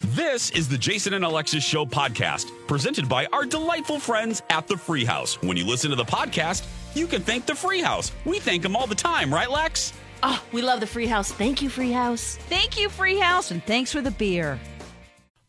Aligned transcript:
This 0.00 0.50
is 0.50 0.68
the 0.68 0.76
Jason 0.76 1.14
and 1.14 1.24
Alexis 1.24 1.64
Show 1.64 1.86
podcast, 1.86 2.50
presented 2.66 3.08
by 3.08 3.24
our 3.32 3.46
delightful 3.46 3.98
friends 3.98 4.42
at 4.50 4.66
the 4.66 4.76
Free 4.76 5.06
House. 5.06 5.40
When 5.40 5.56
you 5.56 5.66
listen 5.66 5.88
to 5.88 5.96
the 5.96 6.04
podcast, 6.04 6.66
you 6.94 7.06
can 7.06 7.22
thank 7.22 7.46
the 7.46 7.54
Free 7.54 7.80
House. 7.80 8.12
We 8.26 8.38
thank 8.38 8.62
them 8.62 8.76
all 8.76 8.86
the 8.86 8.94
time, 8.94 9.32
right, 9.32 9.50
Lex? 9.50 9.94
Oh, 10.22 10.42
we 10.52 10.60
love 10.60 10.80
the 10.80 10.86
Free 10.86 11.06
House. 11.06 11.32
Thank 11.32 11.62
you, 11.62 11.70
Free 11.70 11.92
House. 11.92 12.36
Thank 12.50 12.78
you, 12.78 12.90
Free 12.90 13.18
House, 13.18 13.50
and 13.50 13.64
thanks 13.64 13.90
for 13.90 14.02
the 14.02 14.10
beer. 14.10 14.60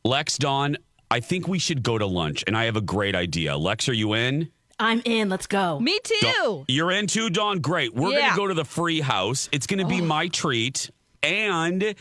Lex, 0.06 0.38
Dawn, 0.38 0.78
I 1.12 1.20
think 1.20 1.50
we 1.50 1.60
should 1.60 1.84
go 1.84 1.98
to 1.98 2.06
lunch, 2.06 2.46
and 2.48 2.56
I 2.56 2.66
have 2.66 2.78
a 2.78 2.82
great 2.82 3.16
idea. 3.16 3.58
Lex, 3.58 3.90
are 3.90 3.94
you 3.94 4.14
in? 4.14 4.50
I'm 4.80 5.02
in. 5.04 5.28
Let's 5.28 5.48
go. 5.48 5.78
Me 5.82 6.00
too. 6.02 6.16
Dawn- 6.22 6.66
you're 6.70 6.92
in 6.92 7.08
too, 7.08 7.30
Dawn? 7.30 7.60
Great. 7.60 7.94
We're 7.94 8.12
going 8.12 8.30
to 8.30 8.36
go 8.38 8.48
to 8.48 8.54
the 8.54 8.66
Free 8.66 9.02
House. 9.02 9.50
It's 9.52 9.68
going 9.68 9.80
to 9.80 9.88
be 9.88 10.00
oh. 10.00 10.06
my 10.06 10.30
treat. 10.30 10.90
And 11.22 11.96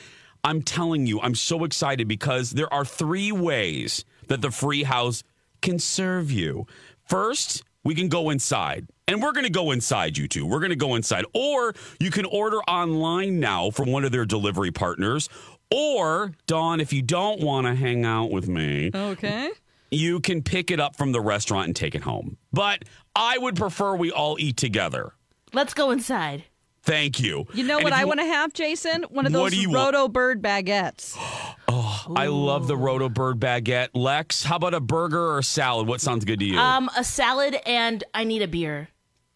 I'm 0.46 0.62
telling 0.62 1.08
you, 1.08 1.20
I'm 1.20 1.34
so 1.34 1.64
excited 1.64 2.06
because 2.06 2.52
there 2.52 2.72
are 2.72 2.84
three 2.84 3.32
ways 3.32 4.04
that 4.28 4.42
the 4.42 4.52
Free 4.52 4.84
House 4.84 5.24
can 5.60 5.80
serve 5.80 6.30
you. 6.30 6.68
First, 7.08 7.64
we 7.82 7.96
can 7.96 8.08
go 8.08 8.30
inside. 8.30 8.86
And 9.08 9.20
we're 9.20 9.32
going 9.32 9.44
to 9.46 9.50
go 9.52 9.72
inside, 9.72 10.16
you 10.16 10.28
two. 10.28 10.46
We're 10.46 10.60
going 10.60 10.70
to 10.70 10.76
go 10.76 10.94
inside. 10.94 11.24
Or 11.34 11.74
you 11.98 12.12
can 12.12 12.26
order 12.26 12.58
online 12.62 13.40
now 13.40 13.70
from 13.70 13.90
one 13.90 14.04
of 14.04 14.12
their 14.12 14.24
delivery 14.24 14.70
partners. 14.70 15.28
Or, 15.68 16.30
Dawn, 16.46 16.78
if 16.80 16.92
you 16.92 17.02
don't 17.02 17.40
want 17.40 17.66
to 17.66 17.74
hang 17.74 18.04
out 18.04 18.30
with 18.30 18.46
me, 18.48 18.92
Okay. 18.94 19.50
you 19.90 20.20
can 20.20 20.42
pick 20.44 20.70
it 20.70 20.78
up 20.78 20.94
from 20.94 21.10
the 21.10 21.20
restaurant 21.20 21.66
and 21.66 21.74
take 21.74 21.96
it 21.96 22.02
home. 22.02 22.36
But 22.52 22.84
I 23.16 23.36
would 23.38 23.56
prefer 23.56 23.96
we 23.96 24.12
all 24.12 24.36
eat 24.38 24.56
together. 24.56 25.12
Let's 25.52 25.74
go 25.74 25.90
inside. 25.90 26.44
Thank 26.86 27.20
you. 27.20 27.46
You 27.52 27.64
know 27.64 27.76
And 27.76 27.84
what 27.84 27.92
if 27.92 27.98
I 27.98 28.04
want 28.04 28.20
to 28.20 28.26
have, 28.26 28.52
Jason? 28.52 29.02
One 29.10 29.26
of 29.26 29.32
What 29.32 29.38
those 29.38 29.50
do 29.50 29.56
you 29.60 29.70
want? 29.70 29.94
Roto 29.94 30.08
Bird 30.08 30.42
baguettes. 30.42 31.16
Oh, 31.68 32.06
I 32.14 32.26
love 32.28 32.68
the 32.68 32.76
Roto 32.76 33.08
Bird 33.08 33.40
baguette. 33.40 33.88
Lex, 33.92 34.44
how 34.44 34.54
about 34.56 34.72
a 34.72 34.80
burger 34.80 35.20
or 35.32 35.38
a 35.40 35.42
salad? 35.42 35.88
What 35.88 36.00
sounds 36.00 36.24
good 36.24 36.38
to 36.38 36.44
you? 36.44 36.56
Um, 36.58 36.88
a 36.96 37.02
salad 37.02 37.56
and 37.66 38.04
I 38.14 38.22
need 38.22 38.40
a 38.42 38.46
beer. 38.48 38.88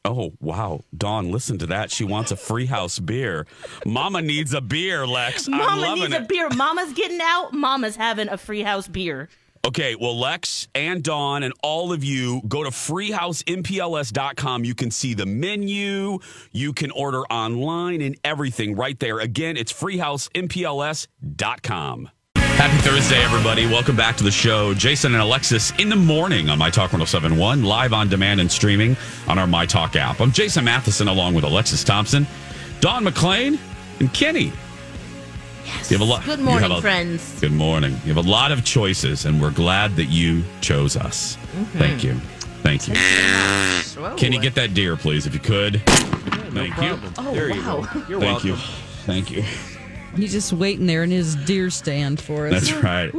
oh, 0.05 0.33
wow. 0.41 0.81
Dawn, 0.97 1.33
listen 1.33 1.59
to 1.59 1.67
that. 1.67 1.91
She 1.91 2.05
wants 2.05 2.31
a 2.31 2.37
free 2.37 2.67
house 2.67 2.99
beer. 3.01 3.47
Mama 3.85 4.23
needs 4.23 4.55
a 4.55 4.61
beer, 4.61 5.07
Lex. 5.09 5.49
I'm 5.49 5.59
Mama 5.59 5.95
needs 5.97 6.15
it. 6.15 6.23
a 6.23 6.25
beer. 6.25 6.49
Mama's 6.51 6.93
getting 6.93 7.19
out. 7.21 7.53
Mama's 7.53 7.97
having 7.97 8.29
a 8.29 8.39
free 8.39 8.63
house 8.63 8.87
beer. 8.87 9.29
Okay, 9.67 9.95
well, 9.95 10.19
Lex 10.19 10.69
and 10.75 11.03
Dawn 11.03 11.43
and 11.43 11.53
all 11.63 11.93
of 11.93 12.03
you 12.03 12.41
go 12.49 12.65
to 12.65 12.71
freehousempls.com. 12.71 14.65
You 14.65 14.75
can 14.75 14.91
see 14.91 15.13
the 15.13 15.27
menu, 15.27 16.19
you 16.51 16.73
can 16.73 16.91
order 16.91 17.21
online 17.25 18.01
and 18.01 18.17
everything 18.25 18.75
right 18.75 18.99
there. 18.99 19.19
Again, 19.19 19.59
it's 19.59 19.73
freehousempls.com. 19.73 22.11
Happy 22.37 22.77
Thursday, 22.83 23.23
everybody. 23.23 23.67
Welcome 23.67 23.97
back 23.97 24.17
to 24.17 24.25
the 24.25 24.31
show. 24.31 24.75
Jason 24.75 25.15
and 25.15 25.23
Alexis 25.23 25.73
in 25.79 25.89
the 25.89 25.97
morning 25.97 26.51
on 26.51 26.59
My 26.59 26.71
Talk 26.71 26.93
1071, 26.93 27.63
live 27.63 27.93
on 27.93 28.09
demand 28.09 28.41
and 28.41 28.51
streaming 28.51 28.97
on 29.29 29.39
our 29.39 29.47
My 29.47 29.67
Talk 29.67 29.95
app. 29.97 30.21
I'm 30.21 30.33
Jason 30.33 30.65
Matheson 30.65 31.09
along 31.09 31.35
with 31.35 31.45
Alexis 31.45 31.85
Thompson, 31.85 32.27
Dawn 32.81 33.05
McClain, 33.05 33.59
and 33.99 34.13
Kenny. 34.13 34.53
Yes. 35.67 35.91
You 35.91 35.99
have 35.99 36.07
a 36.07 36.11
lot- 36.11 36.25
Good 36.25 36.39
you 36.39 36.45
morning, 36.45 36.69
have 36.71 36.79
a- 36.79 36.81
friends. 36.81 37.39
Good 37.41 37.53
morning. 37.53 37.93
You 38.05 38.13
have 38.15 38.25
a 38.25 38.29
lot 38.29 38.53
of 38.53 38.65
choices, 38.65 39.25
and 39.25 39.41
we're 39.41 39.51
glad 39.51 39.97
that 39.97 40.07
you 40.07 40.43
chose 40.61 40.97
us. 40.97 41.37
Thank 41.75 42.03
you. 42.05 42.15
Thank 42.63 42.89
you. 42.89 42.95
Can 44.17 44.33
you 44.33 44.41
get 44.41 44.55
that 44.55 44.75
deer, 44.75 44.97
please, 44.97 45.27
if 45.27 45.35
you 45.35 45.41
could? 45.41 45.81
Thank 45.87 46.77
you. 46.81 46.99
Oh, 47.19 47.33
There 47.35 47.49
you 47.51 47.61
wow. 47.63 47.81
go. 47.93 48.03
You're 48.09 48.21
Thank 48.21 48.23
welcome. 48.45 48.49
you. 48.51 48.57
Thank 49.07 49.31
you. 49.31 49.45
He's 50.17 50.33
just 50.33 50.53
waiting 50.53 50.87
there 50.87 51.05
in 51.05 51.11
his 51.13 51.37
deer 51.37 51.71
stand 51.71 52.21
for 52.21 52.49
us. 52.49 52.53
That's 52.69 52.83
right. 52.83 53.13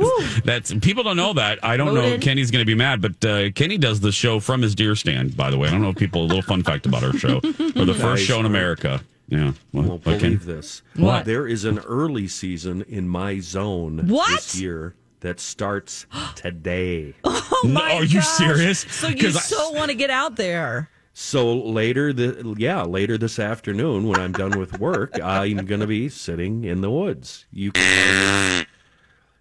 That's 0.44 0.74
people 0.74 1.04
don't 1.04 1.16
know 1.16 1.32
that. 1.34 1.64
I 1.64 1.78
don't 1.78 1.94
know. 1.94 2.18
Kenny's 2.18 2.52
going 2.52 2.62
to 2.62 2.66
be 2.66 2.76
mad, 2.76 3.02
but 3.02 3.24
uh, 3.26 3.52
Kenny 3.52 3.78
does 3.78 4.02
the 4.02 4.12
show 4.12 4.42
from 4.42 4.62
his 4.62 4.76
deer 4.76 4.96
stand. 4.98 5.38
By 5.38 5.50
the 5.52 5.58
way, 5.58 5.70
I 5.70 5.72
don't 5.72 5.82
know 5.82 5.90
if 5.90 5.96
people. 5.96 6.24
A 6.24 6.26
little 6.28 6.42
fun 6.42 6.64
fact 6.64 6.86
about 6.86 7.04
our 7.06 7.14
show. 7.14 7.40
We're 7.44 7.86
the 7.86 7.94
first 7.94 8.04
Nice. 8.04 8.20
show 8.24 8.42
in 8.42 8.46
America. 8.46 9.02
Yeah. 9.32 9.54
Well, 9.72 9.84
Won't 9.88 10.06
okay. 10.08 10.18
believe 10.20 10.46
this. 10.46 10.82
What? 10.98 11.26
There 11.26 11.48
is 11.48 11.64
an 11.66 11.80
early 11.80 12.28
season 12.28 12.84
in 12.84 13.08
my 13.08 13.40
zone 13.40 14.08
What? 14.08 14.30
this 14.30 14.60
year 14.60 14.94
that 15.22 15.40
starts 15.40 16.06
today. 16.36 17.16
Oh 17.24 17.62
No, 17.64 17.72
my 17.72 17.94
are 17.96 18.04
you 18.04 18.20
gosh. 18.20 18.28
serious? 18.28 18.80
So 18.90 19.08
you 19.08 19.16
'Cause 19.16 19.38
I- 19.38 19.40
so 19.40 19.72
want 19.72 19.90
to 19.90 19.96
get 19.96 20.10
out 20.10 20.36
there. 20.36 20.90
So 21.14 21.54
later, 21.58 22.14
the 22.14 22.56
yeah, 22.58 22.84
later 22.84 23.18
this 23.18 23.38
afternoon 23.40 24.08
when 24.08 24.20
I'm 24.20 24.32
done 24.34 24.58
with 24.60 24.80
work, 24.80 25.20
I'm 25.24 25.66
going 25.66 25.82
to 25.82 25.88
be 25.88 26.08
sitting 26.10 26.64
in 26.66 26.82
the 26.82 26.90
woods. 26.92 27.46
You 27.52 27.72
can 27.72 27.84
harvest, 27.84 28.68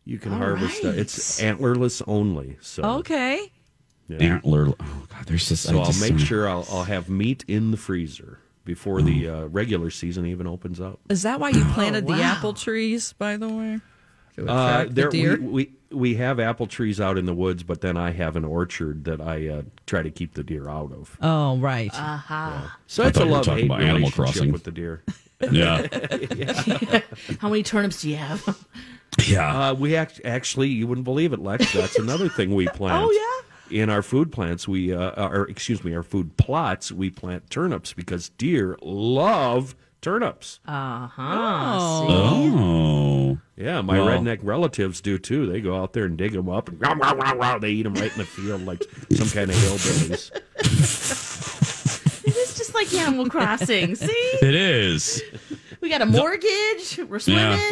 you 0.05 0.19
can 0.19 0.33
harvest. 0.33 0.85
Uh, 0.85 0.89
it's 0.89 1.41
antlerless 1.41 2.03
only. 2.07 2.59
So 2.61 2.83
Okay. 2.99 3.51
Antler. 4.19 4.69
Oh 4.81 5.07
God, 5.09 5.27
there's 5.27 5.49
just. 5.49 5.63
So 5.65 5.77
I 5.77 5.81
I'll 5.81 5.87
just- 5.87 6.01
make 6.01 6.19
sure 6.19 6.49
I'll, 6.49 6.67
I'll 6.71 6.85
have 6.85 7.09
meat 7.09 7.45
in 7.49 7.71
the 7.71 7.77
freezer 7.77 8.39
before 8.71 9.03
the 9.03 9.29
uh, 9.29 9.45
regular 9.47 9.91
season 9.91 10.27
even 10.27 10.47
opens 10.47 10.81
up. 10.81 11.01
Is 11.09 11.23
that 11.25 11.41
why 11.41 11.49
you 11.49 11.65
planted 11.75 12.07
the 12.07 12.13
wow. 12.13 12.21
apple 12.21 12.53
trees, 12.55 13.13
by 13.15 13.37
the 13.37 13.49
way? 13.49 13.81
To 14.37 14.43
Uh, 14.49 14.83
attract 14.83 14.95
the 14.95 15.09
deer? 15.09 15.39
we, 15.41 15.49
we 15.49 15.73
we 15.93 16.15
have 16.15 16.39
apple 16.39 16.69
trees 16.69 17.01
out 17.01 17.19
in 17.19 17.27
the 17.27 17.35
woods, 17.35 17.65
but 17.65 17.81
then 17.81 17.97
I 17.97 18.13
have 18.13 18.37
an 18.37 18.45
orchard 18.45 19.03
that 19.07 19.21
I 19.21 19.49
uh, 19.49 19.63
try 19.87 20.03
to 20.03 20.11
keep 20.11 20.35
the 20.35 20.45
deer 20.45 20.69
out 20.69 20.93
of. 20.93 21.17
oh, 21.21 21.59
right. 21.59 21.91
Aha. 21.93 22.79
So 22.87 23.03
I 23.03 23.09
it's 23.09 23.19
a 23.19 23.25
you 23.25 23.31
love 23.31 23.45
talking 23.45 23.63
hate 23.63 23.67
about 23.67 23.81
Animal 23.81 23.97
relationship 24.11 24.15
Crossing. 24.35 24.53
with 24.53 24.63
the 24.65 24.71
deer. 24.73 25.03
Yeah. 25.51 25.87
How 27.41 27.49
many 27.49 27.63
turnips 27.63 28.03
do 28.03 28.11
you 28.11 28.17
have? 28.17 28.67
Yeah. 29.27 29.71
Uh, 29.71 29.75
we 29.75 29.97
act- 29.97 30.21
actually, 30.25 30.69
you 30.69 30.87
wouldn't 30.87 31.05
believe 31.05 31.33
it, 31.33 31.41
Lex. 31.41 31.73
That's 31.73 31.99
another 31.99 32.29
thing 32.29 32.55
we 32.55 32.69
plant. 32.69 33.05
Oh, 33.05 33.11
yeah? 33.11 33.40
In 33.71 33.89
our 33.89 34.03
food 34.03 34.33
plants, 34.33 34.67
we 34.67 34.93
uh, 34.93 35.29
or 35.29 35.49
excuse 35.49 35.85
me, 35.85 35.95
our 35.95 36.03
food 36.03 36.37
plots, 36.37 36.91
we 36.91 37.09
plant 37.11 37.49
turnips 37.51 37.93
because 37.93 38.29
deer 38.31 38.77
love 38.83 39.75
turnips. 40.01 40.59
Uh 40.67 41.07
huh. 41.07 42.07
oh. 42.09 43.39
Yeah, 43.57 43.81
my 43.83 43.99
Well- 43.99 44.09
redneck 44.09 44.41
relatives 44.43 45.01
do 45.01 45.19
too. 45.19 45.47
They 45.47 45.61
go 45.61 45.81
out 45.81 45.93
there 45.93 46.05
and 46.07 46.17
dig 46.17 46.33
them 46.33 46.49
up, 46.49 46.69
and 46.69 46.81
rah, 46.81 46.95
rah, 46.95 47.13
rah, 47.13 47.33
rah, 47.33 47.59
they 47.59 47.71
eat 47.71 47.83
them 47.83 47.95
right 47.95 48.11
in 48.11 48.19
the 48.19 48.25
field 48.25 48.65
like 48.65 48.83
some 49.13 49.29
kind 49.29 49.51
of 49.51 49.57
hillbillies. 49.57 50.31
It's 52.25 52.57
just 52.57 52.75
like 52.75 52.93
Animal 52.95 53.29
Crossing. 53.29 53.95
See? 53.95 54.07
It 54.43 54.55
is. 54.55 55.23
We 55.81 55.89
got 55.89 56.03
a 56.03 56.07
mortgage. 56.07 56.99
We're 57.09 57.19
Yeah. 57.27 57.71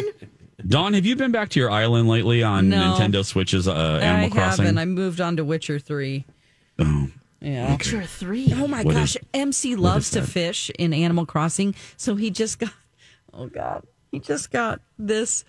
Swimming. 0.59 0.69
Dawn, 0.69 0.93
have 0.93 1.05
you 1.05 1.15
been 1.15 1.31
back 1.31 1.49
to 1.49 1.59
your 1.59 1.71
island 1.71 2.07
lately 2.07 2.43
on 2.43 2.69
No. 2.69 2.95
Nintendo 2.97 3.25
Switch's 3.25 3.67
uh, 3.67 3.99
Animal 4.01 4.25
I 4.25 4.29
Crossing? 4.29 4.65
haven't. 4.65 4.77
I 4.79 4.85
moved 4.85 5.21
on 5.21 5.37
to 5.37 5.43
Witcher 5.45 5.79
3. 5.79 6.25
Oh. 6.79 7.07
Yeah. 7.41 7.71
Witcher 7.71 8.03
three. 8.03 8.51
Oh 8.53 8.67
my 8.67 8.83
What 8.83 8.95
gosh, 8.95 9.15
is- 9.15 9.21
MC 9.33 9.75
loves 9.77 10.11
to 10.11 10.21
fish 10.21 10.69
in 10.77 10.93
Animal 10.93 11.25
Crossing, 11.25 11.73
so 11.95 12.15
he 12.15 12.31
just 12.31 12.59
got 12.59 12.73
Oh 13.33 13.47
god. 13.47 13.85
He 14.11 14.19
just 14.19 14.51
got 14.51 14.81
this 14.97 15.45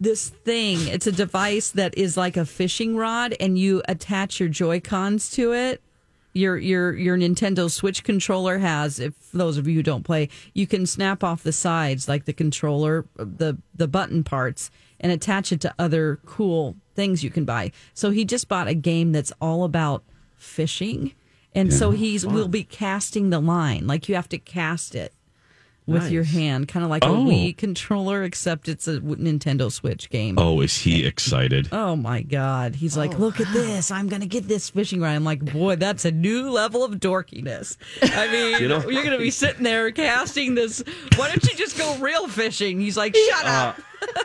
this 0.00 0.28
thing. 0.30 0.78
It's 0.88 1.06
a 1.06 1.12
device 1.12 1.70
that 1.72 1.96
is 1.98 2.16
like 2.16 2.36
a 2.38 2.46
fishing 2.46 2.96
rod 2.96 3.34
and 3.38 3.58
you 3.58 3.82
attach 3.88 4.40
your 4.40 4.48
Joy-Cons 4.48 5.30
to 5.32 5.52
it. 5.52 5.82
Your 6.36 6.58
your 6.58 6.94
your 6.94 7.16
Nintendo 7.16 7.70
Switch 7.70 8.04
controller 8.04 8.58
has 8.58 9.00
if 9.00 9.14
those 9.32 9.56
of 9.56 9.66
you 9.66 9.76
who 9.76 9.82
don't 9.82 10.04
play, 10.04 10.28
you 10.52 10.66
can 10.66 10.84
snap 10.84 11.24
off 11.24 11.42
the 11.42 11.52
sides 11.52 12.08
like 12.08 12.26
the 12.26 12.34
controller 12.34 13.06
the 13.16 13.56
the 13.74 13.88
button 13.88 14.22
parts 14.22 14.70
and 15.00 15.10
attach 15.10 15.50
it 15.50 15.62
to 15.62 15.74
other 15.78 16.20
cool 16.26 16.76
things 16.94 17.24
you 17.24 17.30
can 17.30 17.46
buy. 17.46 17.72
So 17.94 18.10
he 18.10 18.26
just 18.26 18.48
bought 18.48 18.68
a 18.68 18.74
game 18.74 19.12
that's 19.12 19.32
all 19.40 19.64
about 19.64 20.04
fishing. 20.36 21.12
And 21.54 21.72
so 21.72 21.90
he's 21.90 22.26
will 22.26 22.48
be 22.48 22.64
casting 22.64 23.30
the 23.30 23.40
line. 23.40 23.86
Like 23.86 24.10
you 24.10 24.14
have 24.14 24.28
to 24.28 24.38
cast 24.38 24.94
it 24.94 25.14
with 25.86 26.10
your 26.10 26.24
hand, 26.24 26.66
kind 26.68 26.82
of 26.84 26.90
like 26.90 27.04
a 27.04 27.08
Oh. 27.08 27.24
Wii 27.26 27.56
controller, 27.56 28.24
except 28.24 28.68
it's 28.68 28.88
a 28.88 28.98
Nintendo 29.00 29.70
Switch 29.70 30.10
game. 30.10 30.36
Oh, 30.38 30.60
is 30.60 30.78
he 30.78 31.06
excited? 31.06 31.68
Oh 31.72 31.94
my 31.94 32.22
God. 32.22 32.74
He's 32.74 32.96
like, 32.96 33.14
oh, 33.14 33.18
look 33.18 33.40
at 33.40 33.52
this. 33.52 33.90
I'm 33.90 34.08
going 34.08 34.20
to 34.22 34.26
get 34.26 34.48
this 34.48 34.70
fishing 34.70 35.00
rod. 35.00 35.10
I'm 35.14 35.24
like, 35.24 35.44
boy, 35.44 35.76
that's 35.76 36.04
a 36.04 36.10
new 36.10 36.50
level 36.50 36.82
of 36.84 36.94
dorkiness. 36.94 37.76
I 38.02 38.26
mean, 38.32 38.60
You 38.62 38.68
know- 38.68 38.82
you're 38.88 39.04
going 39.04 39.16
to 39.16 39.18
be 39.18 39.30
sitting 39.30 39.62
there 39.62 39.90
casting 39.92 40.54
this. 40.56 40.82
Why 41.16 41.28
don't 41.28 41.44
you 41.44 41.56
just 41.56 41.78
go 41.78 41.96
real 41.98 42.26
fishing? 42.28 42.80
He's 42.80 42.96
like, 42.96 43.14
shut 43.14 43.44
uh, 43.46 43.48
up. 43.48 43.80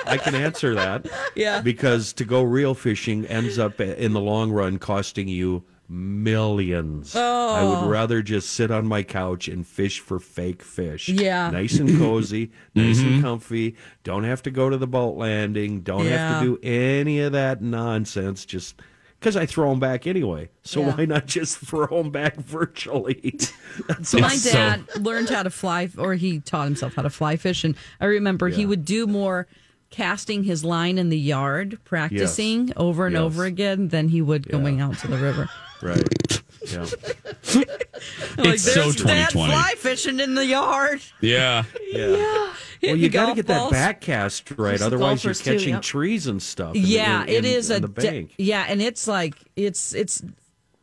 I 0.06 0.18
can 0.18 0.36
answer 0.36 0.76
that. 0.76 1.08
Yeah. 1.36 1.62
Because 1.62 2.12
to 2.14 2.26
go 2.26 2.44
real 2.44 2.74
fishing 2.74 3.26
ends 3.28 3.58
up 3.58 3.80
in 3.80 4.12
the 4.14 4.20
long 4.20 4.52
run 4.52 4.80
costing 4.80 5.28
you 5.28 5.64
millions. 5.92 7.16
I 7.16 7.64
would 7.64 7.84
oh. 7.84 7.88
rather 7.90 8.22
just 8.22 8.54
sit 8.54 8.72
on 8.72 8.88
my 8.88 9.04
couch 9.04 9.50
and 9.50 9.68
fish 9.68 10.00
for 10.00 10.20
fake 10.20 10.64
fish. 10.64 11.10
Yeah. 11.10 11.50
Nice 11.52 11.80
and 11.80 11.98
cozy, 12.00 12.52
nice 12.76 13.00
and 13.00 13.08
mm-hmm. 13.10 13.22
comfy. 13.22 13.76
Don't 14.04 14.24
have 14.24 14.42
to 14.44 14.52
go 14.52 14.70
to 14.70 14.78
the 14.78 14.88
boat 14.88 15.18
landing. 15.18 15.82
Don't 15.82 16.06
have 16.06 16.42
to 16.42 16.58
do 16.58 16.68
any 16.68 17.20
of 17.20 17.34
that 17.34 17.62
nonsense. 17.62 18.46
Just 18.46 18.82
because 19.20 19.36
I 19.36 19.46
throw 19.46 19.70
them 19.70 19.80
back 19.80 20.08
anyway. 20.08 20.50
So 20.64 20.80
Yeah. 20.80 20.96
why 20.96 21.06
not 21.06 21.28
just 21.28 21.58
throw 21.68 21.88
them 21.88 22.10
back 22.10 22.38
virtually? 22.38 23.38
That's 23.88 24.14
My 24.14 24.30
so- 24.30 24.52
dad 24.52 24.96
learned 24.98 25.30
how 25.30 25.44
to 25.44 25.50
fly, 25.50 25.90
or 25.98 26.16
he 26.16 26.40
taught 26.40 26.66
himself 26.66 26.96
how 26.96 27.02
to 27.02 27.10
fly 27.10 27.36
fish. 27.36 27.64
And 27.66 27.76
I 28.00 28.06
remember 28.06 28.48
he 28.48 28.66
would 28.66 28.86
do 28.86 29.08
more 29.08 29.46
casting 29.90 30.46
his 30.46 30.64
line 30.64 30.98
in 30.98 31.10
the 31.10 31.20
yard, 31.20 31.78
practicing 31.84 32.72
over 32.78 33.08
and 33.08 33.14
Yes. 33.14 33.22
over 33.22 33.44
again, 33.44 33.90
than 33.90 34.08
he 34.08 34.22
would 34.22 34.48
going 34.48 34.78
Yeah. 34.78 34.88
out 34.88 34.98
to 35.00 35.08
the 35.10 35.18
river. 35.18 35.50
Right. 35.84 36.42
Yeah. 36.68 36.86
It's 38.38 38.64
so 38.64 38.84
"There's 38.84 38.96
Dad 38.96 39.30
2020." 39.30 39.52
fly 39.52 39.74
fishing 39.78 40.20
in 40.20 40.36
the 40.36 40.46
yard. 40.46 41.02
Yeah. 41.22 41.64
Yeah. 41.92 42.54
Well, 42.84 42.96
you 42.96 43.10
got 43.10 43.22
to 43.22 43.26
golf 43.28 43.36
get 43.36 43.48
that 43.48 43.58
balls. 43.60 43.72
back 43.72 44.02
cast 44.02 44.50
right. 44.52 44.70
There's 44.70 44.82
Otherwise, 44.82 45.24
you're 45.24 45.34
golfers 45.34 45.42
too, 45.44 45.52
catching 45.54 45.74
yep. 45.76 45.82
trees 45.84 46.26
and 46.26 46.42
stuff. 46.42 46.76
Yeah, 46.76 47.24
in- 47.26 47.30
in- 47.30 47.46
is 47.46 47.70
in 47.70 47.84
a 47.84 47.88
the 47.88 47.94
de- 48.02 48.02
bank. 48.12 48.34
yeah, 48.40 48.66
and 48.68 48.82
it's 48.82 49.08
like 49.08 49.36
it's 49.56 49.94
it's 49.94 50.24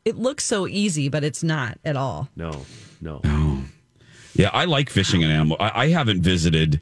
it 0.04 0.16
looks 0.16 0.44
so 0.44 0.68
easy, 0.68 1.08
but 1.08 1.24
it's 1.24 1.42
not 1.42 1.78
at 1.84 1.96
all. 1.96 2.28
No, 2.36 2.64
no. 3.00 3.20
Yeah, 4.34 4.50
I 4.52 4.66
like 4.66 4.90
fishing 4.90 5.24
an 5.24 5.30
animal. 5.32 5.56
I, 5.58 5.84
I 5.84 5.88
haven't 5.88 6.20
visited. 6.22 6.80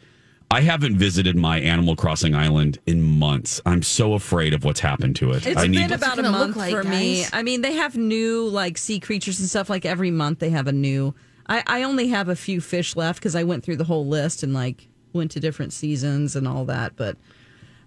I 0.57 0.63
haven't 0.63 0.97
visited 0.97 1.37
my 1.37 1.61
Animal 1.61 1.95
Crossing 1.97 2.35
island 2.35 2.79
in 2.87 3.03
months. 3.03 3.61
I'm 3.67 3.83
so 3.83 4.15
afraid 4.15 4.55
of 4.55 4.65
what's 4.65 4.81
happened 4.81 5.15
to 5.17 5.33
it. 5.33 5.47
It's 5.47 5.55
I 5.61 5.65
been 5.65 5.73
need. 5.73 5.93
about 5.93 6.19
a 6.19 6.23
gonna 6.23 6.31
look 6.31 6.47
month 6.49 6.57
like, 6.57 6.71
for 6.75 6.83
me. 6.83 7.27
I 7.31 7.43
mean, 7.43 7.61
they 7.61 7.75
have 7.75 7.95
new 7.95 8.49
like 8.49 8.79
sea 8.79 8.99
creatures 8.99 9.39
and 9.39 9.51
stuff. 9.51 9.69
Like 9.69 9.85
every 9.85 10.11
month, 10.11 10.39
they 10.39 10.49
have 10.49 10.67
a 10.67 10.73
new. 10.73 11.15
I, 11.47 11.63
I 11.67 11.83
only 11.83 12.09
have 12.09 12.31
a 12.31 12.35
few 12.37 12.63
fish 12.63 12.97
left 12.97 13.19
because 13.19 13.37
I 13.37 13.45
went 13.45 13.65
through 13.65 13.77
the 13.77 13.85
whole 13.85 14.07
list 14.07 14.43
and 14.43 14.55
like 14.55 14.89
went 15.13 15.31
to 15.33 15.41
different 15.41 15.75
seasons 15.75 16.35
and 16.35 16.49
all 16.49 16.65
that. 16.65 16.97
But 16.97 17.19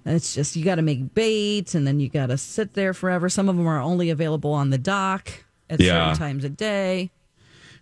it's 0.06 0.36
just 0.36 0.56
you 0.56 0.64
got 0.64 0.76
to 0.76 0.84
make 0.84 1.16
bait 1.16 1.74
and 1.74 1.88
then 1.88 2.00
you 2.00 2.08
got 2.08 2.28
to 2.28 2.38
sit 2.38 2.76
there 2.76 2.94
forever. 2.94 3.30
Some 3.30 3.50
of 3.50 3.58
them 3.58 3.66
are 3.66 3.82
only 3.82 4.12
available 4.12 4.54
on 4.54 4.70
the 4.70 4.78
dock 4.78 5.32
at 5.72 5.80
Yeah. 5.80 6.14
certain 6.14 6.20
times 6.20 6.44
a 6.44 6.50
day. 6.50 7.10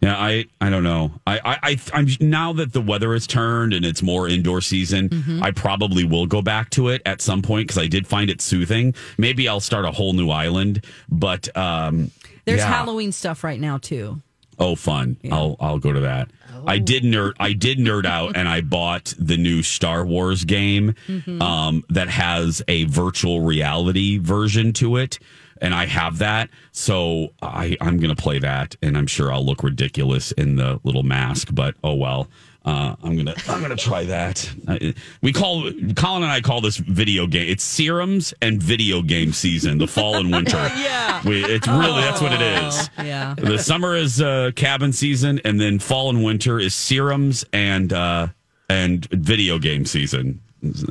Yeah, 0.01 0.15
I 0.15 0.45
I 0.61 0.69
don't 0.69 0.83
know. 0.83 1.11
I 1.25 1.39
I, 1.39 1.59
I 1.63 1.79
I'm 1.93 2.07
now 2.19 2.53
that 2.53 2.73
the 2.73 2.81
weather 2.81 3.13
has 3.13 3.25
turned 3.25 3.73
and 3.73 3.85
it's 3.85 4.03
more 4.03 4.27
indoor 4.27 4.61
season. 4.61 5.09
Mm-hmm. 5.09 5.43
I 5.43 5.51
probably 5.51 6.03
will 6.03 6.27
go 6.27 6.41
back 6.41 6.69
to 6.71 6.89
it 6.89 7.01
at 7.05 7.21
some 7.21 7.41
point 7.41 7.67
because 7.67 7.81
I 7.81 7.87
did 7.87 8.07
find 8.07 8.29
it 8.29 8.41
soothing. 8.41 8.93
Maybe 9.17 9.47
I'll 9.47 9.59
start 9.59 9.85
a 9.85 9.91
whole 9.91 10.13
new 10.13 10.29
island. 10.29 10.85
But 11.09 11.55
um, 11.57 12.11
There's 12.45 12.59
yeah. 12.59 12.67
Halloween 12.67 13.11
stuff 13.11 13.43
right 13.43 13.59
now 13.59 13.77
too. 13.77 14.21
Oh, 14.59 14.75
fun! 14.75 15.17
I'll 15.31 15.55
I'll 15.59 15.77
go 15.77 15.93
to 15.93 15.99
that. 16.01 16.29
I 16.65 16.79
did 16.79 17.03
nerd. 17.03 17.33
I 17.39 17.53
did 17.53 17.77
nerd 17.77 18.05
out, 18.05 18.35
and 18.35 18.47
I 18.47 18.61
bought 18.61 19.13
the 19.19 19.37
new 19.37 19.61
Star 19.61 20.05
Wars 20.05 20.43
game 20.45 20.95
um, 21.39 21.83
that 21.89 22.09
has 22.09 22.63
a 22.67 22.85
virtual 22.85 23.41
reality 23.41 24.17
version 24.17 24.73
to 24.73 24.97
it, 24.97 25.19
and 25.61 25.73
I 25.73 25.85
have 25.85 26.17
that. 26.19 26.49
So 26.71 27.29
I 27.41 27.77
I'm 27.81 27.99
gonna 27.99 28.15
play 28.15 28.39
that, 28.39 28.75
and 28.81 28.97
I'm 28.97 29.07
sure 29.07 29.31
I'll 29.31 29.45
look 29.45 29.63
ridiculous 29.63 30.31
in 30.33 30.55
the 30.55 30.79
little 30.83 31.03
mask. 31.03 31.49
But 31.53 31.75
oh 31.83 31.93
well. 31.95 32.27
Uh, 32.65 32.97
I'm 33.01 33.15
gonna 33.15 33.33
I'm 33.47 33.61
gonna 33.61 33.77
try 33.77 34.03
that. 34.03 34.49
Uh, 34.67 34.77
we 35.21 35.31
call 35.31 35.71
Colin 35.95 36.23
and 36.23 36.31
I 36.31 36.41
call 36.41 36.59
this 36.59 36.75
video 36.75 37.25
game. 37.25 37.47
It's 37.47 37.63
serums 37.63 38.33
and 38.41 38.61
video 38.61 39.01
game 39.01 39.31
season, 39.31 39.77
the 39.77 39.87
fall 39.87 40.15
and 40.15 40.29
winter. 40.33 40.57
Yeah. 40.77 41.21
we, 41.25 41.45
it's 41.45 41.65
really 41.65 42.01
that's 42.01 42.19
what 42.19 42.33
it 42.33 42.41
is. 42.41 42.89
Yeah. 42.97 43.35
The 43.37 43.57
summer 43.57 43.95
is 43.95 44.21
uh, 44.21 44.51
cabin 44.57 44.91
season, 44.91 45.39
and 45.45 45.61
then 45.61 45.79
fall 45.79 46.09
and 46.09 46.25
winter 46.25 46.59
is 46.59 46.73
serums 46.75 47.45
and 47.53 47.93
uh, 47.93 48.27
and 48.69 49.05
video 49.11 49.59
game 49.59 49.85
season. 49.85 50.41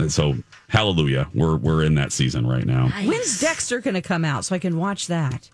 So 0.09 0.35
hallelujah, 0.77 1.29
we're 1.35 1.57
we're 1.57 1.83
in 1.83 1.95
that 1.97 2.13
season 2.13 2.47
right 2.47 2.65
now. 2.67 2.89
When's 3.05 3.41
Dexter 3.41 3.81
going 3.81 3.95
to 3.95 4.03
come 4.03 4.25
out 4.25 4.45
so 4.45 4.55
I 4.55 4.59
can 4.59 4.77
watch 4.77 5.07
that? 5.09 5.49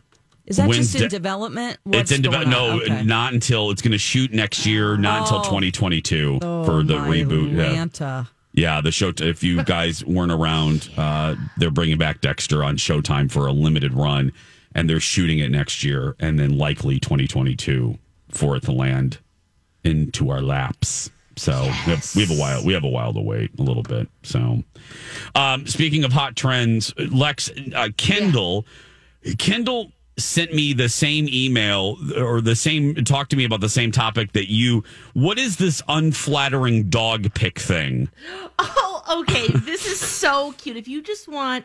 Is 0.46 0.56
that 0.56 0.68
When's 0.68 0.90
just 0.90 0.96
in 0.96 1.02
De- 1.02 1.08
development? 1.08 1.78
it's 1.86 2.10
in 2.10 2.20
development. 2.20 2.50
No, 2.50 2.80
Okay. 2.82 3.04
not 3.04 3.32
until 3.32 3.70
it's 3.70 3.80
going 3.80 3.92
to 3.92 3.98
shoot 3.98 4.32
next 4.32 4.66
year. 4.66 4.96
Not 4.96 5.22
until 5.22 5.38
Oh. 5.38 5.44
2022 5.44 6.40
Oh, 6.42 6.64
for 6.64 6.82
the 6.82 6.98
my 6.98 7.08
reboot. 7.08 7.54
Yeah. 7.56 7.62
Atlanta. 7.62 8.28
Yeah, 8.52 8.80
the 8.80 8.90
show. 8.90 9.12
If 9.16 9.44
you 9.44 9.62
guys 9.76 10.04
weren't 10.04 10.32
around, 10.32 10.90
uh, 10.96 11.36
they're 11.58 11.70
bringing 11.70 11.96
back 11.96 12.20
Dexter 12.20 12.64
on 12.64 12.76
Showtime 12.76 13.30
for 13.30 13.46
a 13.46 13.52
limited 13.52 13.94
run, 13.94 14.32
and 14.74 14.90
they're 14.90 14.98
shooting 15.00 15.38
it 15.38 15.50
next 15.52 15.84
year, 15.84 16.16
and 16.18 16.38
then 16.40 16.58
likely 16.58 16.98
2022 16.98 17.96
for 18.28 18.56
it 18.56 18.64
to 18.64 18.72
land 18.72 19.18
into 19.84 20.28
our 20.30 20.42
laps. 20.42 21.08
So 21.36 21.62
we, 21.62 21.68
have, 21.68 22.14
we 22.16 22.22
have 22.22 22.30
a 22.30 22.40
while. 22.40 22.64
We 22.64 22.72
have 22.74 22.84
a 22.84 22.88
while 22.88 23.12
to 23.14 23.20
wait 23.20 23.50
a 23.58 23.62
little 23.62 23.82
bit. 23.82 24.08
So, 24.22 24.62
um, 25.34 25.66
speaking 25.66 26.04
of 26.04 26.12
hot 26.12 26.36
trends, 26.36 26.92
Lex 26.98 27.50
uh, 27.74 27.88
Kendall, 27.96 28.66
Kendall 29.38 29.92
sent 30.18 30.52
me 30.54 30.72
the 30.72 30.88
same 30.88 31.26
email 31.28 31.96
or 32.16 32.40
the 32.40 32.54
same 32.54 32.94
talk 32.96 33.28
to 33.28 33.36
me 33.36 33.44
about 33.44 33.60
the 33.60 33.68
same 33.68 33.92
topic 33.92 34.32
that 34.32 34.50
you. 34.50 34.84
What 35.14 35.38
is 35.38 35.56
this 35.56 35.82
unflattering 35.88 36.90
dog 36.90 37.32
pick 37.34 37.58
thing? 37.58 38.10
Oh, 38.58 39.22
okay. 39.22 39.46
this 39.64 39.86
is 39.86 39.98
so 39.98 40.52
cute. 40.58 40.76
If 40.76 40.88
you 40.88 41.02
just 41.02 41.28
want 41.28 41.64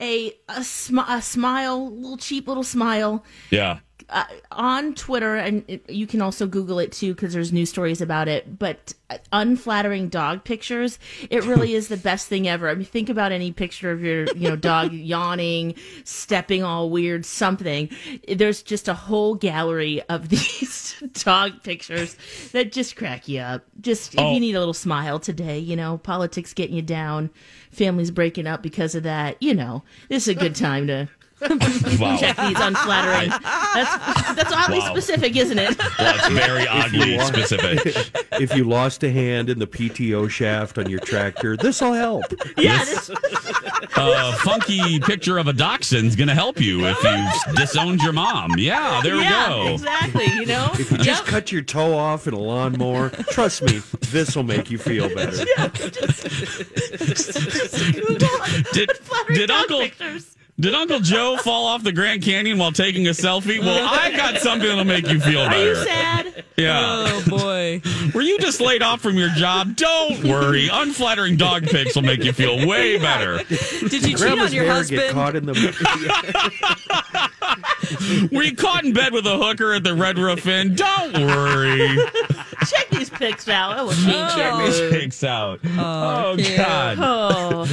a 0.00 0.34
a, 0.48 0.62
sm- 0.62 0.98
a 0.98 1.22
smile, 1.22 1.90
little 1.90 2.18
cheap 2.18 2.48
little 2.48 2.64
smile 2.64 3.24
Yeah. 3.50 3.78
Uh, 4.08 4.24
on 4.52 4.94
Twitter, 4.94 5.34
and 5.36 5.64
it, 5.66 5.88
you 5.90 6.06
can 6.06 6.22
also 6.22 6.46
Google 6.46 6.78
it 6.78 6.92
too 6.92 7.14
because 7.14 7.32
there's 7.34 7.52
news 7.52 7.70
stories 7.70 8.00
about 8.00 8.28
it. 8.28 8.58
But 8.58 8.94
uh, 9.10 9.18
unflattering 9.32 10.08
dog 10.08 10.44
pictures, 10.44 10.98
it 11.28 11.44
really 11.44 11.74
is 11.74 11.88
the 11.88 11.96
best 11.96 12.28
thing 12.28 12.46
ever. 12.46 12.68
I 12.68 12.74
mean, 12.74 12.84
think 12.84 13.08
about 13.08 13.32
any 13.32 13.50
picture 13.50 13.90
of 13.90 14.02
your 14.02 14.26
you 14.36 14.48
know 14.48 14.56
dog 14.56 14.92
yawning, 14.92 15.74
stepping 16.04 16.62
all 16.62 16.88
weird, 16.88 17.26
something. 17.26 17.90
There's 18.28 18.62
just 18.62 18.86
a 18.88 18.94
whole 18.94 19.34
gallery 19.34 20.02
of 20.02 20.28
these 20.28 20.94
dog 21.24 21.62
pictures 21.64 22.16
that 22.52 22.70
just 22.72 22.94
crack 22.96 23.26
you 23.28 23.40
up. 23.40 23.64
Just 23.80 24.14
if 24.14 24.20
Oh. 24.20 24.32
you 24.32 24.40
need 24.40 24.54
a 24.54 24.58
little 24.60 24.72
smile 24.74 25.18
today, 25.18 25.58
you 25.58 25.74
know, 25.76 25.98
politics 25.98 26.54
getting 26.54 26.76
you 26.76 26.82
down, 26.82 27.30
families 27.72 28.10
breaking 28.12 28.46
up 28.46 28.62
because 28.62 28.94
of 28.94 29.02
that. 29.02 29.36
You 29.42 29.54
know, 29.54 29.82
this 30.08 30.28
is 30.28 30.36
a 30.36 30.38
good 30.38 30.54
time 30.54 30.86
to. 30.86 31.08
Wow. 32.00 32.16
Check 32.18 32.36
these 32.36 32.58
unflattering. 32.58 33.30
That's 33.30 34.34
that's 34.34 34.52
oddly 34.52 34.78
Wow. 34.80 34.90
specific, 34.90 35.36
isn't 35.36 35.58
it? 35.58 35.76
Well, 35.98 36.14
it's 36.16 36.28
very 36.28 36.66
oddly 36.66 37.16
want- 37.16 37.34
specific. 37.34 38.10
if 38.40 38.54
you 38.54 38.64
lost 38.64 39.02
a 39.02 39.10
hand 39.10 39.48
in 39.50 39.58
the 39.58 39.66
PTO 39.66 40.28
shaft 40.30 40.78
on 40.78 40.88
your 40.90 41.00
tractor, 41.00 41.56
this 41.56 41.80
will 41.80 41.92
help. 41.94 42.24
yeah, 42.56 42.84
this, 42.84 43.10
A 43.96 44.32
funky 44.38 44.98
picture 45.00 45.38
of 45.38 45.46
a 45.46 45.52
dachshund's 45.52 46.16
going 46.16 46.28
to 46.28 46.34
help 46.34 46.60
you 46.60 46.86
if 46.86 47.02
you 47.02 47.54
disowned 47.54 48.00
your 48.02 48.12
mom. 48.12 48.52
Yeah, 48.58 49.00
there 49.02 49.16
yeah, 49.16 49.48
we 49.58 49.64
go. 49.68 49.72
exactly. 49.74 50.26
You 50.26 50.46
know, 50.46 50.70
If 50.74 50.90
you 50.90 50.98
just 50.98 51.22
Yep. 51.24 51.26
cut 51.26 51.52
your 51.52 51.62
toe 51.62 51.96
off 51.96 52.26
in 52.26 52.34
a 52.34 52.38
lawnmower, 52.38 53.10
trust 53.30 53.62
me, 53.62 53.80
this 54.10 54.34
will 54.36 54.42
make 54.42 54.70
you 54.70 54.78
feel 54.78 55.08
better. 55.14 55.44
Did, 58.72 58.90
Unflattering 58.90 59.34
did 59.38 59.46
dog 59.48 59.60
Uncle 59.62 59.80
pictures. 59.80 60.35
Did 60.58 60.74
Uncle 60.74 61.00
Joe 61.00 61.36
fall 61.42 61.66
off 61.66 61.82
the 61.82 61.92
Grand 61.92 62.22
Canyon 62.22 62.58
while 62.58 62.72
taking 62.72 63.06
a 63.06 63.10
selfie? 63.10 63.60
Well, 63.60 63.88
I 63.90 64.16
got 64.16 64.38
something 64.40 64.68
that'll 64.68 64.84
make 64.84 65.06
you 65.08 65.20
feel 65.20 65.44
better. 65.48 65.56
Are 65.56 65.64
you 65.68 65.74
better. 65.74 65.84
sad? 65.84 66.44
Yeah. 66.56 66.80
Oh 66.82 67.22
boy. 67.28 67.82
Were 68.14 68.22
you 68.22 68.38
just 68.38 68.60
laid 68.60 68.82
off 68.82 69.00
from 69.00 69.16
your 69.16 69.28
job? 69.30 69.76
Don't 69.76 70.24
worry. 70.24 70.68
Unflattering 70.72 71.36
dog 71.36 71.64
pics 71.64 71.94
will 71.94 72.02
make 72.02 72.24
you 72.24 72.32
feel 72.32 72.66
way 72.66 72.98
better. 72.98 73.38
Did 73.48 73.92
you 73.92 74.00
cheat 74.00 74.16
Grandma's 74.16 74.50
on 74.50 74.54
your 74.54 74.64
hair 74.64 74.84
get 74.84 75.12
husband? 75.12 75.12
caught 75.12 75.36
in 75.36 75.46
the. 75.46 75.56
Were 78.32 78.42
you 78.42 78.56
caught 78.56 78.84
in 78.84 78.92
bed 78.92 79.12
with 79.12 79.26
a 79.26 79.36
hooker 79.36 79.72
at 79.74 79.84
the 79.84 79.94
Red 79.94 80.18
Roof 80.18 80.46
Inn? 80.46 80.74
Don't 80.74 81.12
worry. 81.14 81.96
Check 82.66 82.88
these 82.90 83.10
pics 83.10 83.48
out. 83.48 83.76
That 83.76 83.86
was 83.86 84.04
me. 84.06 84.12
Check 84.12 84.56
these 84.58 84.80
pics 84.90 85.22
out. 85.24 85.60
Oh, 85.64 86.32
oh 86.32 86.36
cute. 86.36 86.56
God. 86.56 86.98
Oh, 87.00 87.66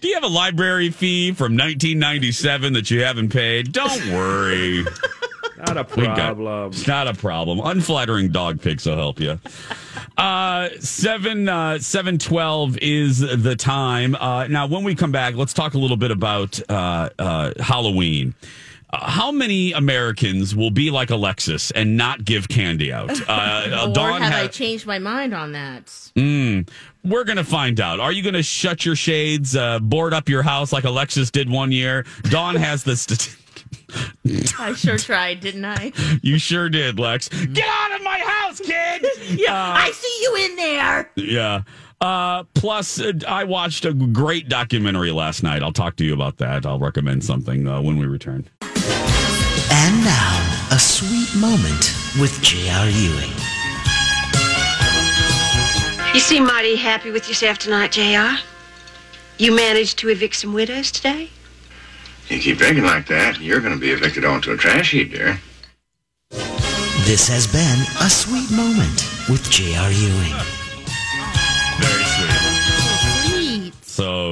Do 0.00 0.08
you 0.08 0.14
have 0.14 0.24
a 0.24 0.28
library 0.28 0.90
fee 0.90 1.32
from 1.32 1.52
1997 1.56 2.72
that 2.72 2.90
you 2.90 3.02
haven't 3.02 3.28
paid? 3.30 3.72
Don't 3.72 4.04
worry. 4.12 4.84
Not 5.58 5.76
a 5.76 5.86
We 5.96 6.04
got- 6.06 6.16
problem. 6.16 6.72
It's 6.72 6.86
not 6.86 7.06
a 7.08 7.14
problem. 7.14 7.60
Unflattering 7.62 8.30
dog 8.32 8.60
pics 8.60 8.84
will 8.86 8.96
help 8.96 9.20
you. 9.20 9.38
Uh, 10.18 10.68
seven 10.80 11.48
uh, 11.48 11.78
seven 11.78 12.18
twelve 12.18 12.76
is 12.78 13.18
the 13.20 13.56
time. 13.56 14.14
Uh, 14.14 14.46
now, 14.48 14.66
when 14.66 14.84
we 14.84 14.94
come 14.94 15.10
back, 15.12 15.34
let's 15.34 15.52
talk 15.52 15.74
a 15.74 15.78
little 15.78 15.96
bit 15.96 16.10
about 16.10 16.60
uh, 16.70 17.08
uh, 17.18 17.52
Halloween. 17.60 18.34
Uh, 18.94 19.10
how 19.10 19.32
many 19.32 19.72
Americans 19.72 20.54
will 20.54 20.70
be 20.70 20.90
like 20.90 21.10
Alexis 21.10 21.70
and 21.72 21.96
not 21.96 22.24
give 22.24 22.48
candy 22.48 22.92
out? 22.92 23.10
Uh, 23.28 23.86
Or 23.88 23.92
Dawn 23.92 24.22
have 24.22 24.32
I 24.32 24.46
changed 24.48 24.86
my 24.86 24.98
mind 24.98 25.34
on 25.34 25.52
that? 25.52 25.90
we're 26.16 27.24
going 27.24 27.36
to 27.36 27.44
find 27.44 27.80
out. 27.80 27.98
Are 28.00 28.12
you 28.12 28.22
going 28.22 28.34
to 28.34 28.42
shut 28.42 28.84
your 28.84 28.94
shades, 28.96 29.56
uh, 29.56 29.78
board 29.80 30.14
up 30.14 30.28
your 30.28 30.42
house 30.42 30.72
like 30.72 30.84
Alexis 30.84 31.30
did 31.30 31.50
one 31.50 31.72
year? 31.72 32.04
Dawn 32.24 32.54
has 32.54 32.84
the 32.84 32.96
st- 32.96 33.36
I 34.58 34.74
sure 34.74 34.98
tried, 34.98 35.40
didn't 35.40 35.64
I? 35.64 35.92
You 36.22 36.38
sure 36.38 36.68
did, 36.68 36.98
Lex. 36.98 37.28
Get 37.28 37.66
out 37.68 37.96
of 37.96 38.02
my 38.02 38.18
house, 38.18 38.60
kid. 38.60 39.04
Yeah, 39.38 39.52
I 39.54 39.90
see 39.90 40.18
you 40.22 40.36
in 40.50 40.56
there. 40.56 41.10
Yeah. 41.16 41.62
Uh, 42.00 42.44
plus, 42.54 43.00
uh, 43.00 43.12
I 43.26 43.44
watched 43.44 43.84
a 43.84 43.94
great 43.94 44.48
documentary 44.48 45.10
last 45.10 45.42
night. 45.42 45.62
I'll 45.62 45.72
talk 45.72 45.96
to 45.96 46.04
you 46.04 46.12
about 46.12 46.36
that. 46.38 46.66
I'll 46.66 46.78
recommend 46.78 47.24
something 47.24 47.66
uh, 47.66 47.80
when 47.80 47.96
we 47.98 48.06
return. 48.06 48.46
And 49.94 50.02
now, 50.02 50.66
a 50.72 50.78
sweet 50.80 51.40
moment 51.40 51.94
with 52.18 52.42
J.R. 52.42 52.88
Ewing. 52.88 53.30
You 56.12 56.18
seem 56.18 56.46
mighty 56.46 56.74
happy 56.74 57.12
with 57.12 57.28
yourself 57.28 57.58
tonight, 57.58 57.92
JR. 57.92 58.42
You 59.38 59.54
managed 59.54 59.98
to 59.98 60.08
evict 60.08 60.34
some 60.34 60.52
widows 60.52 60.90
today? 60.90 61.30
You 62.28 62.40
keep 62.40 62.58
drinking 62.58 62.82
like 62.82 63.06
that, 63.06 63.40
you're 63.40 63.60
going 63.60 63.72
to 63.72 63.78
be 63.78 63.92
evicted 63.92 64.24
onto 64.24 64.50
a 64.50 64.56
trash 64.56 64.90
heap, 64.90 65.12
dear. 65.12 65.38
This 66.30 67.28
has 67.28 67.46
been 67.46 67.78
a 68.04 68.10
sweet 68.10 68.50
moment 68.50 69.08
with 69.28 69.48
J.R. 69.48 69.92
Ewing. 69.92 70.34
Very 71.78 72.04
sweet. 72.04 73.72
Sweet. 73.72 73.74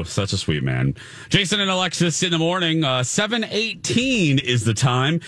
So, 0.04 0.22
such 0.22 0.32
a 0.32 0.36
sweet 0.36 0.62
man. 0.62 0.94
Jason 1.28 1.60
and 1.60 1.70
Alexis 1.70 2.22
in 2.22 2.30
the 2.30 2.38
morning. 2.38 2.84
Uh, 2.84 3.02
718 3.02 4.38
is 4.38 4.64
the 4.64 4.74
time. 4.74 5.20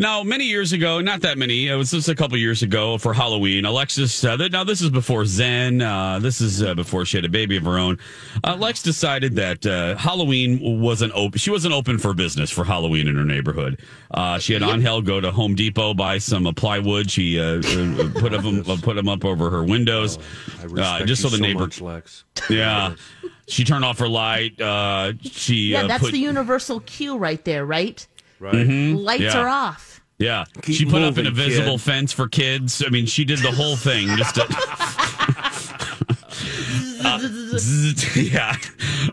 Now, 0.00 0.22
many 0.22 0.44
years 0.44 0.72
ago, 0.72 1.02
not 1.02 1.20
that 1.20 1.36
many, 1.36 1.68
it 1.68 1.74
was 1.74 1.90
just 1.90 2.08
a 2.08 2.14
couple 2.14 2.38
years 2.38 2.62
ago 2.62 2.96
for 2.96 3.12
Halloween, 3.12 3.66
Alexis, 3.66 4.24
uh, 4.24 4.34
now 4.50 4.64
this 4.64 4.80
is 4.80 4.88
before 4.88 5.26
Zen, 5.26 5.82
uh, 5.82 6.18
this 6.18 6.40
is 6.40 6.62
uh, 6.62 6.74
before 6.74 7.04
she 7.04 7.18
had 7.18 7.26
a 7.26 7.28
baby 7.28 7.58
of 7.58 7.64
her 7.64 7.78
own. 7.78 7.98
Uh, 8.42 8.56
Lex 8.56 8.82
decided 8.82 9.36
that 9.36 9.66
uh, 9.66 9.96
Halloween 9.96 10.80
wasn't 10.80 11.12
open, 11.14 11.38
she 11.38 11.50
wasn't 11.50 11.74
open 11.74 11.98
for 11.98 12.14
business 12.14 12.48
for 12.48 12.64
Halloween 12.64 13.08
in 13.08 13.16
her 13.16 13.26
neighborhood. 13.26 13.82
Uh, 14.10 14.38
she 14.38 14.54
had 14.54 14.62
Angel 14.62 15.02
go 15.02 15.20
to 15.20 15.30
Home 15.30 15.54
Depot, 15.54 15.92
buy 15.92 16.16
some 16.16 16.46
uh, 16.46 16.52
plywood. 16.52 17.10
She 17.10 17.36
put, 17.36 18.32
them, 18.32 18.64
uh, 18.66 18.78
put 18.80 18.96
them 18.96 19.08
up 19.10 19.26
over 19.26 19.50
her 19.50 19.64
windows. 19.64 20.16
I 20.60 20.64
respect 20.64 21.02
uh, 21.02 21.04
just 21.04 21.20
so 21.20 21.28
the 21.28 21.36
neighbor 21.36 21.60
much, 21.60 21.82
Lex. 21.82 22.24
yeah. 22.48 22.94
She 23.48 23.64
turned 23.64 23.84
off 23.84 23.98
her 23.98 24.08
light. 24.08 24.19
Uh, 24.60 25.12
she 25.22 25.72
Yeah, 25.72 25.84
uh, 25.84 25.86
that's 25.88 26.04
put, 26.04 26.12
the 26.12 26.18
universal 26.18 26.80
cue 26.80 27.16
right 27.16 27.44
there, 27.44 27.64
right? 27.66 28.06
Right? 28.38 28.66
Lights 28.66 29.22
Yeah. 29.22 29.38
are 29.38 29.48
off. 29.48 30.00
yeah. 30.18 30.44
Keep 30.62 30.76
she 30.76 30.84
put 30.84 31.02
up 31.02 31.16
an 31.16 31.26
invisible 31.26 31.72
kid. 31.72 31.80
fence 31.82 32.12
for 32.12 32.28
kids. 32.28 32.82
I 32.86 32.90
mean, 32.90 33.06
she 33.06 33.24
did 33.24 33.38
the 33.40 33.50
whole 33.52 33.76
thing. 33.76 34.08
Just 34.16 34.36
to, 34.36 34.46
Uh, 37.02 37.18
yeah. 38.16 38.56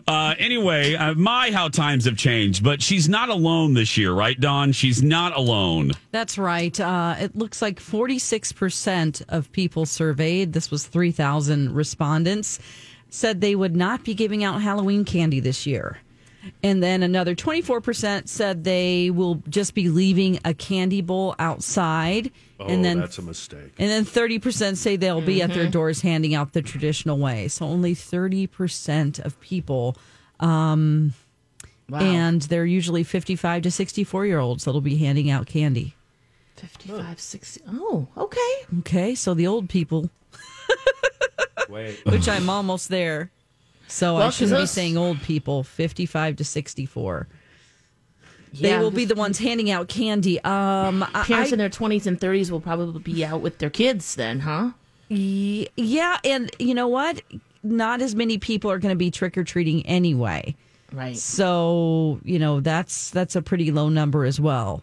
Uh, 0.06 0.34
anyway, 0.38 0.94
uh, 0.94 1.14
my 1.14 1.50
how 1.50 1.68
times 1.68 2.04
have 2.04 2.16
changed, 2.16 2.62
but 2.62 2.82
she's 2.82 3.08
not 3.08 3.28
alone 3.28 3.74
this 3.74 3.96
year, 3.96 4.12
right, 4.12 4.38
Dawn? 4.38 4.72
She's 4.72 5.02
not 5.02 5.36
alone. 5.36 5.92
That's 6.10 6.36
right. 6.38 6.78
Uh, 6.78 7.16
it 7.18 7.34
looks 7.36 7.62
like 7.62 7.80
46% 7.80 9.22
of 9.28 9.50
people 9.52 9.86
surveyed, 9.86 10.52
this 10.52 10.70
was 10.70 10.86
3,000 10.86 11.72
respondents, 11.74 12.58
said 13.10 13.40
they 13.40 13.54
would 13.54 13.76
not 13.76 14.04
be 14.04 14.14
giving 14.14 14.44
out 14.44 14.62
Halloween 14.62 15.04
candy 15.04 15.40
this 15.40 15.66
year. 15.66 15.98
And 16.62 16.82
then 16.82 17.02
another 17.02 17.34
24% 17.34 18.28
said 18.28 18.64
they 18.64 19.10
will 19.10 19.42
just 19.48 19.74
be 19.74 19.88
leaving 19.88 20.38
a 20.44 20.54
candy 20.54 21.02
bowl 21.02 21.34
outside. 21.38 22.30
Oh, 22.58 22.66
and 22.66 22.84
then 22.84 23.00
that's 23.00 23.18
a 23.18 23.22
mistake. 23.22 23.72
and 23.78 23.90
then 23.90 24.04
30% 24.04 24.76
say 24.76 24.96
they'll 24.96 25.20
be 25.20 25.42
at 25.42 25.52
their 25.52 25.64
mm-hmm. 25.64 25.72
doors 25.72 26.00
handing 26.00 26.34
out 26.34 26.52
the 26.52 26.62
traditional 26.62 27.18
way. 27.18 27.48
So 27.48 27.66
only 27.66 27.94
30% 27.94 29.24
of 29.24 29.38
people 29.40 29.96
um, 30.40 31.12
Wow. 31.88 32.00
and 32.00 32.42
they're 32.42 32.66
usually 32.66 33.02
55 33.02 33.62
to 33.62 33.70
64 33.70 34.26
year 34.26 34.38
olds 34.38 34.64
that'll 34.64 34.80
be 34.80 34.98
handing 34.98 35.30
out 35.30 35.46
candy. 35.46 35.94
55, 36.56 37.20
60. 37.20 37.60
Oh, 37.68 38.08
okay. 38.16 38.78
Okay, 38.80 39.14
so 39.14 39.32
the 39.32 39.46
old 39.46 39.68
people, 39.68 40.10
Wait. 41.72 42.00
which 42.06 42.28
I'm 42.28 42.48
almost 42.50 42.88
there. 42.88 43.30
So 43.86 44.14
Well, 44.14 44.22
I 44.22 44.26
'cause 44.26 44.34
shouldn't 44.36 44.60
be 44.60 44.66
saying 44.66 44.96
old 44.96 45.22
people, 45.22 45.62
55 45.62 46.36
to 46.36 46.44
64. 46.44 47.26
They 48.52 48.68
Yeah, 48.70 48.80
will 48.80 48.90
be 48.90 49.04
the 49.04 49.14
ones 49.14 49.38
handing 49.38 49.70
out 49.70 49.88
candy. 49.88 50.40
Um, 50.42 51.04
Parents 51.12 51.50
I- 51.50 51.54
in 51.54 51.58
their 51.58 51.68
20s 51.70 52.06
and 52.06 52.18
30s 52.20 52.50
will 52.50 52.60
probably 52.60 53.00
be 53.00 53.24
out 53.24 53.40
with 53.40 53.58
their 53.58 53.70
kids 53.70 54.14
then, 54.14 54.40
huh? 54.40 54.70
Yeah, 55.08 56.18
and 56.24 56.50
you 56.58 56.74
know 56.74 56.88
what? 56.88 57.22
Not 57.62 58.00
as 58.02 58.14
many 58.14 58.38
people 58.38 58.70
are 58.70 58.78
going 58.78 58.92
to 58.92 58.96
be 58.96 59.10
trick 59.10 59.36
or 59.38 59.44
treating 59.44 59.84
anyway. 59.86 60.54
Right. 60.92 61.16
So 61.16 62.20
you 62.24 62.38
know 62.38 62.60
that's 62.60 63.10
that's 63.10 63.36
a 63.36 63.42
pretty 63.42 63.70
low 63.70 63.88
number 63.90 64.24
as 64.24 64.40
well. 64.40 64.82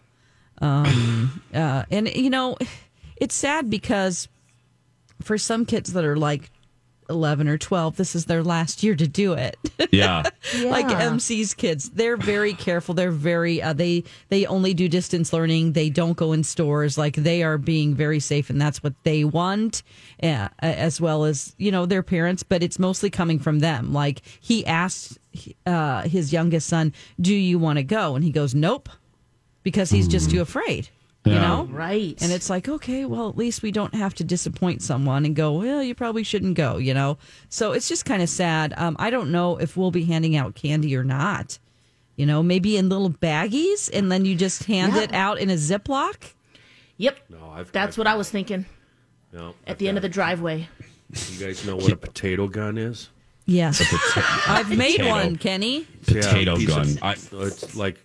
Um, 0.60 1.42
uh, 1.54 1.84
and 1.90 2.08
you 2.14 2.30
know, 2.30 2.56
it's 3.16 3.34
sad 3.34 3.70
because 3.70 4.28
for 5.22 5.38
some 5.38 5.64
kids 5.64 5.92
that 5.94 6.04
are 6.04 6.16
like 6.16 6.50
eleven 7.08 7.48
or 7.48 7.58
twelve, 7.58 7.96
this 7.96 8.14
is 8.14 8.26
their 8.26 8.42
last 8.42 8.82
year 8.82 8.94
to 8.96 9.06
do 9.08 9.32
it. 9.34 9.56
Yeah. 9.92 10.24
like 10.66 10.86
MC's 10.88 11.54
kids, 11.54 11.90
they're 11.90 12.16
very 12.16 12.52
careful. 12.54 12.94
They're 12.94 13.10
very 13.12 13.62
uh, 13.62 13.72
they 13.72 14.04
they 14.28 14.44
only 14.46 14.74
do 14.74 14.88
distance 14.88 15.32
learning. 15.32 15.72
They 15.72 15.90
don't 15.90 16.16
go 16.16 16.32
in 16.32 16.42
stores. 16.44 16.98
Like 16.98 17.14
they 17.16 17.42
are 17.42 17.56
being 17.56 17.94
very 17.94 18.20
safe, 18.20 18.50
and 18.50 18.60
that's 18.60 18.82
what 18.82 18.94
they 19.04 19.24
want, 19.24 19.82
uh, 20.22 20.48
as 20.58 21.00
well 21.00 21.24
as 21.24 21.54
you 21.56 21.70
know 21.70 21.86
their 21.86 22.02
parents. 22.02 22.42
But 22.42 22.62
it's 22.62 22.78
mostly 22.78 23.10
coming 23.10 23.38
from 23.38 23.60
them. 23.60 23.92
Like 23.92 24.22
he 24.40 24.66
asked 24.66 25.18
uh, 25.64 26.02
his 26.02 26.32
youngest 26.32 26.68
son, 26.68 26.92
"Do 27.20 27.34
you 27.34 27.58
want 27.58 27.78
to 27.78 27.82
go?" 27.84 28.16
And 28.16 28.24
he 28.24 28.30
goes, 28.32 28.54
"Nope," 28.54 28.88
because 29.62 29.90
he's 29.90 30.08
just 30.08 30.30
too 30.30 30.40
afraid. 30.40 30.88
You 31.26 31.34
know, 31.40 31.68
Right. 31.70 32.16
and 32.22 32.30
it's 32.32 32.48
like, 32.48 32.68
okay, 32.68 33.04
well, 33.04 33.28
at 33.28 33.36
least 33.36 33.62
we 33.62 33.70
don't 33.72 33.94
have 33.94 34.14
to 34.14 34.24
disappoint 34.24 34.80
someone 34.82 35.24
and 35.24 35.34
go, 35.34 35.52
well, 35.52 35.82
you 35.82 35.94
probably 35.94 36.22
shouldn't 36.22 36.54
go, 36.54 36.76
you 36.78 36.94
know? 36.94 37.18
So 37.48 37.72
it's 37.72 37.88
just 37.88 38.04
kind 38.04 38.22
of 38.22 38.28
sad. 38.28 38.72
Um, 38.76 38.94
I 38.98 39.10
don't 39.10 39.32
know 39.32 39.56
if 39.56 39.76
we'll 39.76 39.90
be 39.90 40.04
handing 40.04 40.36
out 40.36 40.54
candy 40.54 40.94
or 40.96 41.02
not. 41.04 41.58
You 42.14 42.26
know, 42.26 42.42
maybe 42.42 42.76
in 42.76 42.88
little 42.88 43.10
baggies 43.10 43.90
and 43.92 44.10
then 44.10 44.24
you 44.24 44.34
just 44.36 44.64
hand 44.64 44.94
Yeah. 44.94 45.02
it 45.02 45.12
out 45.14 45.38
in 45.38 45.50
a 45.50 45.54
Ziploc. 45.54 46.32
Yep. 46.98 47.18
No, 47.30 47.50
I've, 47.50 47.72
That's 47.72 47.94
I've- 47.96 48.00
what 48.00 48.06
I 48.06 48.14
was 48.14 48.30
thinking 48.30 48.64
No, 49.32 49.48
at 49.66 49.72
I've 49.72 49.78
the 49.78 49.88
end 49.88 49.98
of 49.98 50.02
the 50.02 50.08
driveway. 50.08 50.68
You 51.10 51.44
guys 51.46 51.66
know 51.66 51.76
what 51.76 51.92
a 51.92 51.96
potato 51.96 52.48
gun 52.48 52.78
is? 52.78 53.10
Yes. 53.48 53.80
I've 54.48 54.76
made 54.76 54.96
Potato. 54.96 55.08
one, 55.08 55.36
Kenny. 55.36 55.86
Potato 56.04 56.56
Yeah, 56.56 56.66
gun. 56.66 56.80
of- 56.80 56.98
I- 57.02 57.12
it's 57.46 57.76
like, 57.76 57.96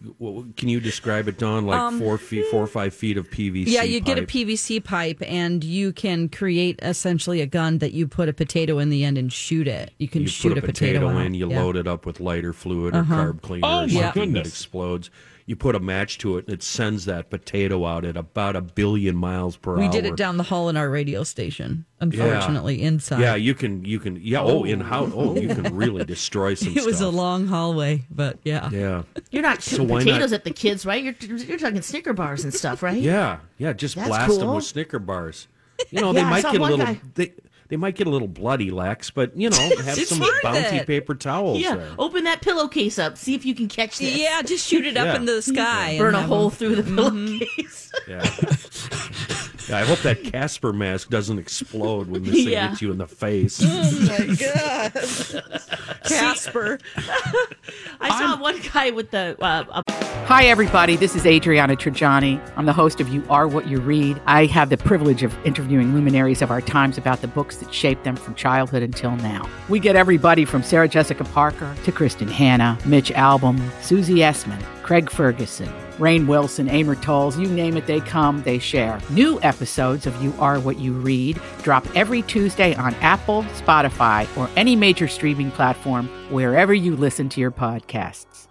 can 0.55 0.69
you 0.69 0.79
describe 0.79 1.27
it, 1.27 1.39
Dawn? 1.39 1.65
Like 1.65 1.99
four 1.99 2.17
feet, 2.19 2.45
four 2.51 2.61
or 2.63 2.67
five 2.67 2.93
feet 2.93 3.17
of 3.17 3.29
PVC. 3.31 3.67
Um, 3.67 3.73
Yeah, 3.73 3.83
you 3.83 3.99
get 4.01 4.19
a. 4.19 4.21
PVC 4.21 4.83
pipe 4.83 5.21
and 5.25 5.63
you 5.63 5.93
can 5.93 6.29
create 6.29 6.79
essentially 6.83 7.41
a 7.41 7.47
gun 7.47 7.79
that 7.79 7.91
you 7.91 8.07
put 8.07 8.29
a 8.29 8.33
potato 8.33 8.77
in 8.77 8.89
the 8.91 9.03
end 9.03 9.17
and 9.17 9.33
shoot 9.33 9.67
it. 9.67 9.91
You 9.97 10.07
can 10.07 10.21
You 10.21 10.27
shoot 10.27 10.49
put 10.53 10.59
a 10.59 10.61
potato, 10.61 11.09
out. 11.09 11.25
in, 11.25 11.33
you 11.33 11.49
Yeah. 11.49 11.55
Uh-huh. 11.57 11.65
load 11.65 11.75
it 11.75 11.87
up 11.87 12.05
with 12.05 12.19
lighter 12.19 12.53
fluid 12.53 12.95
or 12.95 13.03
carb 13.03 13.41
cleaner 13.41 13.65
Oh, 13.67 13.69
or 13.69 13.81
my 13.81 13.87
something 13.87 14.01
that 14.03 14.13
goodness. 14.13 14.47
explodes. 14.47 15.09
You 15.45 15.55
put 15.55 15.75
a 15.75 15.79
match 15.79 16.17
to 16.19 16.37
it, 16.37 16.45
and 16.45 16.53
it 16.53 16.63
sends 16.63 17.05
that 17.05 17.29
potato 17.29 17.85
out 17.85 18.05
at 18.05 18.15
about 18.15 18.55
a 18.55 18.61
billion 18.61 19.15
miles 19.15 19.57
per 19.57 19.75
We 19.75 19.83
hour. 19.83 19.89
We 19.89 19.91
did 19.91 20.05
it 20.05 20.15
down 20.15 20.37
the 20.37 20.43
hall 20.43 20.69
in 20.69 20.77
our 20.77 20.89
radio 20.89 21.23
station. 21.23 21.85
Unfortunately, 21.99 22.81
inside. 22.81 23.19
Yeah, 23.21 23.35
you 23.35 23.53
can, 23.53 23.83
you 23.85 23.99
can, 23.99 24.17
yeah. 24.21 24.41
Oh, 24.41 24.63
in 24.63 24.79
how? 24.81 25.05
Oh, 25.13 25.35
you 25.35 25.47
can 25.49 25.75
really 25.75 26.03
destroy 26.05 26.53
some. 26.53 26.69
Stuff. 26.71 26.83
It 26.83 26.85
was 26.85 27.01
a 27.01 27.09
long 27.09 27.47
hallway, 27.47 28.03
but 28.09 28.39
yeah. 28.43 28.69
Yeah, 28.71 29.03
You're 29.31 29.43
not 29.43 29.61
shooting 29.61 29.87
why 29.87 29.99
potatoes 30.03 30.31
not- 30.31 30.37
at 30.37 30.43
the 30.45 30.51
kids, 30.51 30.85
right? 30.85 31.03
You're, 31.03 31.15
you're 31.37 31.57
talking 31.59 31.81
Snicker 31.81 32.13
bars 32.13 32.43
and 32.43 32.53
stuff, 32.53 32.81
right? 32.83 32.99
yeah, 33.01 33.39
yeah. 33.57 33.73
Just 33.73 33.95
That's 33.95 34.07
blast 34.07 34.39
them 34.39 34.53
with 34.53 34.63
Snicker 34.65 34.99
bars. 34.99 35.47
You 35.89 36.01
know, 36.01 36.07
Yeah, 36.13 36.23
they 36.23 36.29
might 36.29 36.43
get 36.43 36.55
a 36.55 36.63
little. 36.63 36.77
guy- 36.77 37.01
They, 37.15 37.33
they 37.71 37.77
might 37.77 37.95
get 37.95 38.05
a 38.05 38.09
little 38.09 38.27
bloody, 38.27 38.69
Lex, 38.69 39.09
but 39.11 39.35
you 39.35 39.49
know, 39.49 39.57
have 39.85 39.97
It's 39.97 40.09
some 40.09 40.19
worth 40.19 40.41
bounty 40.43 40.75
it. 40.75 40.87
paper 40.87 41.15
towels 41.15 41.57
Yeah. 41.61 41.75
there. 41.75 41.89
Open 41.97 42.25
that 42.25 42.41
pillowcase 42.41 42.99
up. 42.99 43.17
See 43.17 43.33
if 43.33 43.45
you 43.45 43.55
can 43.55 43.69
catch 43.69 43.97
this. 43.97 44.17
Yeah, 44.17 44.41
just 44.41 44.67
shoot 44.67 44.85
it 44.85 44.97
up 44.97 45.05
Yeah. 45.05 45.15
in 45.15 45.23
the 45.25 45.41
sky. 45.41 45.97
Burn 45.97 46.13
and 46.13 46.25
a 46.25 46.27
hole 46.27 46.49
them- 46.49 46.57
through 46.57 46.75
the 46.75 46.83
mm-hmm. 46.83 47.37
pillowcase. 47.39 47.91
Yeah. 48.07 49.47
I 49.69 49.81
hope 49.85 49.99
that 49.99 50.23
Casper 50.23 50.73
mask 50.73 51.09
doesn't 51.09 51.37
explode 51.39 52.07
when 52.09 52.23
this 52.23 52.33
thing 52.35 52.49
Yeah. 52.49 52.69
hits 52.69 52.81
you 52.81 52.91
in 52.91 52.97
the 52.97 53.07
face. 53.07 53.61
Oh 53.71 54.25
my 54.27 54.35
god, 54.35 54.91
Casper! 56.05 56.79
I 57.99 58.09
saw 58.19 58.39
one 58.41 58.59
guy 58.73 58.91
with 58.91 59.11
the 59.11 59.35
uh, 59.41 59.81
a 59.87 59.91
Hi, 60.25 60.45
everybody. 60.45 60.95
This 60.95 61.15
is 61.15 61.25
Adriana 61.25 61.75
Trigiani. 61.75 62.39
I'm 62.55 62.65
the 62.65 62.73
host 62.73 63.01
of 63.01 63.09
You 63.09 63.23
Are 63.29 63.47
What 63.47 63.67
You 63.67 63.79
Read. 63.81 64.21
I 64.27 64.45
have 64.45 64.69
the 64.69 64.77
privilege 64.77 65.23
of 65.23 65.35
interviewing 65.45 65.93
luminaries 65.93 66.41
of 66.41 66.51
our 66.51 66.61
times 66.61 66.97
about 66.97 67.21
the 67.21 67.27
books 67.27 67.57
that 67.57 67.73
shaped 67.73 68.03
them 68.05 68.15
from 68.15 68.35
childhood 68.35 68.81
until 68.83 69.15
now. 69.17 69.49
We 69.67 69.79
get 69.79 69.95
everybody 69.95 70.45
from 70.45 70.63
Sarah 70.63 70.87
Jessica 70.87 71.23
Parker 71.25 71.75
to 71.83 71.91
Kristin 71.91 72.29
Hannah, 72.29 72.77
Mitch 72.85 73.11
Albom, 73.11 73.59
Susie 73.81 74.17
Essman, 74.19 74.61
Craig 74.91 75.09
Ferguson, 75.09 75.69
Rainn 75.99 76.27
Wilson, 76.27 76.67
Amor 76.67 76.95
Towles, 76.95 77.39
you 77.39 77.47
name 77.47 77.77
it, 77.77 77.87
they 77.87 78.01
come, 78.01 78.43
they 78.43 78.59
share. 78.59 78.99
New 79.09 79.39
episodes 79.41 80.05
of 80.05 80.21
You 80.21 80.33
Are 80.37 80.59
What 80.59 80.79
You 80.79 80.91
Read 80.91 81.39
drop 81.63 81.87
every 81.95 82.23
Tuesday 82.23 82.75
on 82.75 82.93
Apple, 82.95 83.43
Spotify, 83.53 84.27
or 84.35 84.49
any 84.57 84.75
major 84.75 85.07
streaming 85.07 85.49
platform 85.49 86.09
wherever 86.29 86.73
you 86.73 86.97
listen 86.97 87.29
to 87.29 87.39
your 87.39 87.51
podcasts. 87.51 88.49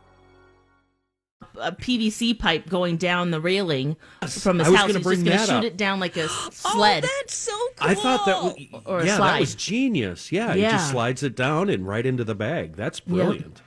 a 1.60 1.72
PVC 1.72 2.38
pipe 2.38 2.70
going 2.70 2.96
down 2.96 3.32
the 3.32 3.40
railing 3.42 3.98
from 4.26 4.60
his 4.60 4.68
I 4.68 4.70
was 4.70 4.80
house. 4.80 4.94
He's 4.94 5.02
bring 5.02 5.24
just 5.26 5.26
going 5.26 5.38
to 5.40 5.44
shoot 5.44 5.58
up. 5.58 5.64
it 5.64 5.76
down 5.76 6.00
like 6.00 6.16
a 6.16 6.22
oh, 6.30 6.48
sled. 6.52 7.04
Oh, 7.04 7.08
that's 7.20 7.34
so 7.34 7.52
cool. 7.76 7.90
I 7.90 7.94
thought 7.94 8.24
that 8.24 8.42
was, 8.42 8.82
Or 8.86 9.00
a 9.00 9.04
yeah, 9.04 9.16
slide. 9.18 9.32
that 9.34 9.40
was 9.40 9.54
genius. 9.54 10.32
Yeah, 10.32 10.54
he 10.54 10.62
just 10.62 10.92
slides 10.92 11.22
it 11.22 11.36
down 11.36 11.68
and 11.68 11.86
right 11.86 12.06
into 12.06 12.24
the 12.24 12.34
bag. 12.34 12.76
That's 12.76 12.98
brilliant. 12.98 13.60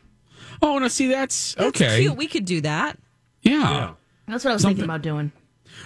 Oh, 0.63 0.79
no, 0.79 0.87
see, 0.87 1.07
that's, 1.07 1.53
That's 1.55 1.67
okay. 1.81 2.01
cute. 2.01 2.15
We 2.15 2.25
could 2.27 2.45
do 2.45 2.61
that. 2.61 2.97
Yeah. 3.41 3.91
That's 4.27 4.43
what 4.45 4.51
I 4.51 4.53
was 4.53 4.61
Something- 4.61 4.77
thinking 4.77 4.83
about 4.85 5.01
doing. 5.01 5.31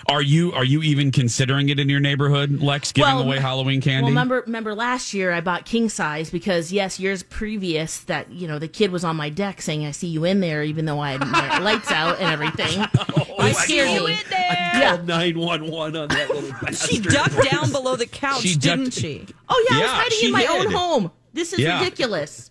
Are 0.10 0.22
you 0.22 0.52
are 0.54 0.66
you 0.66 0.84
even 0.84 1.12
considering 1.12 1.70
it 1.70 1.80
in 1.80 1.88
your 1.90 2.02
neighborhood, 2.02 2.62
Lex? 2.62 2.92
Giving 2.92 3.16
Well, 3.16 3.24
away 3.24 3.40
Halloween 3.40 3.80
candy? 3.82 4.04
Well, 4.04 4.10
remember, 4.12 4.44
remember 4.46 4.76
last 4.76 5.14
year 5.14 5.32
I 5.32 5.40
bought 5.40 5.66
king 5.66 5.88
size 5.88 6.30
because 6.30 6.74
yes, 6.74 7.00
years 7.00 7.24
previous 7.24 8.02
that 8.02 8.30
you 8.30 8.48
know 8.50 8.60
the 8.60 8.68
kid 8.68 8.92
was 8.92 9.06
on 9.06 9.16
my 9.16 9.30
deck 9.30 9.62
saying 9.62 9.86
I 9.86 9.92
see 9.92 10.08
you 10.08 10.26
in 10.26 10.42
there, 10.42 10.62
even 10.62 10.86
though 10.86 11.00
I 11.00 11.12
had 11.14 11.26
my 11.26 11.60
lights 11.62 11.90
out 11.90 12.20
and 12.20 12.28
everything. 12.30 12.86
Oh, 13.40 13.46
it 13.46 13.56
scared 13.56 14.04
me. 14.04 14.18
Yeah, 14.32 15.00
nine 15.06 15.38
one 15.40 15.68
one 15.72 15.96
on 15.96 16.08
that 16.10 16.30
little 16.32 16.52
bastard. 16.62 16.90
She 16.90 17.00
ducked 17.00 17.50
down 17.50 17.72
below 17.72 17.96
the 17.96 18.08
couch, 18.08 18.42
She 18.42 18.56
didn't 18.56 18.92
she? 18.92 19.26
Oh 19.48 19.66
yeah, 19.70 19.78
I 19.78 19.82
was 19.82 19.90
hiding 19.92 20.26
in 20.26 20.32
my 20.32 20.46
own 20.48 20.72
home. 20.72 21.12
This 21.34 21.54
is 21.54 21.60
Yeah. 21.60 21.80
ridiculous. 21.80 22.50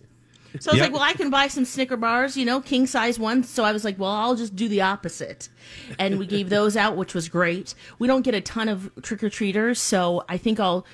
So 0.59 0.71
I 0.71 0.73
was 0.73 0.79
Yep. 0.79 0.85
like, 0.85 0.93
well, 0.93 1.01
I 1.09 1.13
can 1.13 1.29
buy 1.29 1.47
some 1.47 1.65
Snicker 1.65 1.97
bars, 1.97 2.35
you 2.37 2.45
know, 2.45 2.61
king 2.61 2.87
size 2.87 3.17
ones. 3.19 3.49
So 3.49 3.63
I 3.63 3.71
was 3.71 3.83
like, 3.83 3.97
well, 3.99 4.11
I'll 4.11 4.35
just 4.35 4.55
do 4.55 4.67
the 4.67 4.81
opposite. 4.81 5.49
And 5.99 6.19
we 6.19 6.25
gave 6.25 6.49
those 6.49 6.75
out, 6.77 6.95
which 6.97 7.13
was 7.13 7.29
great. 7.29 7.73
We 7.99 8.07
don't 8.07 8.21
get 8.23 8.33
a 8.35 8.41
ton 8.41 8.69
of 8.69 8.89
trick 9.01 9.23
or 9.23 9.29
treaters, 9.29 9.79
so 9.79 10.23
I 10.29 10.37
think 10.37 10.59
I'll. 10.59 10.85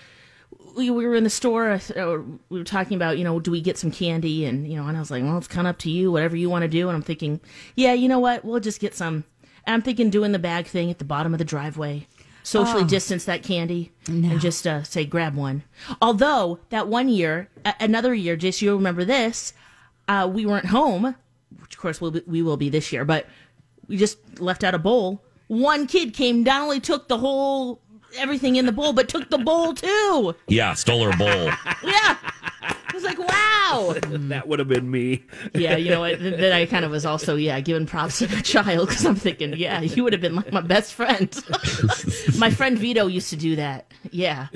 We, 0.76 0.90
we 0.90 1.06
were 1.06 1.14
in 1.16 1.24
the 1.24 1.30
store. 1.30 1.72
uh, 1.96 2.18
We 2.50 2.58
were 2.58 2.64
talking 2.64 2.96
about, 2.96 3.20
you 3.20 3.24
know, 3.24 3.40
do 3.40 3.52
we 3.52 3.62
get 3.62 3.78
some 3.78 3.92
candy? 3.92 4.46
And 4.46 4.68
you 4.68 4.76
know, 4.76 4.88
and 4.88 4.98
I 4.98 5.00
was 5.00 5.12
like, 5.12 5.24
well, 5.24 5.38
it's 5.38 5.48
kind 5.48 5.68
of 5.68 5.72
up 5.72 5.78
to 5.80 5.92
you, 5.92 6.12
whatever 6.12 6.36
you 6.36 6.50
want 6.50 6.64
to 6.64 6.68
do. 6.68 6.90
And 6.90 6.96
I'm 6.96 7.04
thinking, 7.04 7.40
yeah, 7.76 7.94
you 7.94 8.08
know 8.08 8.18
what? 8.20 8.44
We'll 8.44 8.60
just 8.60 8.80
get 8.80 8.96
some. 8.96 9.24
And 9.66 9.74
I'm 9.76 9.82
thinking 9.84 10.10
doing 10.10 10.32
the 10.32 10.40
bag 10.40 10.66
thing 10.66 10.90
at 10.90 10.98
the 10.98 11.06
bottom 11.06 11.32
of 11.34 11.38
the 11.38 11.46
driveway, 11.46 12.08
socially 12.44 12.84
distance 12.84 13.26
that 13.26 13.42
candy, 13.44 13.92
and 14.08 14.40
just 14.40 14.68
uh, 14.68 14.84
say 14.84 15.06
grab 15.06 15.36
one. 15.36 15.64
Although 16.02 16.60
that 16.70 16.88
one 16.88 17.10
year, 17.10 17.50
a- 17.66 17.74
another 17.80 18.14
year, 18.14 18.36
just 18.36 18.62
you'll 18.62 18.76
remember 18.78 19.06
this, 19.06 19.54
uh, 20.08 20.30
we 20.32 20.46
weren't 20.46 20.66
home, 20.68 21.16
which 21.62 21.76
of 21.76 21.82
course 21.82 22.00
we'll 22.02 22.12
be, 22.12 22.22
we 22.28 22.42
will 22.42 22.58
be 22.58 22.70
this 22.70 22.92
year, 22.92 23.06
but 23.06 23.28
we 23.88 23.98
just 23.98 24.18
left 24.40 24.64
out 24.64 24.76
a 24.76 24.80
bowl. 24.80 25.24
One 25.48 25.88
kid 25.88 26.14
came, 26.14 26.44
not 26.44 26.62
only 26.62 26.80
took 26.80 27.08
the 27.08 27.18
whole 27.18 27.82
everything 28.18 28.56
in 28.58 28.66
the 28.66 28.72
bowl, 28.72 28.94
but 28.94 29.10
took 29.10 29.30
the 29.30 29.38
bowl 29.40 29.74
too. 29.74 30.36
yeah, 30.48 30.74
stole 30.74 31.04
her 31.10 31.18
bowl. 31.18 31.52
Yeah, 31.84 32.18
I 32.24 32.33
was 32.94 33.04
like, 33.04 33.20
wow. 33.20 33.96
that 34.30 34.48
would 34.48 34.60
have 34.60 34.68
been 34.68 34.90
me. 34.90 35.24
Yeah, 35.54 35.76
you 35.78 35.90
know 35.90 36.02
what? 36.02 36.20
th- 36.20 36.40
Then 36.40 36.52
I 36.54 36.66
kind 36.66 36.86
of 36.86 36.92
was 36.92 37.06
also 37.06 37.36
yeah 37.36 37.60
giving 37.60 37.86
props 37.86 38.20
to 38.20 38.28
that 38.28 38.46
child 38.46 38.88
because 38.90 39.06
I'm 39.06 39.16
thinking, 39.16 39.54
yeah, 39.58 39.82
you 39.82 40.04
would 40.04 40.14
have 40.14 40.22
been 40.22 40.36
like 40.36 40.52
my 40.52 40.62
best 40.62 40.94
friend. 40.94 41.30
my 42.38 42.50
friend 42.52 42.78
Vito 42.78 43.08
used 43.08 43.30
to 43.32 43.36
do 43.36 43.56
that. 43.56 43.92
Yeah. 44.12 44.48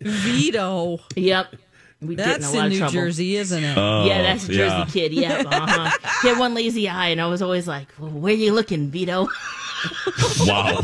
Vito. 0.00 0.98
Yep. 1.16 1.54
We 2.00 2.16
get 2.16 2.26
in 2.26 2.30
a 2.30 2.38
That's 2.38 2.52
lot 2.54 2.58
in 2.58 2.64
of 2.66 2.72
New 2.72 2.78
trouble. 2.78 2.92
Jersey, 2.94 3.36
isn't 3.36 3.62
it? 3.62 3.76
yeah, 3.76 4.22
that's 4.22 4.44
a 4.48 4.52
Jersey 4.52 4.58
yeah. 4.76 4.84
kid. 4.86 5.12
Yeah, 5.12 5.42
uh-huh. 5.46 5.90
he 6.22 6.28
had 6.30 6.38
one 6.38 6.52
lazy 6.52 6.88
eye, 6.88 7.08
and 7.08 7.20
I 7.20 7.26
was 7.28 7.40
always 7.42 7.68
like, 7.68 7.86
well, 7.96 8.10
"Where 8.10 8.34
you 8.34 8.52
looking, 8.52 8.90
Vito?" 8.90 9.28
Wow. 10.40 10.80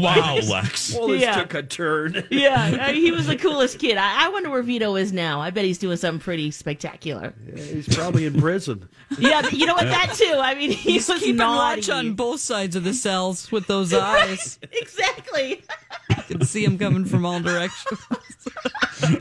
wow, 0.00 0.36
Lex. 0.36 0.94
Well, 0.94 1.08
this 1.08 1.22
Yeah. 1.22 1.34
took 1.40 1.54
a 1.54 1.62
turn. 1.62 2.24
yeah, 2.30 2.78
I- 2.88 2.92
he 2.92 3.10
was 3.10 3.26
the 3.26 3.36
coolest 3.36 3.78
kid. 3.78 3.96
I, 3.96 4.26
I 4.26 4.28
wonder 4.30 4.50
where 4.50 4.62
Vito 4.62 4.96
is 4.96 5.12
now. 5.12 5.40
I 5.40 5.50
bet 5.50 5.64
he's 5.64 5.78
doing 5.78 5.96
something 5.96 6.20
pretty 6.20 6.50
spectacular. 6.50 7.34
He's 7.54 7.94
probably 7.94 8.26
in 8.26 8.40
prison. 8.40 8.88
Yeah, 9.18 9.42
but 9.42 9.52
you 9.52 9.66
know 9.66 9.74
what? 9.74 9.84
That 9.86 10.14
too. 10.14 10.34
I 10.38 10.54
mean, 10.54 10.70
he 10.70 10.92
He's 10.92 11.08
was 11.08 11.20
keeping 11.20 11.36
naughty. 11.36 11.80
watch 11.80 11.90
on 11.90 12.14
both 12.14 12.40
sides 12.40 12.76
of 12.76 12.84
the 12.84 12.94
cells 12.94 13.50
with 13.52 13.66
those 13.66 13.92
eyes. 13.94 14.58
exactly. 14.72 15.62
You 16.10 16.22
can 16.28 16.44
see 16.44 16.64
him 16.64 16.78
coming 16.78 17.04
from 17.04 17.24
all 17.26 17.40
directions. 17.40 18.00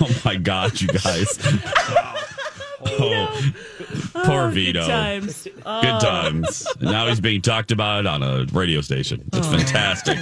Oh 0.00 0.20
my 0.24 0.36
God, 0.36 0.80
you 0.80 0.88
guys. 0.88 1.38
Oh, 2.84 3.52
Ah, 4.14 4.22
poor 4.24 4.48
Vito. 4.50 4.80
Good 4.80 4.88
times. 4.88 5.42
Good 5.44 5.62
oh. 5.64 6.00
times. 6.00 6.66
Now 6.80 7.06
he's 7.06 7.20
being 7.20 7.42
talked 7.42 7.72
about 7.72 8.06
on 8.06 8.22
a 8.22 8.46
radio 8.52 8.80
station. 8.80 9.28
It's 9.32 9.46
oh, 9.46 9.56
fantastic. 9.56 10.18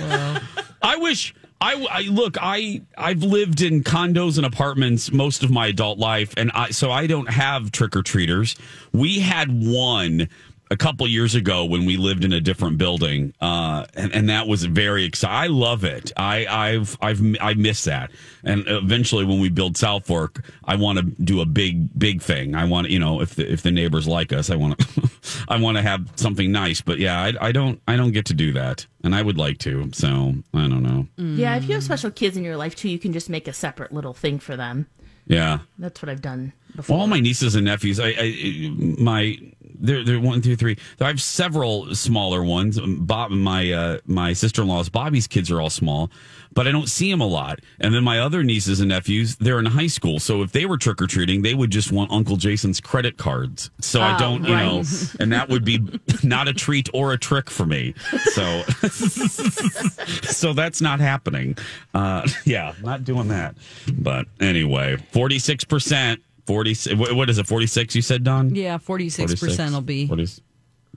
I 0.82 0.96
wish. 0.96 1.34
I, 1.62 1.86
I 1.90 2.00
look. 2.02 2.38
I 2.40 2.80
I've 2.96 3.22
lived 3.22 3.60
in 3.60 3.84
condos 3.84 4.38
and 4.38 4.46
apartments 4.46 5.12
most 5.12 5.42
of 5.42 5.50
my 5.50 5.66
adult 5.66 5.98
life, 5.98 6.32
and 6.38 6.50
I 6.54 6.70
so 6.70 6.90
I 6.90 7.06
don't 7.06 7.28
have 7.28 7.70
trick 7.70 7.94
or 7.94 8.02
treaters. 8.02 8.56
We 8.92 9.18
had 9.20 9.48
one 9.50 10.30
a 10.70 10.76
couple 10.76 11.06
years 11.08 11.34
ago 11.34 11.64
when 11.64 11.84
we 11.84 11.96
lived 11.96 12.24
in 12.24 12.32
a 12.32 12.40
different 12.40 12.78
building, 12.78 13.34
uh, 13.40 13.86
and, 13.94 14.14
and 14.14 14.28
that 14.28 14.46
was 14.46 14.64
very 14.64 15.04
exciting. 15.04 15.36
I 15.36 15.46
love 15.48 15.84
it. 15.84 16.12
I 16.16 16.46
I've 16.46 16.96
I've 17.00 17.20
I 17.40 17.54
miss 17.54 17.84
that. 17.84 18.10
And 18.44 18.64
eventually, 18.68 19.24
when 19.24 19.40
we 19.40 19.48
build 19.48 19.76
South 19.76 20.06
Fork, 20.06 20.44
I 20.64 20.76
want 20.76 20.98
to 20.98 21.04
do 21.04 21.40
a 21.40 21.46
big 21.46 21.98
big 21.98 22.22
thing. 22.22 22.54
I 22.54 22.64
want 22.64 22.88
you 22.88 22.98
know 22.98 23.20
if 23.20 23.34
the, 23.34 23.50
if 23.50 23.62
the 23.62 23.72
neighbors 23.72 24.06
like 24.06 24.32
us, 24.32 24.48
I 24.48 24.56
want 24.56 24.78
to 24.78 25.10
I 25.48 25.58
want 25.58 25.76
to 25.76 25.82
have 25.82 26.08
something 26.16 26.52
nice. 26.52 26.80
But 26.80 26.98
yeah, 26.98 27.20
I, 27.20 27.48
I 27.48 27.52
don't 27.52 27.82
I 27.88 27.96
don't 27.96 28.12
get 28.12 28.26
to 28.26 28.34
do 28.34 28.52
that, 28.52 28.86
and 29.02 29.14
I 29.14 29.22
would 29.22 29.38
like 29.38 29.58
to. 29.58 29.90
So 29.92 30.34
I 30.54 30.68
don't 30.68 30.82
know. 30.82 31.06
Yeah, 31.16 31.56
if 31.56 31.68
you 31.68 31.74
have 31.74 31.82
special 31.82 32.10
kids 32.10 32.36
in 32.36 32.44
your 32.44 32.56
life 32.56 32.76
too, 32.76 32.88
you 32.88 32.98
can 32.98 33.12
just 33.12 33.28
make 33.28 33.48
a 33.48 33.52
separate 33.52 33.92
little 33.92 34.14
thing 34.14 34.38
for 34.38 34.56
them. 34.56 34.86
Yeah. 35.26 35.60
That's 35.78 36.02
what 36.02 36.08
I've 36.08 36.22
done 36.22 36.52
before. 36.74 36.98
All 36.98 37.06
my 37.06 37.20
nieces 37.20 37.54
and 37.54 37.64
nephews, 37.64 38.00
I, 38.00 38.14
I 38.18 38.70
my 38.98 39.38
they're 39.80 40.04
they're 40.04 40.20
one, 40.20 40.40
two, 40.42 40.56
three. 40.56 40.76
I 41.00 41.06
have 41.08 41.20
several 41.20 41.94
smaller 41.94 42.42
ones. 42.44 42.78
Bob, 42.80 43.30
my 43.30 43.72
uh, 43.72 43.98
my 44.06 44.32
sister 44.32 44.62
in 44.62 44.68
law's 44.68 44.88
Bobby's 44.88 45.26
kids 45.26 45.50
are 45.50 45.60
all 45.60 45.70
small, 45.70 46.10
but 46.52 46.68
I 46.68 46.72
don't 46.72 46.88
see 46.88 47.10
them 47.10 47.20
a 47.20 47.26
lot. 47.26 47.60
And 47.80 47.94
then 47.94 48.04
my 48.04 48.18
other 48.20 48.42
nieces 48.42 48.80
and 48.80 48.88
nephews, 48.90 49.36
they're 49.36 49.58
in 49.58 49.66
high 49.66 49.86
school, 49.86 50.18
so 50.20 50.42
if 50.42 50.52
they 50.52 50.66
were 50.66 50.76
trick 50.78 51.00
or 51.02 51.06
treating, 51.06 51.42
they 51.42 51.54
would 51.54 51.70
just 51.70 51.92
want 51.92 52.10
Uncle 52.12 52.36
Jason's 52.36 52.80
credit 52.80 53.16
cards. 53.16 53.70
So 53.80 54.00
I 54.00 54.16
Oh, 54.16 54.18
don't, 54.18 54.44
you 54.44 54.54
know, 54.56 54.82
and 55.20 55.32
that 55.32 55.48
would 55.48 55.64
be 55.64 55.80
not 56.22 56.48
a 56.48 56.52
treat 56.52 56.88
or 56.92 57.12
a 57.12 57.18
trick 57.18 57.48
for 57.50 57.64
me. 57.66 57.94
So 58.34 58.62
so 60.22 60.52
that's 60.52 60.80
not 60.80 61.00
happening. 61.00 61.56
Uh, 61.94 62.26
yeah, 62.44 62.74
not 62.82 63.04
doing 63.04 63.28
that. 63.28 63.54
But 63.92 64.26
anyway, 64.40 64.96
forty 65.12 65.38
six 65.38 65.64
percent. 65.64 66.22
Forty. 66.50 66.74
What 66.96 67.30
is 67.30 67.38
it? 67.38 67.46
Forty 67.46 67.68
six. 67.68 67.94
You 67.94 68.02
said, 68.02 68.24
Dawn. 68.24 68.52
Yeah, 68.52 68.76
46% 68.78 69.70
will 69.70 69.80
be 69.82 70.08
40 70.08 70.26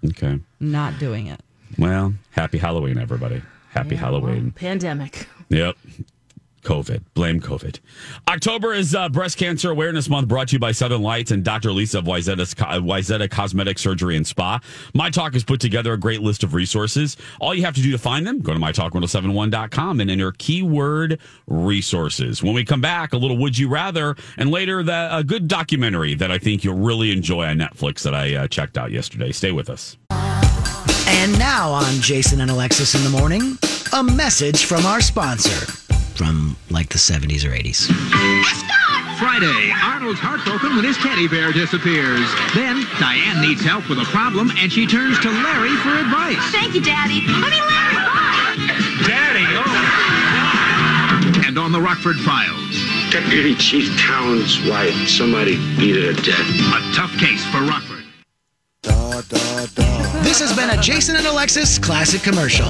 Okay. 0.08 0.40
not 0.60 0.98
doing 0.98 1.28
it. 1.28 1.42
Well, 1.78 2.16
happy 2.32 2.58
Halloween, 2.58 2.98
everybody. 2.98 3.44
Happy 3.70 3.96
Halloween. 3.96 4.50
Pandemic. 4.52 5.28
Yep. 5.50 5.76
COVID. 6.64 7.04
Blame 7.14 7.40
COVID. 7.40 7.80
October 8.28 8.74
is 8.74 8.96
uh, 8.96 9.10
Breast 9.10 9.38
Cancer 9.38 9.72
Awareness 9.72 10.10
Month 10.10 10.28
brought 10.28 10.48
to 10.50 10.54
you 10.54 10.60
by 10.60 10.72
Southern 10.72 11.02
Lights 11.02 11.32
and 11.32 11.44
Dr. 11.44 11.72
Lisa 11.72 12.00
of 12.00 12.06
Wayzata, 12.06 13.30
Cosmetic 13.30 13.78
Surgery 13.78 14.18
and 14.18 14.26
Spa. 14.26 14.60
My 14.94 15.10
Talk 15.10 15.34
has 15.34 15.44
put 15.44 15.60
together 15.60 15.94
a 15.94 15.98
great 15.98 16.22
list 16.22 16.44
of 16.44 16.54
resources. 16.54 17.18
All 17.40 17.54
you 17.54 17.64
have 17.64 17.76
to 17.76 17.82
do 17.82 17.92
to 17.92 17.98
find 17.98 18.26
them, 18.26 18.42
go 18.42 18.54
to 18.54 18.60
mytalk1071.com 18.60 20.00
and 20.00 20.10
enter 20.10 20.32
keyword 20.32 21.20
resources. 21.48 22.42
When 22.42 22.54
we 22.54 22.64
come 22.64 22.82
back, 22.82 23.14
a 23.14 23.18
little 23.18 23.38
Would 23.38 23.58
You 23.58 23.70
Rather, 23.70 24.16
and 24.38 24.50
later 24.50 24.84
the, 24.84 25.10
a 25.12 25.24
good 25.24 25.48
documentary 25.48 26.16
that 26.16 26.32
I 26.32 26.38
think 26.38 26.64
you'll 26.64 26.80
really 26.80 27.12
enjoy 27.12 27.46
on 27.46 27.58
Netflix 27.58 28.04
that 28.04 28.16
I 28.16 28.36
uh, 28.36 28.48
checked 28.48 28.78
out 28.78 28.92
yesterday. 28.92 29.32
Stay 29.32 29.52
with 29.52 29.70
us. 29.70 29.98
And 31.06 31.38
now 31.38 31.72
on 31.72 31.94
Jason 32.02 32.42
and 32.42 32.50
Alexis 32.50 32.96
in 32.96 33.04
the 33.04 33.10
morning, 33.18 33.58
a 33.94 34.04
message 34.04 34.66
from 34.66 34.86
our 34.86 35.02
sponsor 35.02 35.83
from 36.16 36.56
like 36.70 36.90
the 36.90 36.98
70s 36.98 37.44
or 37.46 37.52
80s. 37.52 37.88
Friday, 39.20 39.72
Arnold's 39.84 40.20
heartbroken 40.20 40.76
when 40.76 40.84
his 40.84 40.98
teddy 40.98 41.28
bear 41.28 41.52
disappears. 41.54 42.28
Then 42.54 42.86
Diane 43.00 43.42
needs 43.42 43.62
help 43.62 43.88
with 43.90 44.00
a 44.00 44.06
problem 44.06 44.52
and 44.58 44.72
she 44.72 44.86
turns 44.86 45.20
to 45.20 45.30
Larry 45.30 45.76
for 45.80 45.96
advice. 45.96 46.42
Thank 46.52 46.76
you, 46.76 46.82
Daddy. 46.82 47.22
I 47.26 47.50
mean, 47.50 47.64
Larry, 47.64 47.96
bye. 48.04 48.58
Daddy, 49.08 49.46
oh. 49.58 49.70
and 51.48 51.58
on 51.58 51.72
the 51.72 51.82
Rockford 51.82 52.18
Files. 52.18 52.60
Deputy 53.12 53.56
Chief 53.56 53.96
Towns' 54.00 54.60
wife, 54.68 55.08
somebody 55.08 55.56
beat 55.78 55.96
her 55.96 56.14
to 56.14 56.22
death. 56.22 56.50
A 56.74 56.82
tough 56.96 57.16
case 57.18 57.46
for 57.46 57.62
Rockford. 57.62 58.04
Da, 58.82 59.22
da, 59.22 59.66
da. 59.68 60.22
This 60.24 60.40
has 60.40 60.56
been 60.56 60.72
a 60.72 60.82
Jason 60.82 61.16
and 61.16 61.28
Alexis 61.28 61.78
classic 61.78 62.24
commercial. 62.24 62.66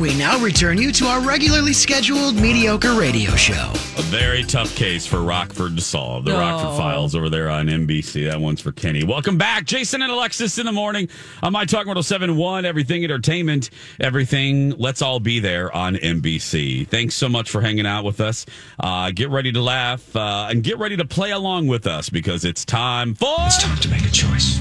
We 0.00 0.16
now 0.16 0.38
return 0.42 0.78
you 0.78 0.92
to 0.92 1.04
our 1.04 1.20
regularly 1.20 1.74
scheduled 1.74 2.36
mediocre 2.36 2.94
radio 2.94 3.32
show. 3.32 3.70
A 3.98 4.02
very 4.04 4.42
tough 4.44 4.74
case 4.74 5.04
for 5.04 5.20
Rockford 5.20 5.76
to 5.76 5.82
solve. 5.82 6.24
The 6.24 6.34
Oh. 6.34 6.38
Rockford 6.40 6.78
Files 6.78 7.14
over 7.14 7.28
there 7.28 7.50
on 7.50 7.68
NBC. 7.68 8.24
That 8.24 8.40
one's 8.40 8.62
for 8.62 8.72
Kenny. 8.72 9.04
Welcome 9.04 9.36
back. 9.36 9.66
Jason 9.66 10.00
and 10.00 10.10
Alexis 10.10 10.56
in 10.56 10.64
the 10.64 10.72
morning 10.72 11.10
on 11.42 11.52
My 11.52 11.66
Talk 11.66 11.84
Mortal 11.84 12.02
7 12.02 12.34
1, 12.34 12.64
Everything 12.64 13.04
Entertainment, 13.04 13.68
Everything. 14.00 14.70
Let's 14.78 15.02
all 15.02 15.20
be 15.20 15.38
there 15.38 15.70
on 15.76 15.96
NBC. 15.96 16.88
Thanks 16.88 17.14
so 17.14 17.28
much 17.28 17.50
for 17.50 17.60
hanging 17.60 17.86
out 17.86 18.04
with 18.04 18.22
us. 18.22 18.46
Uh, 18.78 19.10
get 19.10 19.28
ready 19.28 19.52
to 19.52 19.60
laugh 19.60 20.16
uh, 20.16 20.48
and 20.50 20.62
get 20.64 20.78
ready 20.78 20.96
to 20.96 21.04
play 21.04 21.32
along 21.32 21.66
with 21.66 21.86
us 21.86 22.08
because 22.08 22.46
it's 22.46 22.64
time 22.64 23.14
for. 23.14 23.34
It's 23.40 23.62
time 23.62 23.76
to 23.80 23.88
make 23.90 24.06
a 24.06 24.10
choice. 24.10 24.60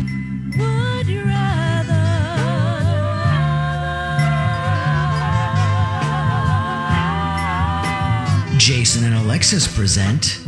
Jason 8.70 9.04
and 9.04 9.16
Alexis 9.16 9.68
present 9.68 10.40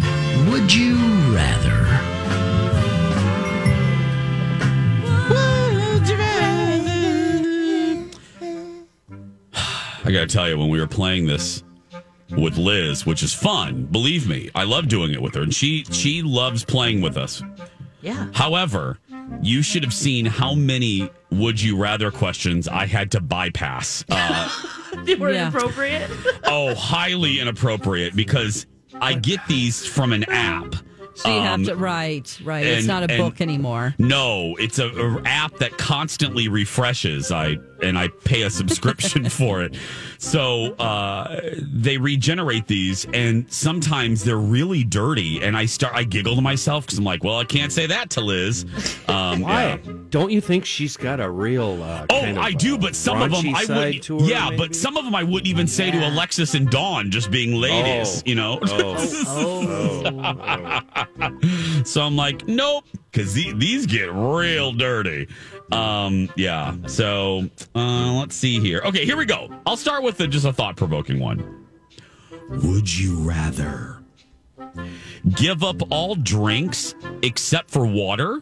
Would 0.47 0.71
You 0.71 0.95
Rather? 1.33 1.87
I 10.05 10.11
got 10.11 10.19
to 10.19 10.27
tell 10.27 10.47
you, 10.47 10.55
when 10.55 10.69
we 10.69 10.79
were 10.79 10.85
playing 10.85 11.25
this 11.25 11.63
with 12.37 12.57
Liz, 12.57 13.07
which 13.07 13.23
is 13.23 13.33
fun, 13.33 13.85
believe 13.85 14.29
me, 14.29 14.51
I 14.53 14.65
love 14.65 14.87
doing 14.87 15.13
it 15.13 15.21
with 15.23 15.33
her, 15.33 15.41
and 15.41 15.51
she 15.51 15.83
she 15.85 16.21
loves 16.21 16.63
playing 16.63 17.01
with 17.01 17.17
us. 17.17 17.41
Yeah. 18.01 18.27
However, 18.35 18.99
you 19.41 19.63
should 19.63 19.83
have 19.83 19.95
seen 19.95 20.27
how 20.27 20.53
many 20.53 21.09
would 21.31 21.59
you 21.59 21.75
rather 21.75 22.11
questions 22.11 22.67
I 22.67 22.85
had 22.85 23.09
to 23.13 23.19
bypass. 23.19 24.05
Uh, 24.11 24.49
They 25.05 25.15
were 25.15 25.31
Yeah. 25.31 25.47
inappropriate. 25.49 26.09
oh, 26.45 26.73
highly 26.75 27.39
inappropriate 27.39 28.15
because 28.15 28.65
I 28.99 29.13
get 29.13 29.39
these 29.47 29.85
from 29.85 30.13
an 30.13 30.23
app. 30.25 30.75
So 31.13 31.29
you 31.29 31.35
Um, 31.41 31.45
have 31.45 31.63
to 31.65 31.75
right, 31.75 32.39
right. 32.43 32.65
it's 32.65 32.87
not 32.87 33.03
a 33.03 33.11
and- 33.11 33.21
book 33.21 33.41
anymore. 33.41 33.93
No, 33.97 34.55
it's 34.57 34.79
a, 34.79 34.87
a 34.87 35.21
app 35.25 35.57
that 35.57 35.77
constantly 35.77 36.47
refreshes. 36.47 37.31
I 37.31 37.57
and 37.83 37.97
I 37.97 38.09
pay 38.09 38.43
a 38.43 38.49
subscription 38.49 39.27
for 39.29 39.61
it. 39.63 39.75
So 40.19 40.73
uh, 40.75 41.41
they 41.61 41.97
regenerate 41.97 42.67
these, 42.67 43.05
and 43.13 43.51
sometimes 43.51 44.23
they're 44.23 44.37
really 44.37 44.83
dirty. 44.83 45.41
And 45.43 45.57
I 45.57 45.65
start, 45.65 45.93
I 45.95 46.03
giggle 46.03 46.35
to 46.35 46.41
myself 46.43 46.85
because 46.85 46.99
I'm 46.99 47.03
like, 47.05 47.23
well, 47.23 47.39
I 47.39 47.43
can't 47.43 47.71
say 47.73 47.87
that 47.87 48.11
to 48.11 48.21
Liz. 48.21 48.65
Um, 49.07 49.41
Why? 49.41 49.79
yeah. 49.83 49.93
Don't 50.11 50.29
you 50.31 50.41
think 50.41 50.63
she's 50.65 50.95
got 50.95 51.19
a 51.19 51.29
real? 51.29 51.81
Uh, 51.81 52.05
Oh, 52.11 52.23
of, 52.25 52.37
I 52.37 52.51
do, 52.51 52.75
uh, 52.75 52.77
but 52.77 52.95
some 52.95 53.19
of 53.21 53.31
them 53.31 53.55
I 53.55 53.65
wouldn't. 53.67 54.05
her, 54.05 54.17
yeah, 54.19 54.45
maybe? 54.51 54.57
but 54.57 54.75
some 54.75 54.95
of 54.97 55.03
them 55.05 55.15
I 55.15 55.23
wouldn't 55.23 55.47
even 55.47 55.65
say 55.67 55.89
to 55.91 56.07
Alexis 56.07 56.53
and 56.53 56.69
Dawn, 56.69 57.09
just 57.09 57.31
being 57.31 57.55
ladies. 57.55 58.19
Oh. 58.19 58.21
You 58.25 58.35
know. 58.35 58.59
Oh. 58.63 60.81
so 61.83 62.01
I'm 62.01 62.15
like, 62.15 62.47
nope, 62.47 62.85
because 63.11 63.33
these 63.33 63.85
get 63.85 64.11
real 64.13 64.71
dirty. 64.71 65.27
Um, 65.71 66.29
yeah. 66.35 66.75
So 66.87 67.49
uh, 67.75 68.13
let's 68.13 68.35
see 68.35 68.59
here. 68.59 68.81
Okay, 68.85 69.05
here 69.05 69.17
we 69.17 69.25
go. 69.25 69.49
I'll 69.65 69.77
start 69.77 70.03
with 70.03 70.17
the, 70.17 70.27
just 70.27 70.45
a 70.45 70.53
thought 70.53 70.75
provoking 70.75 71.19
one. 71.19 71.67
Would 72.49 72.97
you 72.97 73.17
rather 73.19 74.03
give 75.35 75.63
up 75.63 75.81
all 75.89 76.15
drinks 76.15 76.95
except 77.21 77.69
for 77.69 77.85
water, 77.85 78.41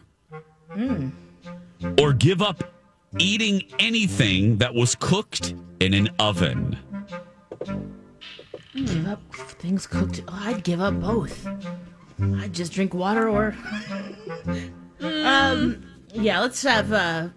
or 1.98 2.12
give 2.12 2.42
up 2.42 2.64
eating 3.18 3.62
anything 3.78 4.58
that 4.58 4.74
was 4.74 4.94
cooked 4.94 5.54
in 5.80 5.94
an 5.94 6.08
oven? 6.18 6.76
give 8.74 9.06
up 9.08 9.20
things 9.34 9.86
cooked. 9.86 10.22
Oh, 10.28 10.40
I'd 10.44 10.64
give 10.64 10.80
up 10.80 11.00
both. 11.00 11.46
I'd 12.40 12.52
just 12.52 12.72
drink 12.72 12.94
water 12.94 13.28
or. 13.28 13.54
um. 15.00 15.84
Yeah. 16.12 16.40
Let's 16.40 16.62
have 16.62 16.92
uh, 16.92 17.28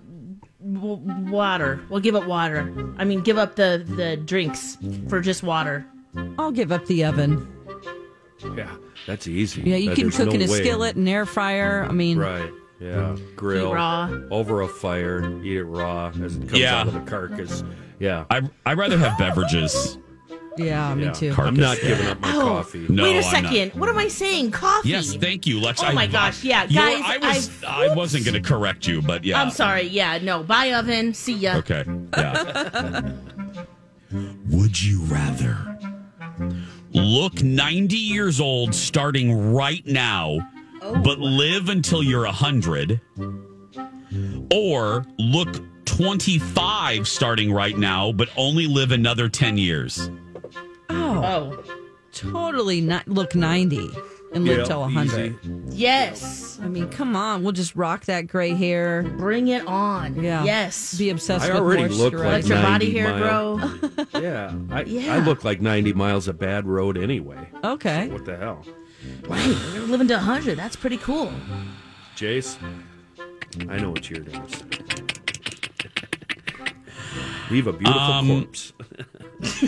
w- 0.73 1.01
water. 1.31 1.81
We'll 1.89 1.99
give 1.99 2.15
up 2.15 2.25
water. 2.27 2.73
I 2.97 3.03
mean, 3.05 3.21
give 3.21 3.37
up 3.37 3.55
the 3.55 3.83
the 3.97 4.17
drinks 4.17 4.77
for 5.09 5.21
just 5.21 5.43
water. 5.43 5.85
I'll 6.37 6.51
give 6.51 6.71
up 6.71 6.85
the 6.87 7.05
oven. 7.05 7.47
Yeah, 8.57 8.75
that's 9.07 9.27
easy. 9.27 9.61
Yeah, 9.61 9.77
you 9.77 9.91
can 9.93 10.03
there's 10.05 10.17
cook 10.17 10.27
no 10.29 10.33
in 10.33 10.41
a 10.41 10.51
way. 10.51 10.59
skillet 10.61 10.95
and 10.95 11.07
air 11.07 11.25
fryer. 11.25 11.85
I 11.87 11.91
mean, 11.93 12.17
Right. 12.19 12.51
Yeah. 12.79 13.15
Grill. 13.37 13.73
raw. 13.73 14.09
Over 14.29 14.61
a 14.61 14.67
fire. 14.67 15.41
Eat 15.43 15.55
it 15.57 15.63
raw 15.63 16.11
as 16.21 16.35
it 16.35 16.41
comes 16.49 16.59
Yeah. 16.59 16.81
out 16.81 16.87
of 16.87 16.93
the 16.93 16.99
carcass. 17.01 17.63
Yeah. 17.99 18.25
I 18.29 18.41
I'd 18.65 18.77
rather 18.77 18.97
have 18.97 19.17
beverages. 19.17 19.97
Yeah, 20.57 20.93
me 20.95 21.05
yeah. 21.05 21.11
too. 21.11 21.33
I'm 21.37 21.55
not 21.55 21.79
giving 21.81 22.07
up 22.07 22.19
my 22.19 22.33
Oh, 22.35 22.41
coffee. 22.41 22.85
No, 22.89 23.03
Wait 23.03 23.15
a 23.15 23.17
I'm 23.19 23.43
not. 23.43 23.51
second. 23.51 23.79
What 23.79 23.89
am 23.89 23.97
I 23.97 24.07
saying? 24.07 24.51
Coffee. 24.51 24.89
Yes, 24.89 25.15
thank 25.15 25.45
you, 25.47 25.59
Lex. 25.59 25.81
Oh 25.81 25.87
I- 25.87 25.93
my 25.93 26.07
gosh, 26.07 26.43
yeah, 26.43 26.63
You 26.65 26.75
guys, 26.75 27.01
I 27.03 27.17
was 27.17 27.49
I've- 27.63 27.65
I 27.91 27.95
wasn't 27.95 28.25
going 28.25 28.41
to 28.41 28.47
correct 28.47 28.87
you, 28.87 29.01
but 29.01 29.23
yeah. 29.23 29.41
I'm 29.41 29.49
sorry. 29.51 29.83
Yeah. 29.87 30.17
No. 30.19 30.43
Bye, 30.43 30.73
oven. 30.73 31.13
See 31.13 31.33
ya. 31.33 31.57
Okay. 31.57 31.83
Yeah. 32.17 33.11
Would 34.51 34.79
you 34.81 35.01
rather 35.05 35.57
look 36.93 37.41
90 37.41 37.95
years 37.95 38.39
old 38.39 38.75
starting 38.75 39.53
right 39.53 39.85
now, 39.87 40.37
oh. 40.83 40.95
but 41.03 41.17
live 41.19 41.69
until 41.69 42.03
you're 42.03 42.25
100, 42.25 43.01
or 44.51 45.03
look 45.17 45.55
25 45.85 47.07
starting 47.07 47.51
right 47.51 47.77
now, 47.77 48.11
but 48.11 48.29
only 48.37 48.67
live 48.67 48.91
another 48.91 49.27
10 49.29 49.57
years? 49.57 50.09
Oh, 51.13 51.58
Oh. 51.58 51.63
totally 52.12 52.82
not 52.82 53.08
look 53.08 53.36
90 53.36 53.89
and 54.34 54.45
live 54.45 54.60
Yeah, 54.60 54.63
till 54.65 54.82
100. 54.82 55.36
easy. 55.43 55.54
Yes. 55.69 56.60
I 56.62 56.67
mean, 56.67 56.88
come 56.89 57.15
on. 57.15 57.43
We'll 57.43 57.52
just 57.52 57.76
rock 57.76 58.06
that 58.06 58.28
gray 58.28 58.54
hair. 58.54 59.04
Bring 59.04 59.47
it 59.49 59.65
on. 59.67 60.21
Yeah. 60.23 60.43
Yes. 60.43 60.95
Be 60.97 61.10
obsessed 61.10 61.45
I 61.45 61.49
with 61.49 61.58
already 61.58 61.88
look 61.89 62.13
moisturizer. 62.13 62.19
like 62.26 62.32
Let 62.43 62.45
your 62.45 62.62
body 62.62 62.86
90 62.93 62.97
hair 62.99 63.10
mile- 63.19 63.58
grow. 63.58 63.99
Yeah. 64.21 64.54
I, 64.71 64.84
Yeah. 64.84 65.15
I 65.15 65.19
look 65.19 65.43
like 65.43 65.62
90 65.62 65.93
miles 65.93 66.28
of 66.28 66.39
bad 66.39 66.65
road 66.67 66.97
anyway. 66.97 67.47
Okay. 67.63 68.08
What 68.10 68.26
the 68.26 68.38
hell? 68.38 68.65
right. 69.28 69.47
We're 69.73 69.82
living 69.82 70.08
to 70.10 70.15
100. 70.15 70.58
That's 70.58 70.76
pretty 70.76 70.97
cool. 70.97 71.32
Jace, 72.15 72.58
I 73.69 73.78
know 73.78 73.89
what 73.91 74.10
you're 74.10 74.19
doing. 74.21 74.41
Leave 77.52 77.67
a 77.67 77.73
beautiful 77.73 78.02
Um, 78.02 78.28
corpse. 78.28 78.73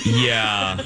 Yeah. 0.06 0.82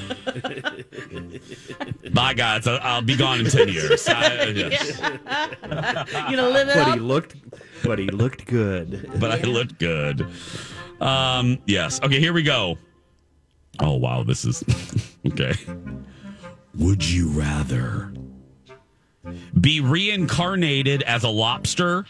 Bye, 2.14 2.34
guys. 2.34 2.66
I'll, 2.68 2.80
I'll 2.82 3.02
be 3.02 3.16
gone 3.16 3.40
in 3.40 3.46
10 3.46 3.70
years. 3.70 4.08
I- 4.10 4.46
yes. 4.46 5.00
You 5.00 6.36
gonna 6.38 6.50
live 6.50 6.70
it 6.70 6.76
But 6.76 6.88
up? 6.88 6.94
he 6.96 7.00
looked, 7.00 7.36
but 7.84 8.00
he 8.00 8.08
looked 8.08 8.46
good. 8.46 9.10
but 9.20 9.32
I 9.32 9.42
looked 9.48 9.80
good. 9.80 10.28
Um, 11.02 11.60
yes. 11.66 12.02
Okay, 12.04 12.20
here 12.20 12.34
we 12.34 12.44
go. 12.44 12.78
Oh 13.80 13.96
wow, 13.96 14.24
this 14.24 14.44
is 14.46 14.64
okay. 15.28 15.54
Would 16.76 17.08
you 17.08 17.30
rather 17.30 18.12
be 19.62 19.80
reincarnated 19.80 21.04
as 21.04 21.24
a 21.24 21.30
lobster 21.30 22.06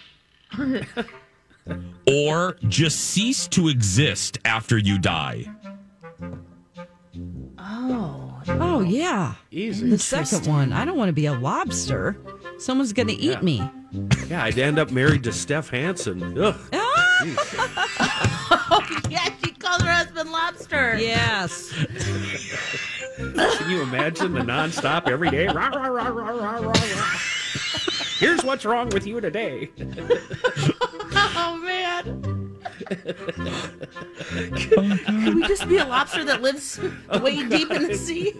or 2.07 2.57
just 2.67 2.99
cease 2.99 3.47
to 3.49 3.67
exist 3.67 4.39
after 4.45 4.77
you 4.77 4.97
die? 4.97 5.45
Oh. 7.57 8.41
Oh, 8.47 8.81
yeah. 8.81 9.35
Easy. 9.51 9.89
The 9.89 9.97
second 9.97 10.47
one. 10.47 10.73
I 10.73 10.85
don't 10.85 10.97
want 10.97 11.09
to 11.09 11.13
be 11.13 11.25
a 11.25 11.33
lobster. 11.33 12.17
Someone's 12.59 12.93
going 12.93 13.07
to 13.07 13.13
eat 13.13 13.31
Yeah. 13.31 13.41
me. 13.41 13.69
Yeah, 14.27 14.43
I'd 14.43 14.57
end 14.59 14.77
up 14.77 14.91
married 14.91 15.23
to 15.23 15.31
Steph 15.33 15.69
Hansen. 15.69 16.37
Ugh. 16.37 16.55
Oh, 18.71 18.85
yeah, 19.09 19.27
she 19.43 19.51
called 19.51 19.81
her 19.81 19.91
husband 19.91 20.31
lobster. 20.31 20.95
Yes. 20.97 21.73
Can 23.17 23.69
you 23.69 23.81
imagine 23.81 24.31
the 24.33 24.39
nonstop 24.41 25.09
every 25.09 25.29
day? 25.29 25.47
Rah, 25.47 25.67
rah, 25.67 25.87
rah, 25.87 26.07
rah, 26.07 26.29
rah, 26.29 26.51
rah, 26.59 26.71
rah. 26.71 27.17
Here's 28.19 28.43
what's 28.43 28.63
wrong 28.63 28.89
with 28.89 29.05
you 29.07 29.19
today. 29.21 29.69
Oh 31.41 31.57
man. 31.57 31.78
Can 34.55 35.35
we 35.35 35.47
just 35.47 35.67
be 35.67 35.77
a 35.77 35.85
lobster 35.85 36.23
that 36.25 36.41
lives 36.41 36.79
way 37.21 37.43
deep 37.47 37.71
in 37.71 37.87
the 37.87 37.95
sea? 37.95 38.33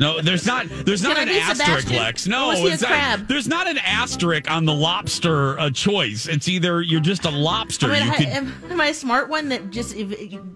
No, 0.00 0.20
there's 0.20 0.46
not. 0.46 0.66
There's 0.68 1.02
not 1.02 1.16
Can 1.16 1.28
an 1.28 1.28
I 1.28 1.32
be 1.32 1.40
asterisk, 1.40 1.88
Sebastian? 1.88 1.96
Lex. 1.96 2.26
Or 2.26 2.30
No, 2.30 2.48
was 2.48 2.58
he 2.58 2.68
a 2.68 2.72
it's 2.72 2.82
not- 2.82 2.88
crab? 2.88 3.28
there's 3.28 3.48
not 3.48 3.66
an 3.68 3.78
asterisk 3.78 4.50
on 4.50 4.64
the 4.64 4.74
lobster 4.74 5.58
uh, 5.58 5.70
choice. 5.70 6.26
It's 6.26 6.48
either 6.48 6.82
you're 6.82 7.00
just 7.00 7.24
a 7.24 7.30
lobster. 7.30 7.86
I 7.86 7.92
mean, 7.98 8.06
you 8.06 8.12
I- 8.12 8.16
could, 8.16 8.26
am, 8.28 8.52
am 8.70 8.80
I 8.80 8.86
a 8.88 8.94
smart 8.94 9.28
one 9.28 9.48
that 9.50 9.70
just, 9.70 9.94
if, 9.96 10.08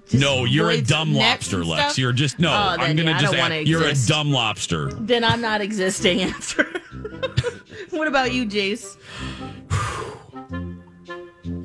just 0.07 0.15
no, 0.15 0.45
you're 0.45 0.71
a 0.71 0.75
avoids 0.75 0.89
dumb 0.89 1.13
nets 1.13 1.47
lobster, 1.53 1.57
and 1.61 1.69
Lex. 1.69 1.83
stuff? 1.83 1.99
You're 1.99 2.13
just 2.13 2.39
no. 2.39 2.51
Oh, 2.51 2.77
I'm 2.79 2.97
gonna 2.97 3.11
yeah, 3.11 3.17
I 3.17 3.21
just. 3.21 3.33
don't 3.33 3.41
add- 3.41 3.51
wanna 3.51 3.61
you're 3.63 3.83
a 3.85 3.89
exist. 3.91 4.09
dumb 4.09 4.31
lobster. 4.33 4.91
Then 4.93 5.25
I'm 5.25 5.41
not 5.41 5.61
existing 5.61 6.21
answer. 6.23 6.65
what 7.91 8.09
about 8.09 8.33
you, 8.33 8.47
Jace? 8.47 8.97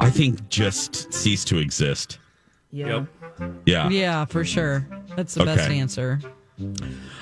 I 0.02 0.10
think 0.10 0.50
just 0.50 1.14
cease 1.14 1.46
to 1.46 1.58
exist. 1.58 2.18
Yeah. 2.72 3.06
Yeah. 3.66 3.90
Yeah, 3.90 4.26
for 4.26 4.44
sure. 4.44 4.88
That's 5.16 5.36
the 5.36 5.46
best 5.46 5.70
answer. 5.70 6.20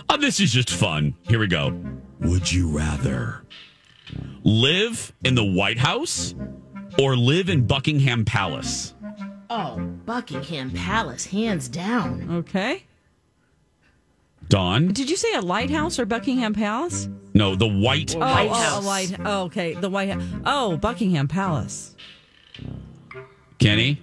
Oh, 0.09 0.17
this 0.17 0.39
is 0.39 0.51
just 0.51 0.69
fun. 0.69 1.15
Here 1.23 1.39
we 1.39 1.47
go. 1.47 1.77
Would 2.21 2.51
you 2.51 2.69
rather 2.69 3.43
live 4.43 5.13
in 5.23 5.35
the 5.35 5.43
White 5.43 5.77
House 5.77 6.35
or 6.97 7.15
live 7.15 7.49
in 7.49 7.67
Buckingham 7.67 8.25
Palace? 8.25 8.93
Oh, 9.49 9.77
Buckingham 10.05 10.71
Palace, 10.71 11.25
hands 11.25 11.67
down. 11.67 12.27
Okay. 12.31 12.83
Dawn? 14.47 14.87
Did 14.87 15.09
you 15.09 15.15
say 15.15 15.33
a 15.33 15.41
lighthouse 15.41 15.99
or 15.99 16.05
Buckingham 16.05 16.53
Palace? 16.53 17.07
No, 17.33 17.55
the 17.55 17.67
White 17.67 18.15
Oh, 18.15 18.19
oh 18.21 18.25
House. 18.25 18.77
oh, 18.77 18.79
a 18.79 18.81
light. 18.81 19.15
Oh, 19.23 19.41
okay. 19.43 19.73
The 19.73 19.89
White 19.89 20.09
House. 20.11 20.23
Oh, 20.45 20.77
Buckingham 20.77 21.27
Palace. 21.27 21.95
Kenny? 23.59 24.01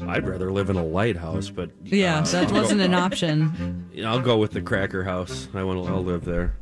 I'd 0.00 0.26
rather 0.26 0.50
live 0.52 0.70
in 0.70 0.76
a 0.76 0.84
lighthouse, 0.84 1.50
but 1.50 1.70
Yeah, 1.84 2.18
uh, 2.18 2.22
that 2.22 2.48
I'll 2.48 2.54
wasn't 2.62 2.80
go- 2.80 2.84
an 2.86 2.94
option. 2.94 3.88
I'll 4.04 4.20
go 4.20 4.36
with 4.38 4.50
the 4.52 4.60
Cracker 4.60 5.04
House. 5.04 5.48
I 5.54 5.62
want. 5.64 5.88
I'll 5.88 6.02
live 6.04 6.24
there. 6.24 6.54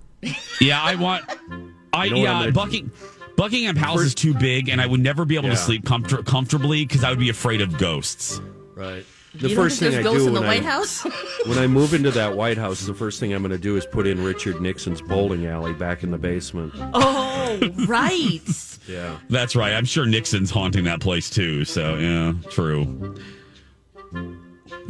Yeah, 0.61 0.81
I 0.83 0.95
want. 0.97 1.25
I 1.95 2.05
You 2.07 2.11
know 2.14 2.16
yeah, 2.45 2.51
Bucking, 2.51 2.90
Buckingham 3.37 3.75
Palace 3.77 4.03
is 4.07 4.14
too 4.14 4.33
big, 4.35 4.68
and 4.68 4.81
I 4.81 4.87
would 4.87 5.01
never 5.01 5.25
be 5.25 5.35
able 5.37 5.47
Yeah. 5.49 5.55
to 5.55 5.61
sleep 5.61 5.85
comfort- 5.85 6.25
comfortably 6.27 6.85
because 6.87 7.05
I 7.05 7.11
would 7.11 7.18
be 7.18 7.29
afraid 7.31 7.61
of 7.61 7.77
ghosts. 7.79 8.40
Right. 8.75 9.05
The 9.35 9.49
you 9.49 9.57
first 9.57 9.81
thing 9.81 9.95
I 9.95 10.03
do 10.03 10.27
in 10.27 10.35
the 10.35 10.40
when 10.40 10.49
White 10.49 10.62
I 10.62 10.66
House? 10.66 11.03
when 11.47 11.59
I 11.59 11.66
move 11.66 11.95
into 11.95 12.11
that 12.11 12.37
White 12.37 12.59
House, 12.59 12.81
the 12.83 12.92
first 12.95 13.18
thing 13.18 13.33
I'm 13.33 13.42
going 13.42 13.51
to 13.53 13.59
do 13.59 13.77
is 13.77 13.87
put 13.87 14.07
in 14.07 14.23
Richard 14.23 14.61
Nixon's 14.61 15.01
bowling 15.01 15.47
alley 15.47 15.73
back 15.73 16.03
in 16.03 16.11
the 16.11 16.18
basement. 16.18 16.73
oh, 16.77 17.59
right. 17.87 18.40
Yeah. 18.88 19.16
That's 19.31 19.55
right. 19.55 19.75
I'm 19.75 19.85
sure 19.85 20.07
Nixon's 20.07 20.51
haunting 20.51 20.83
that 20.85 21.01
place 21.01 21.31
too. 21.31 21.64
So 21.64 21.95
yeah, 21.99 22.33
true. 22.51 23.14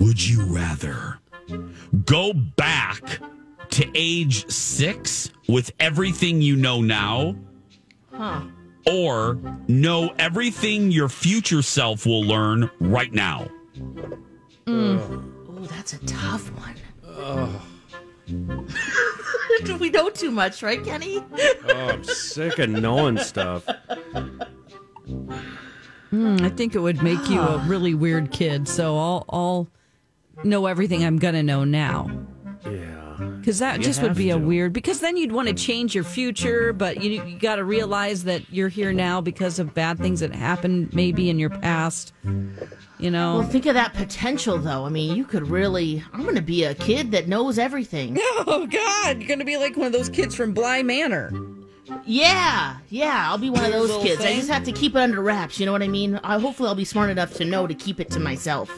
Would 0.00 0.26
you 0.26 0.42
rather 0.44 1.18
go 2.06 2.32
back 2.32 3.18
to 3.72 3.86
age 3.94 4.50
six 4.50 5.30
with 5.46 5.70
everything 5.78 6.40
you 6.40 6.56
know 6.56 6.80
now, 6.80 7.36
Huh. 8.14 8.44
or 8.90 9.38
know 9.68 10.14
everything 10.18 10.90
your 10.90 11.10
future 11.10 11.60
self 11.60 12.06
will 12.06 12.22
learn 12.24 12.70
right 12.80 13.12
now? 13.12 13.46
Oh, 15.82 15.84
that's 15.84 15.92
a 15.94 16.06
tough 16.06 16.48
one. 16.60 16.76
we 19.80 19.90
know 19.90 20.10
too 20.10 20.30
much, 20.30 20.62
right, 20.62 20.82
Kenny? 20.84 21.24
Oh, 21.68 21.88
I'm 21.88 22.04
sick 22.04 22.58
of 22.60 22.70
knowing 22.70 23.18
stuff. 23.18 23.66
Hmm, 26.10 26.36
I 26.40 26.50
think 26.50 26.76
it 26.76 26.78
would 26.78 27.02
make 27.02 27.28
you 27.28 27.40
a 27.40 27.58
really 27.66 27.94
weird 27.94 28.30
kid. 28.30 28.68
So 28.68 28.96
I'll, 28.96 29.24
I'll 29.28 29.68
know 30.44 30.66
everything 30.66 31.04
I'm 31.04 31.18
going 31.18 31.34
to 31.34 31.42
know 31.42 31.64
now. 31.64 32.08
Yeah. 32.64 33.16
Because 33.40 33.58
that 33.58 33.78
You 33.78 33.84
just 33.84 34.02
would 34.02 34.08
have 34.08 34.16
be 34.16 34.30
a 34.30 34.38
weird. 34.38 34.72
Because 34.72 35.00
then 35.00 35.16
you'd 35.16 35.32
want 35.32 35.48
to 35.48 35.54
change 35.54 35.96
your 35.96 36.04
future, 36.04 36.72
but 36.72 37.02
you 37.02 37.24
you 37.24 37.38
got 37.38 37.56
to 37.56 37.64
realize 37.64 38.22
that 38.24 38.42
you're 38.52 38.68
here 38.68 38.92
now 38.92 39.20
because 39.20 39.58
of 39.58 39.74
bad 39.74 39.98
things 39.98 40.20
that 40.20 40.32
happened 40.32 40.94
maybe 40.94 41.28
in 41.28 41.40
your 41.40 41.50
past. 41.50 42.12
You 43.02 43.10
know. 43.10 43.38
Well, 43.40 43.48
think 43.48 43.66
of 43.66 43.74
that 43.74 43.94
potential, 43.94 44.58
though. 44.58 44.86
I 44.86 44.88
mean, 44.88 45.16
you 45.16 45.24
could 45.24 45.48
really. 45.48 46.04
I'm 46.12 46.22
going 46.22 46.36
to 46.36 46.40
be 46.40 46.62
a 46.64 46.74
kid 46.74 47.10
that 47.10 47.26
knows 47.26 47.58
everything. 47.58 48.16
oh 48.20 48.66
God, 48.70 49.18
you're 49.18 49.28
gonna 49.28 49.44
be 49.44 49.56
like 49.56 49.76
one 49.76 49.86
of 49.88 49.92
those 49.92 50.08
kids 50.08 50.34
from 50.36 50.52
Bly 50.54 50.82
Manor. 50.84 51.32
Yeah, 52.06 52.76
yeah, 52.90 53.28
I'll 53.28 53.38
be 53.38 53.50
one 53.50 53.64
of 53.64 53.72
those 53.72 53.88
Little 53.88 54.04
kids. 54.04 54.20
I 54.24 54.34
just 54.34 54.48
have 54.48 54.62
to 54.64 54.72
keep 54.72 54.94
it 54.94 54.98
under 55.00 55.20
wraps. 55.20 55.58
You 55.58 55.66
know 55.66 55.72
what 55.72 55.82
I 55.82 55.88
mean? 55.88 56.20
I, 56.22 56.38
hopefully, 56.38 56.68
I'll 56.68 56.76
be 56.76 56.84
smart 56.84 57.10
enough 57.10 57.34
to 57.34 57.44
know 57.44 57.66
to 57.66 57.74
keep 57.74 57.98
it 57.98 58.08
to 58.12 58.20
myself. 58.20 58.70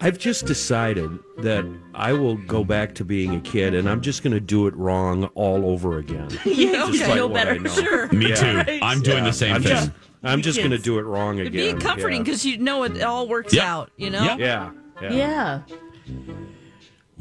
I've 0.00 0.18
just 0.18 0.44
decided 0.46 1.18
that 1.38 1.64
I 1.94 2.12
will 2.12 2.36
go 2.36 2.64
back 2.64 2.94
to 2.96 3.04
being 3.04 3.36
a 3.36 3.40
kid, 3.40 3.74
and 3.74 3.88
I'm 3.88 4.00
just 4.02 4.22
going 4.22 4.34
to 4.34 4.40
do 4.40 4.66
it 4.66 4.74
wrong 4.76 5.24
all 5.34 5.64
over 5.70 5.98
again. 5.98 6.28
Yeah, 6.44 6.86
Just 6.90 7.02
okay, 7.02 7.06
like 7.06 7.16
know 7.16 7.28
better. 7.28 7.68
Sure. 7.68 8.08
Me 8.08 8.28
Yeah. 8.30 8.34
too. 8.34 8.56
Right. 8.58 8.80
I'm 8.82 9.00
doing 9.00 9.18
Yeah, 9.18 9.24
the 9.24 9.32
same 9.32 9.54
I'm 9.54 9.62
thing. 9.62 9.70
Just, 9.76 9.90
I'm 10.24 10.42
just 10.42 10.58
going 10.58 10.70
to 10.70 10.78
do 10.78 10.98
it 10.98 11.02
wrong 11.02 11.38
It'd 11.38 11.54
again. 11.54 11.76
be 11.76 11.80
comforting 11.82 12.18
yeah. 12.18 12.24
because 12.24 12.44
you 12.44 12.58
know 12.58 12.82
it 12.84 12.94
mm. 12.94 13.06
all 13.06 13.28
works 13.28 13.52
Yep. 13.52 13.64
out. 13.64 13.90
You 13.96 14.10
know. 14.10 14.24
Yep. 14.24 14.38
Yeah. 14.38 14.70
Yeah. 15.02 15.12
Yeah. 15.12 15.60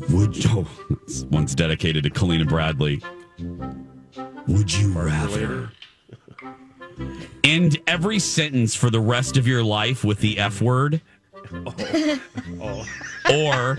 Would 0.09 0.35
oh, 0.47 0.67
this 1.05 1.23
one's 1.25 1.53
dedicated 1.55 2.03
to 2.03 2.09
Kalina 2.09 2.47
Bradley. 2.47 3.01
Would 4.47 4.73
you 4.73 4.91
rather 4.91 5.71
end 7.43 7.79
every 7.87 8.19
sentence 8.19 8.75
for 8.75 8.89
the 8.89 8.99
rest 8.99 9.37
of 9.37 9.47
your 9.47 9.63
life 9.63 10.03
with 10.03 10.19
the 10.19 10.37
F 10.39 10.61
word? 10.61 11.01
Oh. 11.53 12.19
Oh. 12.61 12.85
Or 13.31 13.77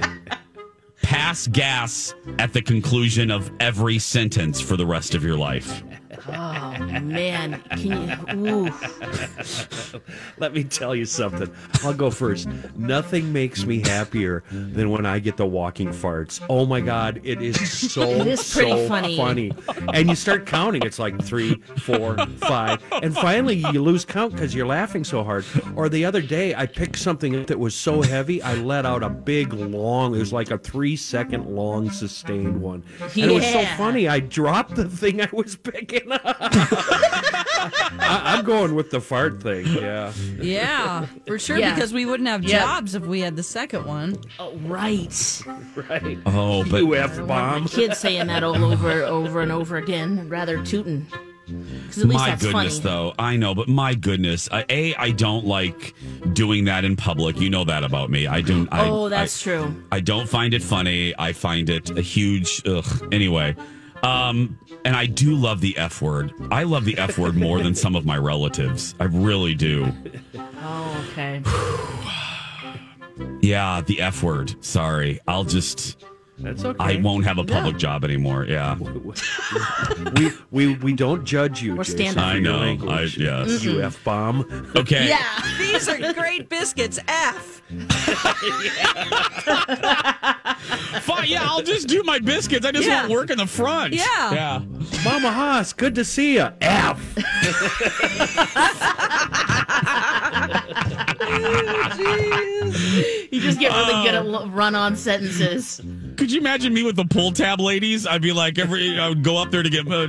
pass 1.03 1.47
gas 1.49 2.15
at 2.39 2.55
the 2.55 2.63
conclusion 2.63 3.31
of 3.31 3.51
every 3.61 3.99
sentence 3.99 4.59
for 4.59 4.79
the 4.79 4.87
rest 4.87 5.15
of 5.15 5.23
your 5.23 5.37
life? 5.37 5.83
Oh 6.27 6.79
man, 7.03 7.63
can 7.71 8.09
you? 8.35 8.73
Let 10.39 10.55
me 10.55 10.65
tell 10.65 10.95
you 10.95 11.05
something. 11.05 11.53
I'll 11.83 11.93
go 11.95 12.11
first. 12.11 12.49
Nothing 12.77 13.33
makes 13.33 13.65
me 13.65 13.81
happier 13.81 14.43
than 14.51 14.91
when 14.91 15.05
I 15.07 15.19
get 15.19 15.37
the 15.37 15.47
walking 15.47 15.89
farts. 15.89 16.45
Oh 16.49 16.65
my 16.67 16.81
god, 16.81 17.21
it 17.25 17.43
is 17.43 17.71
so 17.93 18.03
It 18.25 18.27
is 18.27 18.45
so 18.47 18.89
funny. 18.89 19.53
And 19.93 20.09
you 20.09 20.15
start 20.15 20.47
counting. 20.47 20.83
It's 20.83 20.99
like 20.99 21.23
three, 21.23 21.55
four, 21.79 22.17
five, 22.39 22.83
and 23.03 23.15
finally 23.15 23.57
you 23.57 23.83
lose 23.83 24.05
count 24.05 24.33
because 24.33 24.55
you're 24.55 24.67
laughing 24.67 25.05
so 25.05 25.23
hard. 25.23 25.45
Or 25.77 25.89
the 25.89 26.05
other 26.05 26.23
day, 26.23 26.55
I 26.55 26.67
picked 26.67 26.99
something 26.99 27.45
that 27.45 27.59
was 27.59 27.75
so 27.75 28.03
heavy, 28.03 28.43
I 28.43 28.55
let 28.55 28.87
out 28.87 29.03
a 29.03 29.11
big 29.11 29.53
long. 29.53 30.15
It 30.15 30.19
was 30.19 30.33
like 30.33 30.51
a 30.51 30.59
three 30.59 30.97
second 30.97 31.47
long 31.55 31.91
sustained 31.91 32.61
one, 32.61 32.83
and 33.01 33.19
it 33.31 33.35
was 33.35 33.47
so 33.47 33.65
funny. 33.77 34.09
I 34.09 34.21
dropped 34.21 34.75
the 34.75 34.89
thing 34.89 35.21
I 35.21 35.29
was 35.33 35.57
picking. 35.57 36.13
I, 36.25 38.21
I'm 38.39 38.45
going 38.45 38.75
with 38.75 38.91
the 38.91 39.01
fart 39.01 39.43
thing. 39.43 39.67
Yeah. 39.67 40.13
Yeah, 40.41 41.07
for 41.27 41.39
sure. 41.39 41.57
Yeah. 41.59 41.75
Because 41.75 41.93
we 41.93 42.07
wouldn't 42.07 42.29
have 42.29 42.45
Yep. 42.45 42.61
jobs 42.61 42.95
if 42.95 43.05
we 43.07 43.21
had 43.21 43.37
the 43.37 43.43
second 43.43 43.87
one. 43.87 44.17
Oh, 44.39 44.55
right. 44.67 45.43
Right. 45.89 46.19
Oh, 46.27 46.65
but 46.71 46.79
You 46.79 46.95
F 46.97 47.13
I 47.19 47.23
want 47.23 47.29
bomb. 47.29 47.69
kids 47.69 47.99
saying 47.99 48.27
that 48.29 48.43
all 48.45 48.63
over, 48.65 49.03
over 49.03 49.41
and 49.41 49.51
over 49.53 49.77
again. 49.77 50.19
I'd 50.19 50.31
rather 50.31 50.63
tootin'. 50.63 51.07
Because 51.47 51.99
at 51.99 52.07
least 52.09 52.21
my 52.21 52.31
goodness, 52.37 52.79
funny. 52.79 52.81
though. 52.81 53.13
I 53.19 53.37
know, 53.37 53.55
but 53.55 53.69
my 53.69 53.95
goodness. 53.95 54.49
I, 54.51 54.65
a, 54.71 54.95
I 54.95 55.11
don't 55.11 55.45
like 55.45 55.95
doing 56.33 56.65
that 56.65 56.87
in 56.87 56.97
public. 56.97 57.39
You 57.39 57.51
know 57.51 57.65
that 57.65 57.85
about 57.85 58.09
me. 58.09 58.27
I 58.27 58.41
don't. 58.41 58.67
I, 58.73 58.89
Oh, 58.89 59.11
that's 59.11 59.43
I, 59.47 59.51
true. 59.51 59.85
I 59.93 60.01
don't 60.01 60.27
find 60.27 60.55
it 60.55 60.63
funny. 60.63 61.13
I 61.19 61.35
find 61.35 61.69
it 61.69 61.91
a 61.91 62.01
huge 62.01 62.63
ugh. 62.67 62.87
Anyway, 63.13 63.57
um, 64.03 64.59
and 64.85 64.97
I 64.97 65.07
do 65.07 65.35
love 65.35 65.61
the 65.61 65.77
F 65.77 66.03
word. 66.03 66.33
I 66.51 66.65
love 66.65 66.85
the 66.85 66.97
F 66.99 67.19
word 67.19 67.37
more 67.37 67.63
than 67.63 67.75
some 67.75 67.97
of 67.97 68.05
my 68.05 68.19
relatives. 68.19 68.95
I 69.01 69.05
really 69.05 69.55
do. 69.55 69.91
Oh, 70.63 71.07
okay. 71.13 71.43
Yeah, 73.41 73.81
the 73.83 74.01
F 74.01 74.23
word. 74.25 74.55
Sorry, 74.65 75.21
I'll 75.29 75.45
just. 75.45 76.05
That's 76.39 76.65
okay. 76.65 76.77
I 76.83 76.97
won't 77.01 77.25
have 77.25 77.39
a 77.39 77.45
public 77.45 77.77
job 77.77 78.03
anymore. 78.05 78.45
Yeah, 78.45 78.77
We 80.17 80.33
we 80.51 80.75
we 80.77 80.93
don't 80.95 81.25
judge 81.25 81.63
you. 81.63 81.77
We're 81.77 81.85
Jason, 81.85 81.99
stand 81.99 82.19
up. 82.19 82.25
for 82.25 82.31
I 82.31 82.35
your 82.35 82.43
know. 82.43 82.57
I, 82.57 82.61
language. 82.65 83.19
yes. 83.19 83.63
You 83.63 83.83
f 83.83 84.03
bomb. 84.03 84.73
Okay. 84.75 85.09
Yeah. 85.09 85.41
These 85.59 85.89
are 85.89 86.13
great 86.15 86.49
biscuits. 86.49 86.99
F. 87.07 87.63
Fine. 91.03 91.29
Yeah, 91.29 91.43
I'll 91.43 91.63
just 91.63 91.89
do 91.89 92.03
my 92.03 92.19
biscuits. 92.19 92.65
I 92.65 92.73
just 92.73 92.87
Yeah. 92.87 93.03
won't 93.03 93.13
work 93.13 93.31
in 93.31 93.39
the 93.39 93.47
front. 93.47 93.95
Yeah. 93.95 94.33
Yeah. 94.33 94.63
Mama 95.05 95.31
Haas, 95.31 95.73
good 95.73 95.95
to 95.97 96.05
see 96.05 96.35
you. 96.35 96.49
F. 96.61 97.01
Oh, 101.27 102.73
you 103.31 103.41
just 103.41 103.59
get 103.59 103.73
really 103.73 104.05
good 104.05 104.15
at 104.15 104.25
oh. 104.25 104.49
run 104.49 104.75
on 104.75 104.97
sentences. 104.97 105.81
Could 106.17 106.31
you 106.31 106.41
imagine 106.41 106.73
me 106.73 106.83
with 106.83 106.97
the 106.97 107.05
pull 107.05 107.33
tab 107.33 107.61
ladies? 107.61 108.07
I'd 108.07 108.23
be 108.23 108.33
like, 108.33 108.59
every 108.59 108.99
I 108.99 109.09
would 109.09 109.23
go 109.23 109.37
up 109.37 109.51
there 109.51 109.63
to 109.63 109.71
get. 109.71 109.87
Uh, 109.87 110.09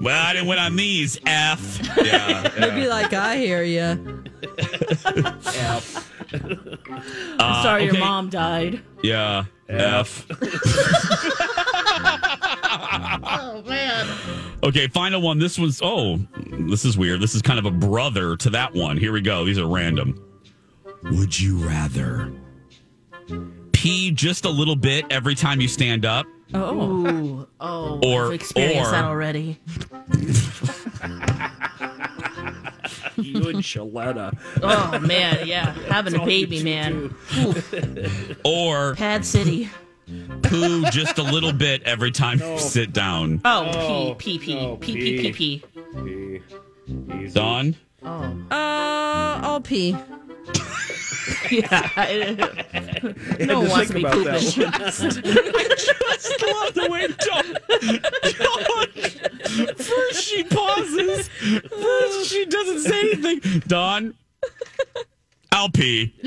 well, 0.00 0.26
I 0.26 0.32
didn't 0.32 0.48
win 0.48 0.58
on 0.58 0.76
these. 0.76 1.18
F. 1.26 1.80
Yeah. 2.02 2.48
They'd 2.48 2.74
be 2.74 2.88
like, 2.88 3.12
I 3.12 3.36
hear 3.36 3.62
you. 3.62 3.82
I'm 7.38 7.62
sorry 7.62 7.84
your 7.84 7.92
okay. 7.92 8.00
mom 8.00 8.28
died. 8.28 8.82
Yeah. 9.02 9.44
F. 9.68 10.26
Oh 13.24 13.62
man. 13.68 14.06
Okay, 14.62 14.88
final 14.88 15.22
one. 15.22 15.38
This 15.38 15.58
was. 15.58 15.80
Oh, 15.82 16.18
this 16.50 16.84
is 16.84 16.98
weird. 16.98 17.20
This 17.20 17.34
is 17.34 17.42
kind 17.42 17.58
of 17.58 17.66
a 17.66 17.70
brother 17.70 18.36
to 18.36 18.50
that 18.50 18.74
one. 18.74 18.96
Here 18.96 19.12
we 19.12 19.20
go. 19.20 19.44
These 19.44 19.58
are 19.58 19.66
random. 19.66 20.22
Would 21.04 21.38
you 21.38 21.56
rather 21.56 22.32
pee 23.82 24.12
just 24.12 24.44
a 24.44 24.48
little 24.48 24.76
bit 24.76 25.04
every 25.10 25.34
time 25.34 25.60
you 25.60 25.66
stand 25.66 26.04
up? 26.06 26.24
Oh. 26.54 26.78
Ooh. 27.08 27.48
Oh. 27.60 27.98
Or- 28.04 28.26
I've 28.26 28.32
experienced 28.34 28.90
or- 28.90 28.92
that 28.92 29.04
already. 29.04 29.58
you 33.16 33.48
and 33.48 33.58
Shaletta. 33.60 34.38
Oh 34.62 35.00
man, 35.00 35.48
yeah. 35.48 35.72
Having 35.88 36.14
a 36.14 36.20
all 36.20 36.26
baby, 36.26 36.58
two 36.58 36.64
man. 36.64 37.14
Or 38.44 38.94
Pad 38.94 39.24
City. 39.26 39.68
poo 40.42 40.84
just 40.90 41.18
a 41.18 41.22
little 41.24 41.52
bit 41.52 41.82
every 41.82 42.12
time 42.12 42.38
you 42.38 42.58
sit 42.58 42.92
down? 42.92 43.40
Oh, 43.44 44.14
pee, 44.16 44.38
pee, 44.38 44.44
pee, 44.46 44.54
no, 44.54 44.76
pee, 44.76 44.94
pee, 44.94 45.32
pee, 45.32 45.32
pee. 45.32 46.40
pee. 46.86 47.28
Dawn? 47.32 47.74
Oh. 48.04 48.08
Uh, 48.50 49.40
I'll 49.42 49.60
pee. 49.60 49.96
Yeah. 51.50 51.88
no 53.40 53.60
one 53.60 53.68
wants 53.68 53.88
to 53.88 53.94
be 53.94 54.04
pooping. 54.04 54.32
I 54.34 54.38
just 54.38 54.58
love 56.42 56.74
the 56.74 56.88
way 56.90 57.06
Dawn, 57.08 57.56
Dawn 58.38 58.86
first 59.76 60.24
she 60.24 60.42
pauses, 60.44 61.28
first 61.28 62.30
she 62.30 62.44
doesn't 62.46 62.80
say 62.80 63.12
anything. 63.12 63.40
Dawn, 63.66 64.14
I'll 65.52 65.68
pee. 65.70 66.14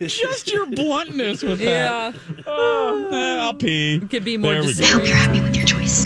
Just 0.00 0.50
your 0.52 0.66
bluntness 0.66 1.42
with 1.42 1.58
that. 1.60 1.64
Yeah. 1.64 2.12
Oh, 2.46 3.08
I'll 3.40 3.54
pee. 3.54 4.00
Could 4.00 4.24
be 4.24 4.36
more 4.36 4.52
There 4.52 4.60
we 4.62 4.66
go. 4.68 4.72
discreet. 4.74 5.08
happy 5.08 5.40
with 5.40 5.56
your 5.56 5.64
choice. 5.66 6.04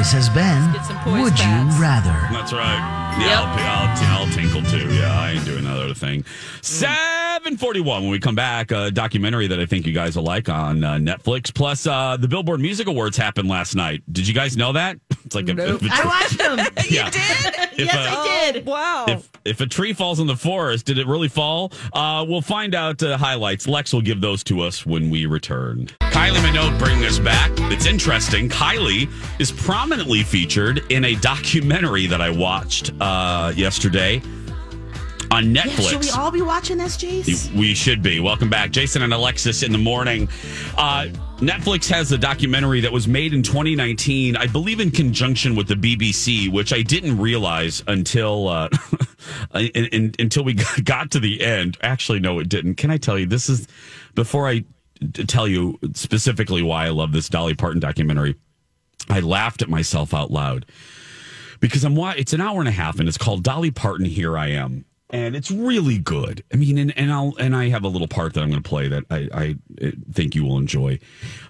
This 0.00 0.12
has 0.12 0.30
been 0.30 0.72
get 0.72 0.86
some 0.86 0.96
poise 1.00 1.20
Would 1.20 1.34
pads. 1.34 1.76
You 1.76 1.82
Rather? 1.82 2.16
That's 2.32 2.54
right. 2.54 3.09
Yeah, 3.18 3.40
I'll. 3.42 3.88
I'll, 4.20 4.26
I'll 4.26 4.32
tinkle 4.32 4.62
too. 4.62 4.88
Yeah, 4.94 5.18
I 5.18 5.32
ain't 5.32 5.44
doing 5.44 5.64
that 5.64 5.76
other 5.76 5.94
thing. 5.94 6.24
741 6.62 8.02
when 8.02 8.10
we 8.10 8.18
come 8.18 8.34
back, 8.34 8.70
a 8.70 8.90
documentary 8.90 9.46
that 9.48 9.58
I 9.60 9.66
think 9.66 9.86
you 9.86 9.92
guys 9.92 10.16
will 10.16 10.22
like 10.24 10.48
on 10.48 10.82
uh, 10.84 10.94
Netflix. 10.94 11.52
Plus, 11.54 11.86
uh, 11.86 12.16
the 12.18 12.28
Billboard 12.28 12.60
Music 12.60 12.86
Awards 12.86 13.16
happened 13.16 13.48
last 13.48 13.74
night. 13.74 14.02
Did 14.12 14.26
you 14.28 14.34
guys 14.34 14.56
know 14.56 14.72
that? 14.72 14.98
It's 15.22 15.34
like 15.36 15.48
a, 15.48 15.54
Nope. 15.54 15.82
if, 15.84 15.92
I 15.92 16.04
watched 16.06 16.38
them. 16.38 16.58
yeah. 16.90 17.08
Did. 17.10 17.14
Yes, 17.14 17.72
If, 17.78 17.94
uh, 17.94 17.98
I 17.98 18.50
did. 18.52 18.66
Wow. 18.66 19.04
if 19.06 19.30
if 19.44 19.60
a 19.60 19.66
tree 19.66 19.92
falls 19.92 20.18
in 20.18 20.26
the 20.26 20.34
forest, 20.34 20.86
did 20.86 20.98
it 20.98 21.06
really 21.06 21.28
fall? 21.28 21.72
Uh, 21.92 22.24
we'll 22.28 22.40
find 22.42 22.74
out 22.74 23.00
uh, 23.02 23.16
highlights. 23.16 23.68
Lex 23.68 23.92
will 23.92 24.00
give 24.02 24.20
those 24.20 24.42
to 24.44 24.60
us 24.62 24.84
when 24.84 25.08
we 25.08 25.26
return. 25.26 25.86
Kylie 26.00 26.38
Minogue 26.38 26.76
bringing 26.80 27.04
us 27.04 27.18
back. 27.20 27.50
It's 27.70 27.86
interesting. 27.86 28.48
Kylie 28.48 29.08
is 29.40 29.52
prominently 29.52 30.22
featured 30.24 30.82
in 30.90 31.04
a 31.04 31.14
documentary 31.16 32.06
that 32.06 32.20
I 32.20 32.30
watched 32.30 32.90
uh, 33.00 33.52
yesterday 33.56 34.22
on 35.30 35.54
Yeah, 35.54 35.62
Netflix. 35.62 35.88
should 35.90 36.00
we 36.00 36.10
all 36.10 36.30
be 36.30 36.42
watching 36.42 36.76
this, 36.78 36.96
Jason? 36.96 37.56
We 37.56 37.74
should 37.74 38.02
be. 38.02 38.20
Welcome 38.20 38.50
back. 38.50 38.70
Jason 38.72 39.02
and 39.02 39.12
Alexis 39.14 39.62
in 39.62 39.70
the 39.72 39.78
morning. 39.78 40.28
Uh, 40.76 41.06
Netflix 41.38 41.88
has 41.88 42.12
a 42.12 42.18
documentary 42.18 42.80
that 42.80 42.92
was 42.92 43.08
made 43.08 43.32
in 43.32 43.42
2019, 43.42 44.36
I 44.36 44.46
believe 44.46 44.78
in 44.80 44.90
conjunction 44.90 45.54
with 45.54 45.68
the 45.68 45.74
BBC, 45.74 46.52
which 46.52 46.72
I 46.72 46.82
didn't 46.82 47.16
realize 47.18 47.82
until 47.86 48.48
uh, 48.48 48.68
in, 49.54 49.86
in- 49.86 50.14
until 50.18 50.44
we 50.44 50.54
got 50.84 51.10
to 51.12 51.20
the 51.20 51.40
end. 51.42 51.78
Actually, 51.80 52.18
no, 52.20 52.40
it 52.40 52.48
didn't. 52.48 52.74
Can 52.74 52.90
I 52.90 52.98
tell 52.98 53.18
you? 53.18 53.24
This 53.26 53.48
is 53.48 53.66
before 54.14 54.48
I 54.48 54.64
tell 55.28 55.48
you 55.48 55.78
specifically 55.94 56.60
why 56.60 56.84
I 56.86 56.90
love 56.90 57.12
this 57.12 57.28
Dolly 57.30 57.54
Parton 57.54 57.80
documentary. 57.80 58.34
I 59.08 59.20
laughed 59.20 59.62
at 59.62 59.70
myself 59.70 60.12
out 60.12 60.30
loud 60.30 60.66
because 61.60 61.84
I'm 61.84 61.96
it's 62.18 62.32
an 62.32 62.40
hour 62.40 62.58
and 62.58 62.68
a 62.68 62.72
half 62.72 62.98
and 62.98 63.08
it's 63.08 63.18
called 63.18 63.42
Dolly 63.42 63.70
Parton 63.70 64.06
Here 64.06 64.36
I 64.36 64.48
Am 64.48 64.84
and 65.10 65.36
it's 65.36 65.50
really 65.50 65.98
good. 65.98 66.42
I 66.52 66.56
mean 66.56 66.78
and, 66.78 66.96
and 66.96 67.12
I'll 67.12 67.34
and 67.38 67.54
I 67.54 67.68
have 67.68 67.84
a 67.84 67.88
little 67.88 68.08
part 68.08 68.34
that 68.34 68.42
I'm 68.42 68.50
going 68.50 68.62
to 68.62 68.68
play 68.68 68.88
that 68.88 69.04
I, 69.10 69.28
I 69.80 69.92
think 70.12 70.34
you 70.34 70.44
will 70.44 70.58
enjoy. 70.58 70.98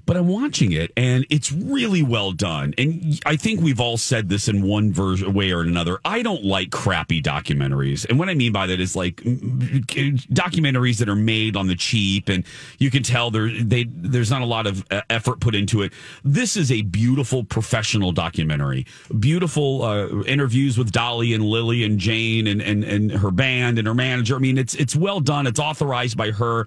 But 0.07 0.17
I'm 0.17 0.29
watching 0.29 0.73
it 0.73 0.93
and 0.97 1.27
it's 1.31 1.53
really 1.53 2.03
well 2.03 2.33
done. 2.33 2.75
And 2.79 3.21
I 3.27 3.37
think 3.37 3.61
we've 3.61 3.81
all 3.81 3.97
said 3.97 4.29
this 4.29 4.49
in 4.49 4.67
one 4.67 4.93
version 4.93 5.33
way 5.33 5.53
or 5.53 5.61
another. 5.61 5.99
I 6.05 6.23
don't 6.23 6.45
like 6.45 6.71
crappy 6.71 7.23
documentaries. 7.23 8.09
And 8.09 8.19
what 8.19 8.29
I 8.29 8.35
mean 8.35 8.53
by 8.53 8.67
that 8.67 8.81
is 8.81 8.97
like 8.97 9.17
documentaries 9.17 10.99
that 10.99 11.09
are 11.09 11.17
made 11.17 11.57
on 11.57 11.67
the 11.67 11.77
cheap 11.77 12.29
and 12.29 12.45
you 12.79 12.91
can 12.91 13.03
tell 13.03 13.31
there 13.31 13.49
they 13.49 13.85
there's 13.85 14.31
not 14.31 14.43
a 14.43 14.47
lot 14.47 14.67
of 14.67 14.85
uh, 14.91 15.03
effort 15.11 15.41
put 15.41 15.55
into 15.55 15.83
it. 15.83 15.93
This 16.25 16.57
is 16.57 16.73
a 16.73 16.83
beautiful 16.83 17.45
professional 17.45 18.13
documentary. 18.13 18.87
Beautiful 19.19 19.83
uh, 19.83 20.23
interviews 20.25 20.79
with 20.79 20.91
Dolly 20.91 21.35
and 21.35 21.45
Lily 21.45 21.85
and 21.85 21.99
Jane 21.99 22.47
and, 22.47 22.61
and 22.61 22.85
and 22.85 23.11
her 23.13 23.31
band 23.31 23.79
and 23.79 23.87
her 23.87 23.95
manager. 23.95 24.37
I 24.37 24.39
mean, 24.39 24.59
it's 24.59 24.75
it's 24.75 24.97
well 24.97 25.21
done. 25.21 25.47
It's 25.47 25.61
authorized 25.61 26.17
by 26.17 26.31
her. 26.33 26.67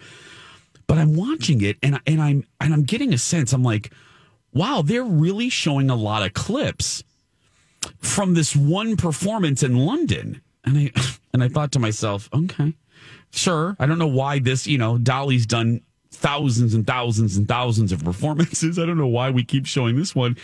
But 0.88 0.98
I'm 0.98 1.16
watching 1.16 1.62
it 1.62 1.78
and 1.82 2.00
and 2.06 2.22
I'm 2.22 2.46
and 2.60 2.74
I'm 2.74 2.84
getting 2.84 3.14
a 3.14 3.18
sense. 3.18 3.54
I'm 3.54 3.64
like, 3.64 3.92
wow, 4.54 4.82
they're 4.84 5.04
really 5.04 5.50
showing 5.50 5.90
a 5.90 5.96
lot 5.96 6.24
of 6.24 6.34
clips 6.34 7.04
from 8.00 8.34
this 8.34 8.56
one 8.56 8.96
performance 8.98 9.64
in 9.64 9.78
London. 9.78 10.42
And 10.64 10.78
I 10.78 10.92
and 11.34 11.44
I 11.44 11.48
thought 11.48 11.72
to 11.74 11.80
myself, 11.80 12.30
okay, 12.34 12.74
sure. 13.32 13.76
I 13.80 13.86
don't 13.86 14.00
know 14.00 14.08
why 14.08 14.40
this, 14.40 14.68
you 14.68 14.78
know, 14.78 14.98
Dolly's 14.98 15.46
done 15.46 15.82
thousands 16.12 16.74
and 16.74 16.86
thousands 16.86 17.38
and 17.38 17.48
thousands 17.48 17.92
of 17.92 18.04
performances. 18.04 18.78
I 18.80 18.86
don't 18.86 18.98
know 18.98 19.08
why 19.08 19.30
we 19.30 19.44
keep 19.44 19.66
showing 19.66 19.98
this 19.98 20.16
one. 20.16 20.38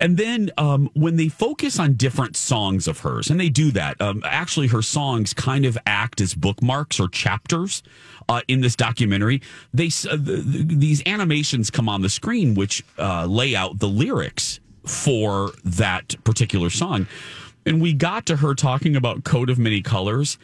And 0.00 0.16
then 0.16 0.50
um, 0.58 0.90
when 0.94 1.16
they 1.16 1.28
focus 1.28 1.78
on 1.78 1.94
different 1.94 2.36
songs 2.36 2.86
of 2.86 3.00
hers, 3.00 3.30
and 3.30 3.40
they 3.40 3.48
do 3.48 3.70
that, 3.72 4.00
um, 4.00 4.22
actually, 4.24 4.68
her 4.68 4.82
songs 4.82 5.32
kind 5.32 5.64
of 5.64 5.78
act 5.86 6.20
as 6.20 6.34
bookmarks 6.34 7.00
or 7.00 7.08
chapters 7.08 7.82
uh, 8.28 8.42
in 8.48 8.60
this 8.60 8.76
documentary. 8.76 9.40
They 9.72 9.86
uh, 9.86 10.16
th- 10.16 10.26
th- 10.26 10.66
these 10.68 11.02
animations 11.06 11.70
come 11.70 11.88
on 11.88 12.02
the 12.02 12.10
screen, 12.10 12.54
which 12.54 12.84
uh, 12.98 13.26
lay 13.26 13.54
out 13.56 13.78
the 13.78 13.88
lyrics 13.88 14.60
for 14.84 15.50
that 15.64 16.14
particular 16.24 16.70
song. 16.70 17.06
And 17.66 17.82
we 17.82 17.92
got 17.92 18.26
to 18.26 18.36
her 18.36 18.54
talking 18.54 18.94
about 18.94 19.24
Coat 19.24 19.50
of 19.50 19.58
Many 19.58 19.82
Colors, 19.82 20.38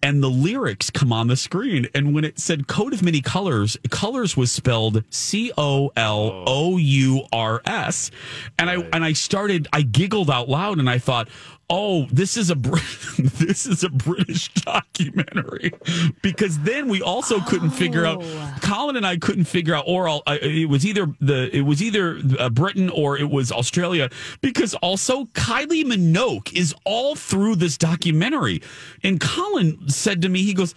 and 0.00 0.22
the 0.22 0.30
lyrics 0.30 0.90
come 0.90 1.12
on 1.12 1.26
the 1.26 1.36
screen. 1.36 1.88
And 1.92 2.14
when 2.14 2.24
it 2.24 2.38
said 2.38 2.68
Coat 2.68 2.94
of 2.94 3.02
Many 3.02 3.20
Colors, 3.20 3.76
colors 3.90 4.36
was 4.36 4.52
spelled 4.52 5.02
C 5.10 5.50
O 5.58 5.90
L 5.96 6.44
O 6.46 6.76
U 6.76 7.22
R 7.32 7.60
S. 7.66 8.12
And 8.58 8.70
I 8.70 8.76
and 8.92 9.04
I 9.04 9.12
started, 9.12 9.66
I 9.72 9.82
giggled 9.82 10.30
out 10.30 10.48
loud, 10.48 10.78
and 10.78 10.88
I 10.88 10.98
thought, 10.98 11.28
oh, 11.70 12.06
this 12.10 12.36
is 12.36 12.50
a 12.50 12.54
this 13.18 13.66
is 13.66 13.84
a 13.84 13.90
British 13.90 14.52
documentary 14.54 15.72
because 16.22 16.58
then 16.60 16.88
we 16.88 17.02
also 17.02 17.40
couldn't 17.40 17.70
figure 17.70 18.06
out. 18.06 18.22
Colin 18.62 18.96
and 18.96 19.06
I 19.06 19.16
couldn't 19.16 19.44
figure 19.44 19.74
out, 19.74 19.84
or 19.86 20.08
uh, 20.08 20.20
it 20.26 20.68
was 20.68 20.86
either 20.86 21.06
the 21.20 21.54
it 21.54 21.62
was 21.62 21.82
either 21.82 22.20
uh, 22.38 22.48
Britain 22.50 22.90
or 22.90 23.18
it 23.18 23.30
was 23.30 23.52
Australia 23.52 24.10
because 24.40 24.74
also 24.74 25.24
Kylie 25.26 25.84
Minogue 25.84 26.52
is 26.56 26.74
all 26.84 27.14
through 27.14 27.56
this 27.56 27.76
documentary, 27.76 28.62
and 29.02 29.20
Colin 29.20 29.88
said 29.88 30.22
to 30.22 30.28
me, 30.28 30.42
he 30.42 30.54
goes, 30.54 30.74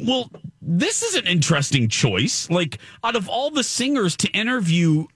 "Well, 0.00 0.30
this 0.62 1.02
is 1.02 1.14
an 1.16 1.26
interesting 1.26 1.88
choice. 1.88 2.48
Like 2.50 2.78
out 3.02 3.16
of 3.16 3.28
all 3.28 3.50
the 3.50 3.64
singers 3.64 4.16
to 4.18 4.28
interview." 4.30 5.06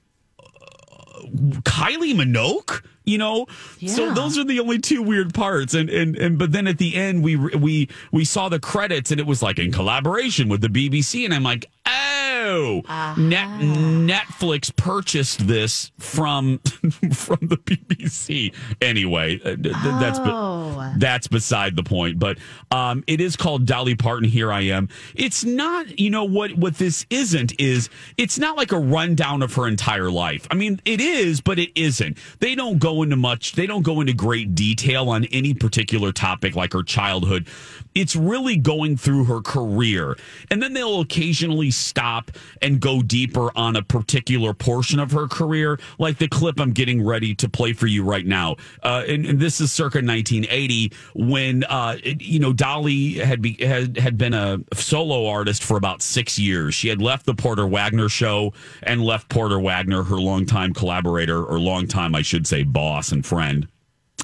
Kylie 1.65 2.15
Minogue, 2.15 2.83
you 3.05 3.19
know. 3.19 3.47
So 3.87 4.13
those 4.13 4.39
are 4.39 4.45
the 4.45 4.61
only 4.61 4.79
two 4.79 5.03
weird 5.03 5.35
parts, 5.35 5.75
and 5.75 5.89
and 5.91 6.17
and 6.17 6.39
but 6.39 6.53
then 6.53 6.67
at 6.67 6.79
the 6.79 6.95
end 6.95 7.23
we 7.23 7.37
we 7.37 7.89
we 8.11 8.25
saw 8.25 8.49
the 8.49 8.61
credits 8.61 9.11
and 9.11 9.21
it 9.21 9.27
was 9.27 9.43
like 9.43 9.59
in 9.59 9.73
collaboration 9.73 10.49
with 10.49 10.61
the 10.61 10.69
BBC, 10.69 11.25
and 11.25 11.35
I'm 11.35 11.43
like, 11.43 11.67
oh, 11.87 12.22
No, 12.43 12.81
Net, 13.17 13.49
Netflix 13.61 14.75
purchased 14.75 15.47
this 15.47 15.93
from 15.99 16.59
from 17.13 17.39
the 17.43 17.57
BBC. 17.65 18.53
Anyway, 18.81 19.37
uh, 19.41 19.57
th- 19.57 19.63
th- 19.63 19.73
that's 19.73 20.19
be- 20.19 20.25
Oh. 20.33 20.93
that's 20.99 21.29
beside 21.29 21.77
the 21.77 21.83
point. 21.83 22.19
But 22.19 22.39
um, 22.71 23.05
it 23.07 23.21
is 23.21 23.37
called 23.37 23.67
Dolly 23.67 23.95
Parton. 23.95 24.29
Here 24.29 24.51
I 24.53 24.63
am. 24.63 24.89
It's 25.15 25.45
not. 25.45 25.99
You 26.01 26.11
know 26.11 26.25
what? 26.25 26.55
What 26.57 26.77
this 26.79 27.07
isn't 27.11 27.53
is 27.61 27.89
it's 28.17 28.39
not 28.39 28.57
like 28.57 28.73
a 28.73 28.79
rundown 28.79 29.43
of 29.43 29.55
her 29.55 29.69
entire 29.69 30.11
life. 30.11 30.47
I 30.51 30.55
mean, 30.55 30.81
it 30.85 31.01
is, 31.01 31.41
but 31.41 31.59
it 31.59 31.71
isn't. 31.79 32.19
They 32.41 32.55
don't 32.57 32.79
go 32.79 33.03
into 33.03 33.17
much. 33.17 33.53
They 33.53 33.67
don't 33.67 33.83
go 33.83 34.01
into 34.01 34.15
great 34.15 34.55
detail 34.55 35.09
on 35.11 35.25
any 35.27 35.55
particular 35.55 36.11
topic 36.13 36.57
like 36.57 36.73
her 36.73 36.83
childhood. 36.83 37.47
It's 37.95 38.17
really 38.17 38.57
going 38.57 38.97
through 38.97 39.25
her 39.25 39.41
career, 39.43 40.17
and 40.51 40.63
then 40.63 40.73
they'll 40.73 41.01
occasionally 41.01 41.71
stop 41.71 42.32
and 42.61 42.81
go 42.81 43.03
deeper 43.03 43.51
on 43.57 43.77
a 43.77 43.83
particular 43.83 44.55
portion 44.55 44.99
of 44.99 45.11
her 45.13 45.27
career, 45.29 45.79
like 45.99 46.19
the 46.19 46.29
clip 46.29 46.61
I'm 46.61 46.73
getting 46.73 47.05
ready 47.05 47.35
to 47.37 47.49
play 47.49 47.73
for 47.73 47.87
you 47.87 48.05
right 48.05 48.27
now. 48.27 48.57
Uh, 48.83 49.05
and, 49.09 49.25
and 49.27 49.41
this 49.41 49.61
is 49.61 49.73
circa 49.73 49.99
1980 49.99 50.93
when 51.15 51.65
uh, 51.65 51.97
it- 52.03 52.23
you 52.23 52.39
know 52.39 52.53
Dolly 52.53 53.15
had 53.15 53.43
be, 53.43 53.55
had 53.65 53.97
had 53.97 54.17
been 54.17 54.35
a 54.35 54.59
solo 54.75 55.27
artist 55.29 55.63
for 55.63 55.77
about 55.77 56.03
six 56.03 56.39
years. 56.39 56.75
She 56.75 56.89
had 56.89 57.01
left 57.03 57.27
the 57.27 57.35
Porter 57.35 57.67
Wagoner 57.67 58.09
show 58.09 58.53
and 58.83 59.03
left 59.03 59.29
Porter 59.29 59.59
Wagoner, 59.59 60.03
her 60.05 60.17
longtime 60.17 60.73
collaborator 60.75 61.43
or 61.43 61.59
longtime, 61.59 62.15
I 62.15 62.23
should 62.23 62.47
say, 62.47 62.63
boss 62.63 63.13
and 63.13 63.25
friend. 63.25 63.69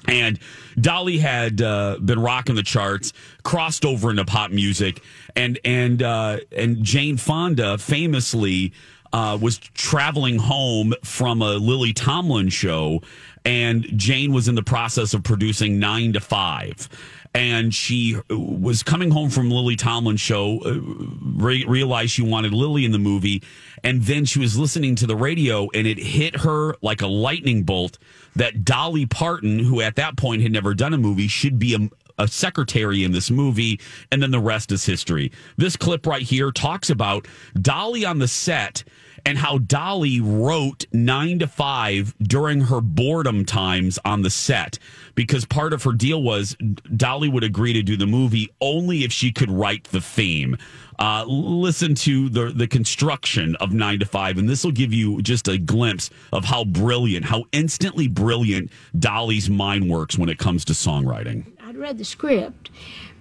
And 0.09 0.39
Dolly 0.81 1.19
had 1.19 1.61
uh, 1.61 1.99
been 2.03 2.19
rocking 2.19 2.55
the 2.55 2.63
charts, 2.63 3.13
crossed 3.43 3.85
over 3.85 4.11
into 4.11 4.25
pop 4.25 4.51
music, 4.51 5.03
and 5.37 5.59
and 5.65 6.03
uh, 6.03 6.39
and 6.51 6.83
Jane 6.83 7.19
Fonda 7.19 7.79
famously 7.79 8.73
uh, 9.13 9.39
was 9.41 9.59
traveling 9.59 10.39
home 10.39 10.95
from 11.05 11.43
a 11.43 11.53
Lily 11.53 11.93
Tomlin 11.93 12.49
show, 12.49 13.03
and 13.45 13.85
Jane 13.97 14.33
was 14.33 14.49
in 14.49 14.55
the 14.55 14.63
process 14.63 15.15
of 15.15 15.23
producing 15.23 15.79
Nine 15.79 16.13
to 16.15 16.21
Five. 16.21 16.89
And 17.35 17.75
she 17.75 18.17
was 18.31 18.83
coming 18.83 19.11
home 19.11 19.29
from 19.29 19.51
Lily 19.51 19.77
Tomlin's 19.77 20.21
show, 20.21 20.61
uh, 20.65 20.79
re- 21.23 21.65
realized 21.67 22.11
she 22.13 22.23
wanted 22.23 22.55
Lily 22.55 22.87
in 22.87 22.93
the 22.93 22.99
movie, 22.99 23.43
and 23.85 24.03
then 24.03 24.25
she 24.25 24.41
was 24.41 24.57
listening 24.59 24.95
to 24.97 25.07
the 25.07 25.15
radio, 25.15 25.69
and 25.75 25.87
it 25.87 25.99
hit 25.99 26.37
her 26.37 26.75
like 26.81 27.03
a 27.03 27.07
lightning 27.07 27.65
bolt 27.65 27.99
that 28.37 28.65
Dolly 28.65 29.07
Parton, 29.07 29.59
who 29.59 29.81
at 29.81 29.97
that 29.97 30.17
point 30.17 30.43
had 30.43 30.53
never 30.53 30.75
done 30.75 30.95
a 30.95 30.99
movie, 30.99 31.29
should 31.29 31.59
be 31.59 31.75
a, 31.75 32.23
a 32.23 32.29
secretary 32.29 33.05
in 33.05 33.13
this 33.13 33.31
movie, 33.31 33.81
and 34.11 34.23
then 34.23 34.31
the 34.31 34.41
rest 34.41 34.73
is 34.73 34.85
history. 34.85 35.33
This 35.57 35.77
clip 35.77 36.07
right 36.07 36.23
here 36.23 36.51
talks 36.51 36.91
about 36.91 37.27
Dolly 37.61 38.05
on 38.05 38.19
the 38.19 38.29
set 38.29 38.85
and 39.29 39.37
how 39.37 39.59
Dolly 39.59 40.23
wrote 40.23 40.87
nine 40.91 41.41
to 41.41 41.47
five 41.47 42.15
during 42.19 42.63
her 42.63 42.81
boredom 42.81 43.45
times 43.45 43.99
on 44.03 44.23
the 44.23 44.31
set 44.31 44.79
because 45.15 45.45
part 45.45 45.75
of 45.75 45.83
her 45.83 45.93
deal 45.93 46.23
was 46.23 46.57
Dolly 46.97 47.29
would 47.29 47.45
agree 47.45 47.75
to 47.75 47.83
do 47.83 47.99
the 47.99 48.07
movie 48.07 48.49
only 48.63 49.05
if 49.05 49.13
she 49.13 49.31
could 49.31 49.51
write 49.51 49.85
the 49.85 50.01
theme. 50.01 50.57
Uh, 50.99 51.27
listen 51.29 51.95
to 51.95 52.31
the 52.31 52.47
the 52.47 52.67
construction 52.67 53.55
of 53.57 53.75
nine 53.75 53.99
to 53.99 54.07
five, 54.07 54.39
and 54.39 54.49
this 54.49 54.65
will 54.65 54.73
give 54.73 54.95
you 54.95 55.21
just 55.21 55.47
a 55.47 55.59
glimpse 55.59 56.09
of 56.33 56.47
how 56.47 56.65
brilliant, 56.65 57.27
how 57.27 57.45
instantly 57.53 58.09
brilliant 58.09 58.73
Dolly's 58.99 59.51
mind 59.51 59.91
works 59.91 60.17
when 60.17 60.31
it 60.31 60.39
comes 60.39 60.65
to 60.65 60.73
songwriting. 60.73 61.45
I'd 61.63 61.77
read 61.77 61.99
the 61.99 62.05
script, 62.07 62.71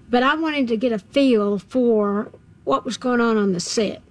but 0.10 0.24
I 0.24 0.36
wanted 0.36 0.70
to 0.70 0.78
get 0.78 0.94
a 0.94 1.00
feel 1.00 1.60
for 1.60 2.32
what 2.64 2.86
was 2.86 2.96
going 2.96 3.20
on 3.20 3.36
on 3.36 3.52
the 3.52 3.60
set. 3.60 4.02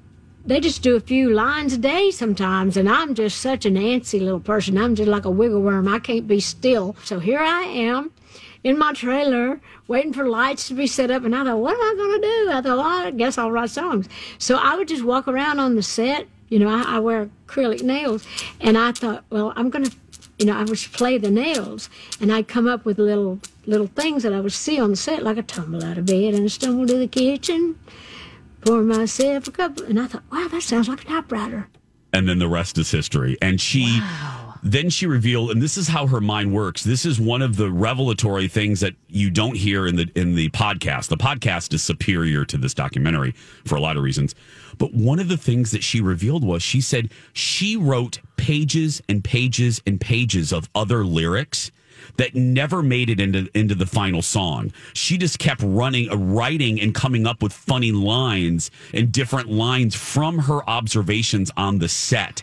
They 0.46 0.60
just 0.60 0.80
do 0.80 0.94
a 0.94 1.00
few 1.00 1.30
lines 1.30 1.72
a 1.72 1.78
day 1.78 2.12
sometimes, 2.12 2.76
and 2.76 2.88
I'm 2.88 3.16
just 3.16 3.40
such 3.40 3.66
an 3.66 3.74
antsy 3.74 4.20
little 4.20 4.38
person. 4.38 4.78
I'm 4.78 4.94
just 4.94 5.08
like 5.08 5.24
a 5.24 5.30
wiggle 5.30 5.60
worm. 5.60 5.88
I 5.88 5.98
can't 5.98 6.28
be 6.28 6.38
still. 6.38 6.94
So 7.02 7.18
here 7.18 7.40
I 7.40 7.62
am 7.62 8.12
in 8.62 8.78
my 8.78 8.92
trailer 8.92 9.60
waiting 9.88 10.12
for 10.12 10.28
lights 10.28 10.68
to 10.68 10.74
be 10.74 10.86
set 10.86 11.10
up, 11.10 11.24
and 11.24 11.34
I 11.34 11.42
thought, 11.42 11.58
what 11.58 11.74
am 11.74 11.80
I 11.80 11.94
going 11.96 12.20
to 12.20 12.28
do? 12.28 12.50
I 12.50 12.60
thought, 12.62 12.78
well, 12.78 12.80
I 12.80 13.10
guess 13.10 13.38
I'll 13.38 13.50
write 13.50 13.70
songs. 13.70 14.08
So 14.38 14.56
I 14.56 14.76
would 14.76 14.86
just 14.86 15.02
walk 15.02 15.26
around 15.26 15.58
on 15.58 15.74
the 15.74 15.82
set. 15.82 16.28
You 16.48 16.60
know, 16.60 16.68
I, 16.68 16.96
I 16.96 16.98
wear 17.00 17.28
acrylic 17.48 17.82
nails, 17.82 18.24
and 18.60 18.78
I 18.78 18.92
thought, 18.92 19.24
well, 19.30 19.52
I'm 19.56 19.68
going 19.68 19.86
to 19.86 19.96
you 20.38 20.44
know, 20.44 20.56
I 20.56 20.64
would 20.64 20.78
play 20.92 21.16
the 21.18 21.30
nails, 21.30 21.88
and 22.20 22.30
I'd 22.30 22.46
come 22.46 22.68
up 22.68 22.84
with 22.84 22.98
little 22.98 23.40
little 23.66 23.86
things 23.86 24.22
that 24.22 24.32
I 24.32 24.40
would 24.40 24.52
see 24.52 24.78
on 24.78 24.90
the 24.90 24.96
set, 24.96 25.22
like 25.22 25.38
I 25.38 25.40
tumble 25.40 25.82
out 25.82 25.98
of 25.98 26.06
bed 26.06 26.34
and 26.34 26.52
stumble 26.52 26.86
to 26.86 26.98
the 26.98 27.08
kitchen, 27.08 27.78
pour 28.66 28.82
myself 28.82 29.46
a 29.46 29.50
cup, 29.52 29.78
and 29.78 30.00
I 30.00 30.06
thought, 30.06 30.24
wow, 30.32 30.48
that 30.50 30.62
sounds 30.62 30.88
like 30.88 31.02
a 31.02 31.04
typewriter. 31.04 31.68
and 32.12 32.28
then 32.28 32.38
the 32.38 32.48
rest 32.48 32.78
is 32.78 32.90
history. 32.90 33.36
And 33.42 33.60
she 33.60 34.00
then 34.62 34.90
she 34.90 35.06
revealed, 35.06 35.50
and 35.52 35.62
this 35.62 35.76
is 35.76 35.86
how 35.86 36.06
her 36.08 36.20
mind 36.20 36.52
works. 36.52 36.82
This 36.82 37.04
is 37.06 37.20
one 37.20 37.42
of 37.42 37.56
the 37.56 37.70
revelatory 37.70 38.48
things 38.48 38.80
that 38.80 38.94
you 39.06 39.30
don't 39.30 39.56
hear 39.56 39.86
in 39.86 39.96
the 39.96 40.10
in 40.14 40.34
the 40.34 40.48
podcast. 40.50 41.08
The 41.08 41.16
podcast 41.16 41.72
is 41.74 41.82
superior 41.82 42.44
to 42.46 42.56
this 42.58 42.74
documentary 42.74 43.32
for 43.64 43.76
a 43.76 43.80
lot 43.80 43.96
of 43.96 44.02
reasons. 44.02 44.34
But 44.78 44.92
one 44.94 45.20
of 45.20 45.28
the 45.28 45.36
things 45.36 45.70
that 45.70 45.84
she 45.84 46.00
revealed 46.00 46.42
was 46.42 46.62
she 46.62 46.80
said 46.80 47.10
she 47.32 47.76
wrote 47.76 48.18
pages 48.36 49.00
and 49.08 49.22
pages 49.22 49.80
and 49.86 50.00
pages 50.00 50.52
of 50.52 50.68
other 50.74 51.04
lyrics 51.04 51.70
that 52.16 52.34
never 52.34 52.82
made 52.82 53.10
it 53.10 53.20
into 53.20 53.48
into 53.54 53.74
the 53.74 53.86
final 53.86 54.22
song. 54.22 54.72
She 54.94 55.18
just 55.18 55.38
kept 55.38 55.62
running, 55.62 56.10
uh, 56.10 56.16
writing, 56.16 56.80
and 56.80 56.94
coming 56.94 57.26
up 57.26 57.42
with 57.42 57.52
funny 57.52 57.92
lines 57.92 58.70
and 58.92 59.12
different 59.12 59.50
lines 59.50 59.94
from 59.94 60.38
her 60.40 60.68
observations 60.68 61.50
on 61.56 61.78
the 61.78 61.88
set. 61.88 62.42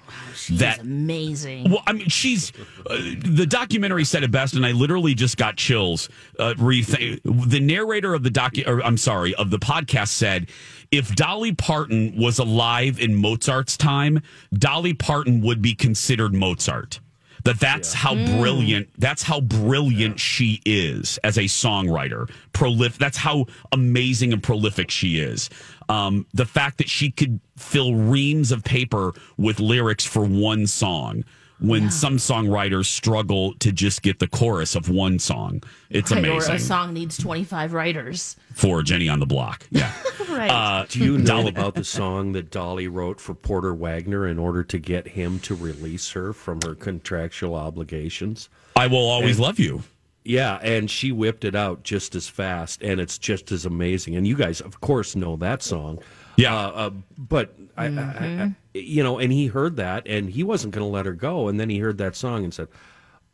that 0.52 0.80
amazing. 0.80 1.70
well, 1.70 1.84
I 1.88 1.94
mean, 1.94 2.10
she's 2.10 2.52
uh, 2.90 2.96
the 3.26 3.46
documentary 3.48 4.04
said 4.06 4.24
it 4.24 4.32
best, 4.32 4.56
and 4.56 4.66
I 4.66 4.72
literally 4.72 5.14
just 5.14 5.38
got 5.38 5.56
chills. 5.56 6.10
Uh, 6.38 6.54
re- 6.58 6.82
the 6.82 7.60
narrator 7.60 8.14
of 8.14 8.24
the 8.24 8.30
docu, 8.30 8.68
or 8.68 8.84
I'm 8.84 8.98
sorry, 8.98 9.34
of 9.36 9.50
the 9.50 9.60
podcast 9.60 10.10
said, 10.10 10.50
if 10.92 11.16
Dolly 11.16 11.54
Parton 11.54 12.16
was 12.18 12.40
alive 12.40 13.00
in 13.00 13.16
Mozart's 13.16 13.78
time, 13.78 14.22
Dolly 14.54 14.94
Parton 14.94 15.42
would 15.42 15.62
be 15.62 15.74
considered 15.74 16.34
Mozart. 16.34 17.00
That 17.44 17.60
that's 17.60 17.94
how 17.94 18.16
brilliant. 18.16 18.90
That's 18.98 19.24
how 19.24 19.42
brilliant 19.42 20.20
she 20.20 20.62
is 20.66 21.20
as 21.24 21.38
a 21.38 21.44
songwriter. 21.44 22.30
Prolific. 22.54 23.00
That's 23.00 23.18
how 23.18 23.48
amazing 23.72 24.32
and 24.32 24.42
prolific 24.42 24.90
she 24.90 25.20
is. 25.20 25.50
Um, 25.90 26.26
the 26.34 26.46
fact 26.46 26.78
that 26.78 26.90
she 26.90 27.12
could 27.12 27.42
fill 27.58 27.96
reams 27.96 28.52
of 28.52 28.64
paper 28.64 29.14
with 29.38 29.60
lyrics 29.60 30.06
for 30.06 30.24
one 30.24 30.68
song 30.68 31.26
when 31.64 31.90
some 31.90 32.18
songwriters 32.18 32.86
struggle 32.86 33.54
to 33.60 33.72
just 33.72 34.02
get 34.02 34.20
the 34.20 34.28
chorus 34.28 34.76
of 34.76 34.90
one 34.90 35.18
song. 35.18 35.64
It's 35.90 36.12
Right, 36.12 36.20
amazing 36.26 36.52
Or 36.52 36.56
a 36.56 36.60
song 36.60 36.94
needs 36.94 37.18
25 37.18 37.72
writers. 37.74 38.36
for 38.54 38.84
Jenny 38.84 39.08
on 39.08 39.20
the 39.20 39.26
Block. 39.26 39.66
Yeah. 39.72 39.92
Right. 40.30 40.50
Uh, 40.50 40.86
Do 40.90 41.00
you 41.00 41.18
know 41.20 41.26
Dolly- 41.26 41.50
about 41.50 41.76
the 41.76 41.84
song 41.84 42.32
that 42.32 42.50
Dolly 42.50 42.88
wrote 42.88 43.20
for 43.22 43.36
Porter 43.36 43.72
Wagoner 43.72 44.26
in 44.28 44.40
order 44.40 44.64
to 44.64 44.80
get 44.80 45.10
him 45.10 45.38
to 45.42 45.54
release 45.54 46.10
her 46.14 46.34
from 46.34 46.60
her 46.66 46.74
contractual 46.74 47.54
obligations? 47.54 48.50
I 48.76 48.88
will 48.88 48.98
always 49.08 49.36
And- 49.38 49.44
love 49.46 49.60
you. 49.60 49.84
Yeah, 50.26 50.56
and 50.64 50.90
she 50.90 51.12
whipped 51.12 51.46
it 51.46 51.54
out 51.56 51.84
just 51.84 52.16
as 52.16 52.28
fast, 52.30 52.82
and 52.82 53.00
it's 53.00 53.20
just 53.20 53.52
as 53.52 53.66
amazing. 53.66 54.16
And 54.16 54.26
you 54.26 54.36
guys, 54.36 54.60
of 54.60 54.82
course, 54.82 55.16
know 55.16 55.36
that 55.36 55.62
song. 55.62 56.00
Yeah. 56.36 56.56
Uh, 56.56 56.70
uh, 56.72 56.90
but 57.18 57.54
I, 57.78 57.86
I, 57.86 57.90
I, 57.90 58.56
you 58.74 59.04
know, 59.04 59.20
and 59.20 59.32
he 59.32 59.48
heard 59.48 59.76
that, 59.78 60.08
and 60.08 60.30
he 60.30 60.44
wasn't 60.44 60.74
going 60.74 60.86
to 60.86 60.90
let 60.92 61.06
her 61.06 61.14
go. 61.14 61.48
And 61.48 61.60
then 61.60 61.70
he 61.70 61.80
heard 61.80 61.98
that 62.00 62.16
song 62.16 62.44
and 62.44 62.54
said, 62.54 62.68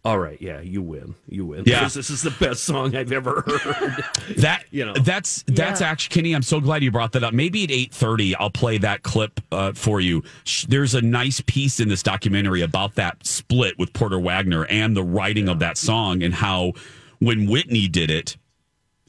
"All 0.06 0.18
right, 0.20 0.42
yeah, 0.42 0.60
you 0.62 0.82
win, 0.82 1.16
you 1.28 1.46
win. 1.46 1.64
Yeah. 1.66 1.80
Because 1.80 1.94
this 1.94 2.10
is 2.10 2.22
the 2.22 2.32
best 2.32 2.64
song 2.64 2.96
I've 2.96 3.12
ever 3.12 3.42
heard." 3.46 4.04
That 4.38 4.64
You 4.72 4.86
know. 4.86 4.94
that's 4.94 5.44
that's 5.48 5.82
Yeah. 5.82 5.88
actually 5.90 6.14
Kenny. 6.14 6.34
I'm 6.34 6.42
so 6.44 6.60
glad 6.62 6.84
you 6.84 6.92
brought 6.92 7.12
that 7.14 7.24
up. 7.24 7.34
Maybe 7.34 7.64
at 7.64 7.72
eight 7.72 7.94
thirty, 7.94 8.36
I'll 8.36 8.50
play 8.52 8.78
that 8.80 9.04
clip 9.04 9.40
uh, 9.52 9.74
for 9.74 10.00
you. 10.00 10.24
There's 10.68 10.94
a 10.96 11.02
nice 11.02 11.42
piece 11.42 11.80
in 11.80 11.90
this 11.90 12.04
documentary 12.04 12.62
about 12.62 12.96
that 12.96 13.26
split 13.26 13.78
with 13.80 13.92
Porter 13.94 14.20
Wagoner 14.20 14.66
and 14.66 14.96
the 14.96 15.04
writing 15.04 15.50
of 15.50 15.60
that 15.60 15.78
song 15.78 16.22
and 16.24 16.34
how 16.34 16.74
when 17.20 17.50
Whitney 17.50 17.88
did 17.90 18.10
it, 18.12 18.38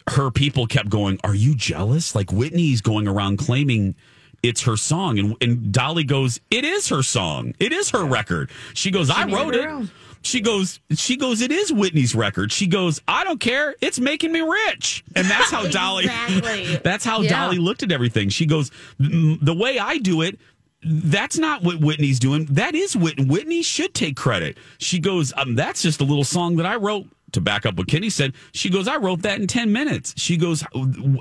her 0.08 0.30
people 0.30 0.66
kept 0.66 0.88
going, 0.88 1.18
"Are 1.24 1.34
you 1.34 1.54
jealous?" 1.54 2.14
Like 2.14 2.32
Whitney's 2.32 2.80
going 2.80 3.06
around 3.08 3.38
claiming. 3.38 3.94
It's 4.42 4.62
her 4.62 4.76
song, 4.78 5.18
and, 5.18 5.36
and 5.42 5.70
Dolly 5.72 6.04
goes, 6.04 6.40
"It 6.50 6.64
is 6.64 6.88
her 6.88 7.02
song. 7.02 7.52
It 7.58 7.72
is 7.72 7.90
her 7.90 8.04
record." 8.04 8.50
She 8.74 8.90
goes, 8.90 9.10
"I 9.10 9.26
wrote 9.26 9.54
it 9.54 9.68
it." 9.68 9.90
She 10.22 10.42
goes, 10.42 10.80
she 10.94 11.16
goes, 11.16 11.40
it 11.40 11.50
is 11.50 11.72
Whitney's 11.72 12.14
record. 12.14 12.52
She 12.52 12.66
goes, 12.66 13.00
I 13.08 13.24
don't 13.24 13.40
care. 13.40 13.74
It's 13.80 13.98
making 13.98 14.32
me 14.32 14.42
rich. 14.42 15.02
And 15.16 15.26
that's 15.26 15.50
how 15.50 15.66
Dolly, 15.70 16.04
Exactly. 16.04 16.76
that's 16.84 17.06
how 17.06 17.22
Yeah. 17.22 17.30
Dolly 17.30 17.56
looked 17.56 17.82
at 17.82 17.90
everything. 17.90 18.28
She 18.28 18.44
goes, 18.44 18.70
"Mm, 19.00 19.38
the 19.42 19.54
way 19.54 19.78
I 19.78 19.96
do 19.96 20.20
it, 20.20 20.38
that's 20.82 21.38
not 21.38 21.62
what 21.62 21.80
Whitney's 21.80 22.18
doing. 22.18 22.44
That 22.50 22.74
is 22.74 22.94
Whitney. 22.94 23.24
Whitney 23.24 23.62
should 23.62 23.94
take 23.94 24.14
credit. 24.14 24.58
She 24.76 24.98
goes, 24.98 25.32
um, 25.38 25.54
that's 25.54 25.80
just 25.80 26.02
a 26.02 26.04
little 26.04 26.24
song 26.24 26.56
that 26.56 26.66
I 26.66 26.76
wrote 26.76 27.06
to 27.32 27.40
back 27.40 27.66
up 27.66 27.76
what 27.76 27.88
Kenny 27.88 28.10
said, 28.10 28.34
she 28.52 28.68
goes, 28.70 28.88
I 28.88 28.96
wrote 28.96 29.22
that 29.22 29.40
in 29.40 29.46
10 29.46 29.72
minutes. 29.72 30.14
She 30.16 30.36
goes, 30.36 30.64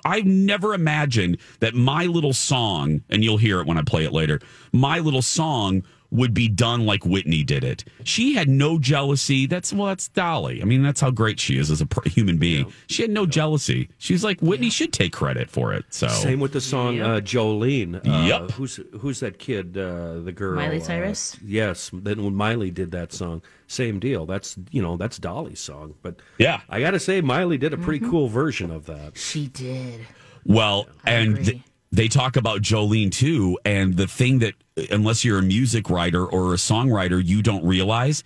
I've 0.06 0.26
never 0.26 0.74
imagined 0.74 1.38
that 1.60 1.74
my 1.74 2.06
little 2.06 2.34
song, 2.34 3.02
and 3.10 3.24
you'll 3.24 3.38
hear 3.38 3.60
it 3.60 3.68
when 3.68 3.78
I 3.78 3.84
play 3.84 4.06
it 4.06 4.12
later, 4.14 4.40
my 4.72 5.00
little 5.00 5.22
song 5.22 5.84
would 6.12 6.34
be 6.34 6.48
done 6.48 6.86
like 6.86 7.06
Whitney 7.06 7.44
did 7.44 7.64
it. 7.64 7.84
She 8.04 8.34
had 8.34 8.50
no 8.50 8.80
jealousy. 8.80 9.46
That's 9.46 9.72
well, 9.72 9.88
that's 9.88 10.08
Dolly. 10.08 10.62
I 10.62 10.66
mean, 10.66 10.82
that's 10.82 11.02
how 11.02 11.12
great 11.12 11.40
she 11.40 11.58
is 11.58 11.70
as 11.70 11.82
a 11.82 11.88
human 12.10 12.38
being. 12.38 12.66
Yeah. 12.66 12.72
She 12.88 13.02
had 13.04 13.12
no 13.12 13.24
yeah. 13.24 13.30
jealousy. 13.30 13.90
She's 13.98 14.24
like 14.24 14.40
Whitney 14.42 14.68
yeah. 14.68 14.72
should 14.72 14.94
take 14.94 15.14
credit 15.14 15.50
for 15.50 15.74
it. 15.74 15.86
So 15.90 16.08
same 16.08 16.40
with 16.40 16.54
the 16.54 16.62
song 16.62 16.96
yep. 16.96 17.06
uh, 17.06 17.22
Jolene. 17.22 17.96
Uh, 17.96 18.26
yep. 18.26 18.52
Who's 18.52 18.80
who's 19.00 19.20
that 19.20 19.40
kid? 19.40 19.78
Uh, 19.78 20.20
the 20.20 20.32
girl 20.32 20.56
Miley 20.56 20.80
Cyrus. 20.80 21.36
Uh, 21.36 21.40
yes. 21.46 21.92
Then 21.94 22.24
when 22.24 22.36
Miley 22.36 22.72
did 22.72 22.92
that 22.92 23.14
song, 23.14 23.42
same 23.68 24.00
deal. 24.00 24.26
That's 24.26 24.58
you 24.72 24.82
know 24.82 24.98
that's 24.98 25.20
Dolly's 25.20 25.60
song. 25.60 25.96
But 26.02 26.16
yeah, 26.38 26.62
I 26.70 26.80
got 26.80 26.92
to 26.92 27.00
say 27.00 27.22
Miley 27.22 27.58
did 27.58 27.74
a 27.74 27.78
pretty 27.78 28.00
mm-hmm. 28.00 28.12
cool 28.12 28.28
version 28.28 28.72
of 28.72 28.86
that. 28.88 29.18
She 29.18 29.48
did. 29.48 30.08
Well, 30.44 30.88
and. 31.06 31.46
Th- 31.46 31.62
they 31.92 32.08
talk 32.08 32.36
about 32.36 32.62
Jolene 32.62 33.12
too, 33.12 33.58
and 33.66 33.98
the 33.98 34.08
thing 34.08 34.40
that 34.40 34.54
unless 34.92 35.26
you're 35.26 35.40
a 35.40 35.44
music 35.44 35.90
writer 35.90 36.26
or 36.26 36.54
a 36.54 36.58
songwriter, 36.58 37.24
you 37.24 37.42
don't 37.42 37.66
realize. 37.66 38.24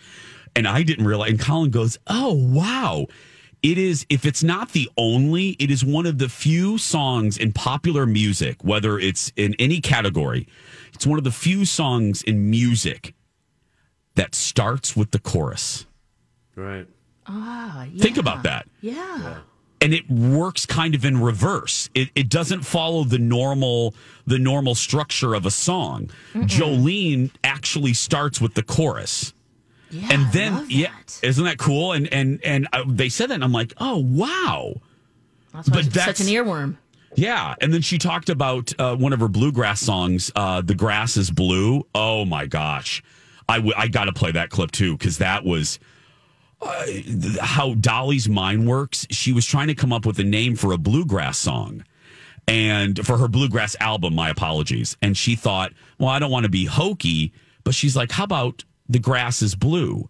And 0.55 0.67
I 0.67 0.83
didn't 0.83 1.05
realize. 1.05 1.31
And 1.31 1.39
Colin 1.39 1.71
goes, 1.71 1.97
"Oh 2.07 2.33
wow." 2.33 3.07
It 3.63 3.77
is, 3.77 4.05
if 4.09 4.25
it's 4.25 4.43
not 4.43 4.73
the 4.73 4.89
only, 4.97 5.51
it 5.51 5.71
is 5.71 5.85
one 5.85 6.05
of 6.05 6.17
the 6.17 6.27
few 6.27 6.77
songs 6.77 7.37
in 7.37 7.53
popular 7.53 8.05
music, 8.05 8.61
whether 8.61 8.99
it's 8.99 9.31
in 9.37 9.55
any 9.57 9.79
category, 9.79 10.49
it's 10.93 11.07
one 11.07 11.17
of 11.17 11.23
the 11.23 11.31
few 11.31 11.63
songs 11.63 12.21
in 12.21 12.49
music 12.49 13.13
that 14.15 14.35
starts 14.35 14.97
with 14.97 15.11
the 15.11 15.19
chorus. 15.19 15.85
Right. 16.57 16.85
Ah, 17.25 17.85
yeah. 17.85 18.03
Think 18.03 18.17
about 18.17 18.43
that. 18.43 18.67
Yeah. 18.81 19.17
yeah 19.17 19.37
and 19.83 19.93
it 19.93 20.09
works 20.09 20.65
kind 20.65 20.95
of 20.95 21.03
in 21.03 21.21
reverse. 21.21 21.89
It, 21.93 22.09
it 22.15 22.29
doesn't 22.29 22.61
follow 22.61 23.03
the 23.03 23.19
normal 23.19 23.93
the 24.25 24.39
normal 24.39 24.75
structure 24.75 25.33
of 25.33 25.45
a 25.45 25.51
song. 25.51 26.09
Mm-mm. 26.33 26.47
Jolene 26.47 27.31
actually 27.43 27.93
starts 27.93 28.39
with 28.39 28.53
the 28.53 28.63
chorus. 28.63 29.33
Yeah, 29.91 30.07
and 30.09 30.31
then 30.31 30.65
yeah, 30.69 30.93
isn't 31.21 31.43
that 31.43 31.57
cool? 31.57 31.91
And 31.91 32.11
and 32.13 32.39
and 32.43 32.67
uh, 32.71 32.85
they 32.87 33.09
said 33.09 33.29
that, 33.29 33.35
and 33.35 33.43
I'm 33.43 33.51
like, 33.51 33.73
oh 33.77 33.97
wow, 33.97 34.75
that's 35.53 35.67
but 35.67 35.85
that's 35.91 36.19
such 36.19 36.21
an 36.21 36.33
earworm. 36.33 36.77
Yeah, 37.15 37.53
and 37.61 37.73
then 37.73 37.81
she 37.81 37.97
talked 37.97 38.29
about 38.29 38.73
uh, 38.79 38.95
one 38.95 39.13
of 39.13 39.19
her 39.19 39.27
bluegrass 39.27 39.81
songs, 39.81 40.31
uh, 40.35 40.61
"The 40.61 40.75
Grass 40.75 41.17
Is 41.17 41.29
Blue." 41.29 41.85
Oh 41.93 42.25
my 42.25 42.47
gosh, 42.47 43.03
I, 43.49 43.57
w- 43.57 43.75
I 43.77 43.87
got 43.87 44.05
to 44.05 44.13
play 44.13 44.31
that 44.31 44.49
clip 44.49 44.71
too 44.71 44.97
because 44.97 45.19
that 45.19 45.43
was 45.43 45.77
uh, 46.63 47.43
how 47.43 47.73
Dolly's 47.75 48.29
mind 48.29 48.67
works. 48.67 49.05
She 49.09 49.31
was 49.31 49.45
trying 49.45 49.67
to 49.67 49.75
come 49.75 49.93
up 49.93 50.05
with 50.05 50.19
a 50.19 50.23
name 50.23 50.55
for 50.55 50.71
a 50.71 50.77
bluegrass 50.77 51.37
song 51.37 51.83
and 52.47 53.05
for 53.05 53.17
her 53.17 53.27
bluegrass 53.27 53.75
album, 53.79 54.15
my 54.15 54.29
apologies. 54.29 54.97
And 55.01 55.15
she 55.17 55.35
thought, 55.35 55.73
well, 55.97 56.09
I 56.09 56.19
don't 56.19 56.31
want 56.31 56.43
to 56.43 56.49
be 56.49 56.65
hokey, 56.65 57.33
but 57.63 57.73
she's 57.73 57.95
like, 57.95 58.11
how 58.11 58.25
about 58.25 58.63
the 58.89 58.99
grass 58.99 59.41
is 59.41 59.55
blue? 59.55 60.09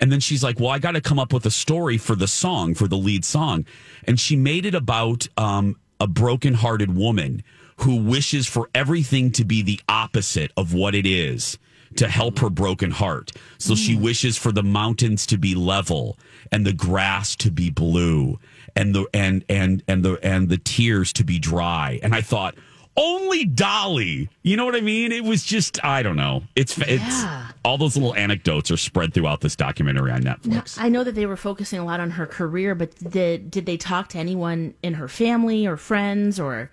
And 0.00 0.10
then 0.10 0.20
she's 0.20 0.42
like, 0.42 0.58
well, 0.58 0.70
I 0.70 0.78
got 0.78 0.92
to 0.92 1.00
come 1.00 1.18
up 1.18 1.32
with 1.32 1.46
a 1.46 1.50
story 1.50 1.98
for 1.98 2.16
the 2.16 2.26
song, 2.26 2.74
for 2.74 2.88
the 2.88 2.96
lead 2.96 3.24
song. 3.24 3.64
And 4.04 4.18
she 4.18 4.34
made 4.34 4.66
it 4.66 4.74
about 4.74 5.28
um, 5.36 5.76
a 6.00 6.06
broken-hearted 6.06 6.96
woman 6.96 7.42
who 7.78 7.96
wishes 7.96 8.46
for 8.46 8.68
everything 8.74 9.30
to 9.32 9.44
be 9.44 9.62
the 9.62 9.80
opposite 9.88 10.52
of 10.56 10.74
what 10.74 10.94
it 10.94 11.06
is 11.06 11.58
to 11.96 12.08
help 12.08 12.38
her 12.38 12.50
broken 12.50 12.90
heart. 12.90 13.32
So 13.58 13.74
she 13.74 13.96
mm. 13.96 14.02
wishes 14.02 14.36
for 14.36 14.52
the 14.52 14.62
mountains 14.62 15.26
to 15.26 15.38
be 15.38 15.54
level 15.54 16.18
and 16.52 16.66
the 16.66 16.72
grass 16.72 17.34
to 17.36 17.50
be 17.50 17.70
blue 17.70 18.38
and 18.76 18.94
the 18.94 19.06
and 19.14 19.44
and 19.48 19.82
and 19.88 20.04
the 20.04 20.18
and 20.22 20.48
the 20.48 20.58
tears 20.58 21.12
to 21.14 21.24
be 21.24 21.38
dry. 21.38 22.00
And 22.02 22.14
I 22.14 22.20
thought, 22.20 22.54
only 22.96 23.44
Dolly. 23.44 24.28
You 24.42 24.56
know 24.56 24.64
what 24.64 24.76
I 24.76 24.80
mean? 24.80 25.12
It 25.12 25.24
was 25.24 25.44
just 25.44 25.82
I 25.84 26.02
don't 26.02 26.16
know. 26.16 26.42
It's 26.54 26.76
yeah. 26.78 26.84
it's 26.88 27.54
all 27.64 27.78
those 27.78 27.96
little 27.96 28.14
anecdotes 28.14 28.70
are 28.70 28.76
spread 28.76 29.14
throughout 29.14 29.40
this 29.40 29.56
documentary 29.56 30.12
on 30.12 30.22
Netflix. 30.22 30.76
Now, 30.76 30.84
I 30.84 30.88
know 30.88 31.04
that 31.04 31.14
they 31.14 31.26
were 31.26 31.36
focusing 31.36 31.78
a 31.78 31.84
lot 31.84 32.00
on 32.00 32.10
her 32.10 32.26
career, 32.26 32.74
but 32.74 32.94
did 33.10 33.50
did 33.50 33.66
they 33.66 33.76
talk 33.76 34.08
to 34.10 34.18
anyone 34.18 34.74
in 34.82 34.94
her 34.94 35.08
family 35.08 35.66
or 35.66 35.76
friends 35.76 36.38
or 36.38 36.70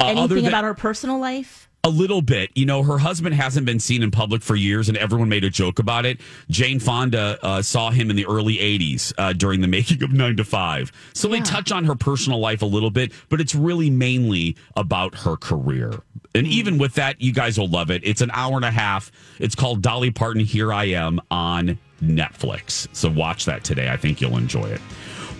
uh, 0.00 0.06
anything 0.06 0.44
than, 0.44 0.46
about 0.46 0.64
her 0.64 0.74
personal 0.74 1.18
life? 1.18 1.68
A 1.82 1.88
little 1.88 2.20
bit. 2.20 2.50
You 2.54 2.66
know, 2.66 2.82
her 2.82 2.98
husband 2.98 3.34
hasn't 3.34 3.64
been 3.64 3.80
seen 3.80 4.02
in 4.02 4.10
public 4.10 4.42
for 4.42 4.54
years, 4.54 4.88
and 4.88 4.98
everyone 4.98 5.30
made 5.30 5.44
a 5.44 5.50
joke 5.50 5.78
about 5.78 6.04
it. 6.04 6.20
Jane 6.50 6.78
Fonda 6.78 7.38
uh, 7.42 7.62
saw 7.62 7.90
him 7.90 8.10
in 8.10 8.16
the 8.16 8.26
early 8.26 8.56
80s 8.56 9.14
uh, 9.16 9.32
during 9.32 9.62
the 9.62 9.66
making 9.66 10.02
of 10.02 10.12
9 10.12 10.36
to 10.36 10.44
5. 10.44 10.92
So 11.14 11.28
yeah. 11.28 11.36
they 11.36 11.42
touch 11.42 11.72
on 11.72 11.84
her 11.84 11.94
personal 11.94 12.38
life 12.38 12.60
a 12.60 12.66
little 12.66 12.90
bit, 12.90 13.12
but 13.30 13.40
it's 13.40 13.54
really 13.54 13.88
mainly 13.88 14.56
about 14.76 15.14
her 15.14 15.36
career. 15.36 15.92
And 16.34 16.46
mm. 16.46 16.50
even 16.50 16.76
with 16.76 16.94
that, 16.94 17.20
you 17.20 17.32
guys 17.32 17.58
will 17.58 17.68
love 17.68 17.90
it. 17.90 18.02
It's 18.04 18.20
an 18.20 18.30
hour 18.34 18.56
and 18.56 18.64
a 18.64 18.70
half. 18.70 19.10
It's 19.38 19.54
called 19.54 19.80
Dolly 19.80 20.10
Parton 20.10 20.44
Here 20.44 20.72
I 20.72 20.84
Am 20.84 21.18
on 21.30 21.78
Netflix. 22.02 22.88
So 22.92 23.08
watch 23.08 23.46
that 23.46 23.64
today. 23.64 23.90
I 23.90 23.96
think 23.96 24.20
you'll 24.20 24.36
enjoy 24.36 24.64
it. 24.64 24.80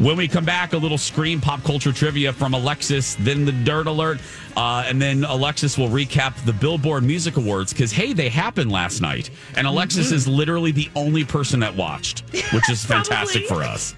When 0.01 0.17
we 0.17 0.29
come 0.29 0.47
back, 0.47 0.73
a 0.73 0.79
little 0.79 0.97
scream 0.97 1.43
pop 1.43 1.63
culture 1.63 1.93
trivia 1.93 2.33
from 2.33 2.55
Alexis, 2.55 3.17
then 3.17 3.45
the 3.45 3.53
dirt 3.53 3.87
alert, 3.87 4.19
uh, 4.57 4.83
and 4.87 5.01
then 5.01 5.25
Alexis 5.25 5.77
will 5.77 5.91
recap 5.91 6.43
the 6.47 6.55
Billboard 6.55 7.05
Music 7.05 7.37
Awards 7.37 7.75
because 7.75 7.93
hey, 7.93 8.15
they 8.15 8.31
happened 8.31 8.73
last 8.73 9.03
night, 9.03 9.29
and 9.57 9.67
Alexis 9.67 10.07
mm-hmm. 10.07 10.15
is 10.15 10.27
literally 10.27 10.73
the 10.73 10.89
only 10.97 11.23
person 11.23 11.61
that 11.61 11.77
watched, 11.77 12.21
which 12.55 12.71
is 12.71 12.83
fantastic 12.87 13.47
for 13.47 13.63
us. 13.63 13.95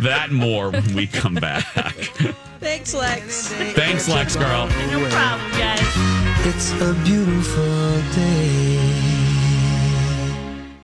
That 0.00 0.30
more 0.30 0.68
when 0.68 0.94
we 0.94 1.06
come 1.06 1.36
back. 1.36 1.64
Thanks, 2.60 2.92
Lex. 2.92 3.48
Thanks, 3.48 4.10
Lex, 4.10 4.36
girl. 4.36 4.66
No 4.90 5.08
problem, 5.08 5.50
guys. 5.52 5.80
It's 6.44 6.72
a 6.82 6.92
beautiful 7.02 7.64
day 8.14 8.35